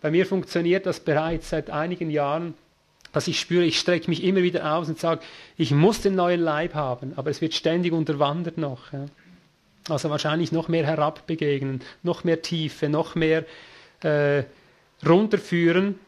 [0.00, 2.54] Bei mir funktioniert das bereits seit einigen Jahren,
[3.12, 5.22] dass ich spüre, ich strecke mich immer wieder aus und sage,
[5.56, 8.92] ich muss den neuen Leib haben, aber es wird ständig unterwandert noch.
[8.92, 9.06] Ja.
[9.88, 13.44] Also wahrscheinlich noch mehr herabbegegnen, noch mehr Tiefe, noch mehr
[14.00, 14.44] äh,
[15.06, 15.98] runterführen,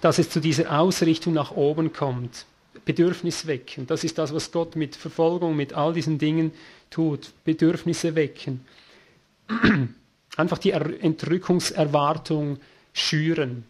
[0.00, 2.46] dass es zu dieser Ausrichtung nach oben kommt.
[2.84, 3.86] Bedürfnis wecken.
[3.86, 6.52] Das ist das, was Gott mit Verfolgung, mit all diesen Dingen
[6.90, 7.32] tut.
[7.44, 8.66] Bedürfnisse wecken.
[10.36, 12.58] Einfach die Entrückungserwartung
[12.92, 13.64] schüren.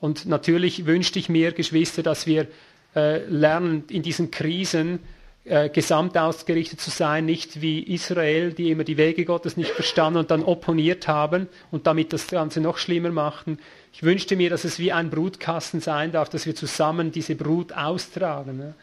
[0.00, 2.46] Und natürlich wünschte ich mir, Geschwister, dass wir
[2.94, 5.00] äh, lernen, in diesen Krisen
[5.44, 10.20] äh, gesamt ausgerichtet zu sein, nicht wie Israel, die immer die Wege Gottes nicht verstanden
[10.20, 13.58] und dann opponiert haben und damit das Ganze noch schlimmer machten,
[13.92, 17.72] ich wünschte mir, dass es wie ein Brutkasten sein darf, dass wir zusammen diese Brut
[17.72, 18.58] austragen.
[18.58, 18.74] Ne?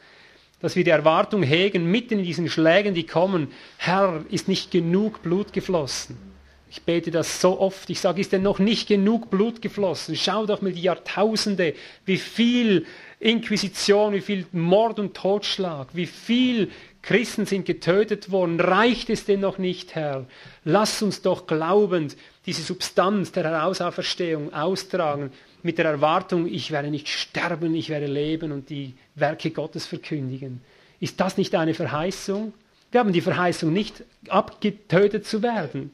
[0.60, 5.22] Dass wir die Erwartung hegen, mitten in diesen Schlägen, die kommen, Herr, ist nicht genug
[5.22, 6.35] Blut geflossen.
[6.76, 7.89] Ich bete das so oft.
[7.89, 10.14] Ich sage, ist denn noch nicht genug Blut geflossen?
[10.18, 11.73] Schau doch mal die Jahrtausende,
[12.06, 12.85] wie viel
[13.22, 16.69] Inquisition, wie viel Mord und Totschlag, wie viel
[17.02, 18.60] Christen sind getötet worden.
[18.60, 20.26] Reicht es denn noch nicht, Herr?
[20.65, 25.31] Lass uns doch glaubend diese Substanz der Herausauferstehung austragen
[25.64, 30.60] mit der Erwartung, ich werde nicht sterben, ich werde leben und die Werke Gottes verkündigen.
[30.99, 32.53] Ist das nicht eine Verheißung?
[32.91, 35.91] Wir haben die Verheißung nicht abgetötet zu werden.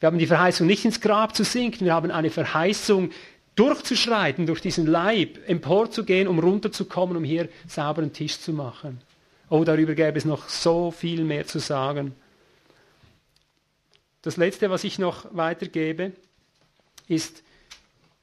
[0.00, 1.84] Wir haben die Verheißung nicht ins Grab zu sinken.
[1.84, 3.10] Wir haben eine Verheißung
[3.54, 9.00] durchzuschreiten durch diesen Leib, emporzugehen, um runterzukommen, um hier sauberen Tisch zu machen.
[9.50, 12.14] Oh, darüber gäbe es noch so viel mehr zu sagen.
[14.22, 16.12] Das Letzte, was ich noch weitergebe,
[17.06, 17.42] ist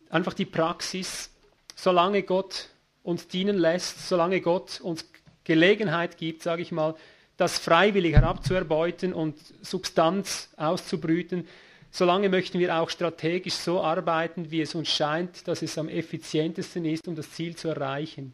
[0.09, 1.29] einfach die Praxis,
[1.75, 2.69] solange Gott
[3.03, 5.05] uns dienen lässt, solange Gott uns
[5.43, 6.95] Gelegenheit gibt, sage ich mal,
[7.35, 11.47] das freiwillig herabzuerbeuten und Substanz auszubrüten,
[11.97, 16.85] solange möchten wir auch strategisch so arbeiten, wie es uns scheint, dass es am effizientesten
[16.85, 18.33] ist, um das Ziel zu erreichen.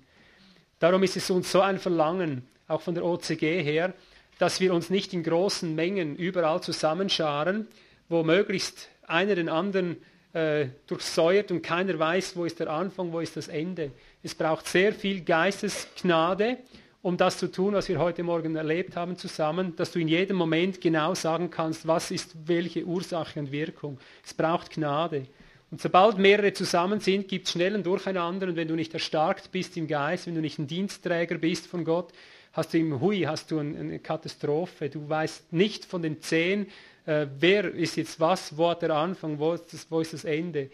[0.79, 3.93] Darum ist es uns so ein Verlangen, auch von der OCG her,
[4.37, 7.67] dass wir uns nicht in großen Mengen überall zusammenscharen,
[8.09, 9.95] wo möglichst einer den anderen
[10.33, 13.91] äh, durchsäuert und keiner weiß, wo ist der Anfang, wo ist das Ende.
[14.23, 16.57] Es braucht sehr viel Geistesgnade,
[17.03, 20.37] um das zu tun, was wir heute Morgen erlebt haben zusammen, dass du in jedem
[20.37, 23.99] Moment genau sagen kannst, was ist welche Ursache und Wirkung.
[24.25, 25.27] Es braucht Gnade.
[25.69, 28.47] Und sobald mehrere zusammen sind, gibt es schnell ein Durcheinander.
[28.47, 31.83] Und wenn du nicht erstarkt bist im Geist, wenn du nicht ein Dienstträger bist von
[31.83, 32.13] Gott,
[32.53, 34.89] hast du im Hui, hast du eine Katastrophe.
[34.89, 36.67] Du weißt nicht von den zehn,
[37.05, 40.23] äh, wer ist jetzt was, wo hat der Anfang, wo ist, das, wo ist das
[40.23, 40.69] Ende.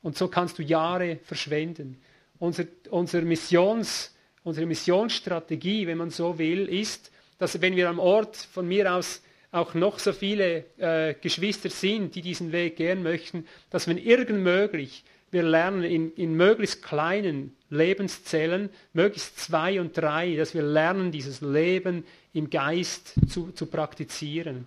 [0.00, 2.00] Und so kannst du Jahre verschwenden.
[2.38, 4.12] Unser, unser Missions,
[4.44, 9.22] unsere Missionsstrategie, wenn man so will, ist, dass wenn wir am Ort von mir aus
[9.50, 14.40] auch noch so viele äh, Geschwister sind, die diesen Weg gehen möchten, dass wenn irgend
[14.40, 21.10] möglich wir lernen in, in möglichst kleinen Lebenszellen, möglichst zwei und drei, dass wir lernen,
[21.10, 22.04] dieses Leben
[22.34, 24.66] im Geist zu, zu praktizieren.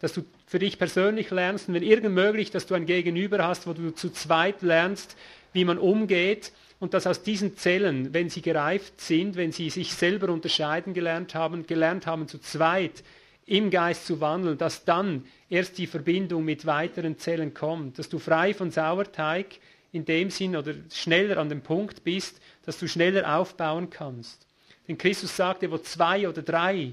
[0.00, 3.66] Dass du für dich persönlich lernst und wenn irgend möglich, dass du ein Gegenüber hast,
[3.66, 5.16] wo du zu zweit lernst,
[5.52, 9.92] wie man umgeht und dass aus diesen Zellen, wenn sie gereift sind, wenn sie sich
[9.92, 13.02] selber unterscheiden gelernt haben, gelernt haben zu zweit
[13.46, 18.18] im Geist zu wandeln, dass dann erst die Verbindung mit weiteren Zellen kommt, dass du
[18.18, 19.46] frei von Sauerteig
[19.90, 24.46] in dem Sinn oder schneller an dem Punkt bist, dass du schneller aufbauen kannst.
[24.86, 26.92] Denn Christus sagte, wo zwei oder drei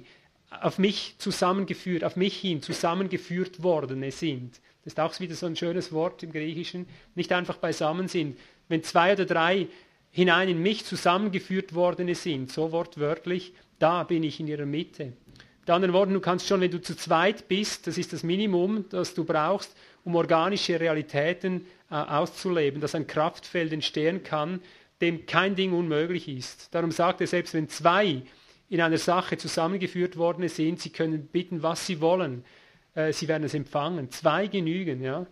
[0.49, 4.59] auf mich zusammengeführt, auf mich hin zusammengeführt worden sind.
[4.83, 6.85] Das ist auch wieder so ein schönes Wort im Griechischen.
[7.15, 8.37] Nicht einfach beisammen sind.
[8.67, 9.67] Wenn zwei oder drei
[10.11, 15.13] hinein in mich zusammengeführt worden sind, so wortwörtlich, da bin ich in ihrer Mitte.
[15.59, 18.85] Mit anderen Worten, du kannst schon, wenn du zu zweit bist, das ist das Minimum,
[18.89, 24.61] das du brauchst, um organische Realitäten äh, auszuleben, dass ein Kraftfeld entstehen kann,
[25.01, 26.73] dem kein Ding unmöglich ist.
[26.73, 28.21] Darum sagt er, selbst wenn zwei
[28.69, 32.45] in einer Sache zusammengeführt worden sind, sie können bitten, was sie wollen,
[32.93, 34.09] äh, sie werden es empfangen.
[34.11, 35.25] Zwei genügen, ja.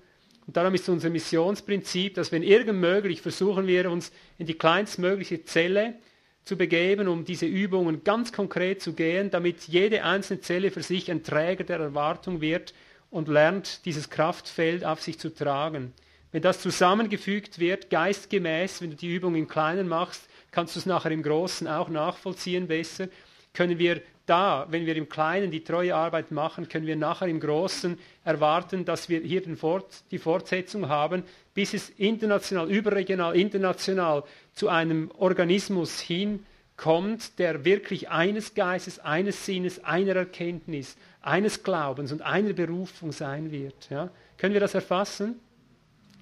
[0.46, 5.44] Und darum ist unser Missionsprinzip, dass wenn irgend möglich, versuchen wir uns in die kleinstmögliche
[5.44, 5.96] Zelle
[6.44, 11.10] zu begeben, um diese Übungen ganz konkret zu gehen, damit jede einzelne Zelle für sich
[11.10, 12.74] ein Träger der Erwartung wird
[13.10, 15.94] und lernt, dieses Kraftfeld auf sich zu tragen.
[16.34, 20.86] Wenn das zusammengefügt wird, geistgemäß, wenn du die Übung im Kleinen machst, kannst du es
[20.86, 23.08] nachher im Großen auch nachvollziehen besser,
[23.54, 27.40] können wir da, wenn wir im Kleinen die treue Arbeit machen, können wir nachher im
[27.40, 31.24] Großen erwarten, dass wir hier Fort, die Fortsetzung haben,
[31.54, 34.24] bis es international, überregional, international
[34.54, 42.22] zu einem Organismus hinkommt, der wirklich eines Geistes, eines Sinnes, einer Erkenntnis, eines Glaubens und
[42.22, 43.90] einer Berufung sein wird.
[43.90, 44.10] Ja?
[44.38, 45.40] Können wir das erfassen?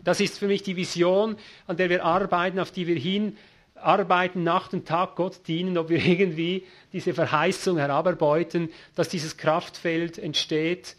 [0.04, 1.36] Das ist für mich die Vision,
[1.68, 3.38] an der wir arbeiten, auf die wir hin
[3.84, 6.64] arbeiten, Nacht und Tag Gott dienen, ob wir irgendwie
[6.94, 10.96] diese Verheißung herabarbeiten, dass dieses Kraftfeld entsteht,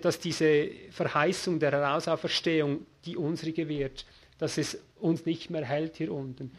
[0.00, 4.06] dass diese Verheißung der Herausauferstehung die unsrige wird,
[4.38, 6.50] dass es uns nicht mehr hält hier unten.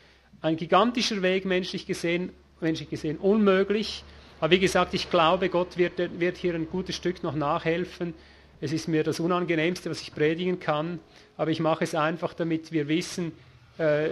[0.41, 2.31] Ein gigantischer Weg, menschlich gesehen,
[2.61, 4.03] menschlich gesehen unmöglich.
[4.39, 8.13] Aber wie gesagt, ich glaube, Gott wird, wird hier ein gutes Stück noch nachhelfen.
[8.61, 10.99] Es ist mir das Unangenehmste, was ich predigen kann,
[11.37, 13.31] aber ich mache es einfach, damit wir wissen,
[13.77, 14.09] äh,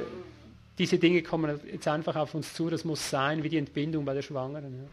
[0.78, 4.14] diese Dinge kommen jetzt einfach auf uns zu, das muss sein, wie die Entbindung bei
[4.14, 4.74] der Schwangeren.
[4.74, 4.90] Ja.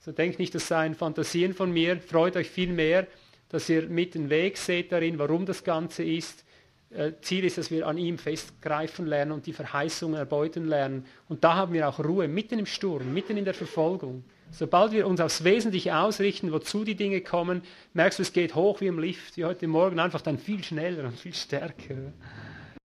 [0.00, 3.06] So denkt nicht, das seien Fantasien von mir, freut euch viel mehr,
[3.48, 6.44] dass ihr mit den Weg seht darin, warum das Ganze ist.
[6.90, 11.04] Äh, Ziel ist, dass wir an ihm festgreifen lernen und die Verheißungen erbeuten lernen.
[11.28, 14.24] Und da haben wir auch Ruhe, mitten im Sturm, mitten in der Verfolgung.
[14.50, 17.62] Sobald wir uns aufs Wesentliche ausrichten, wozu die Dinge kommen,
[17.92, 21.04] merkst du, es geht hoch wie im Lift, wie heute Morgen, einfach dann viel schneller
[21.04, 22.12] und viel stärker.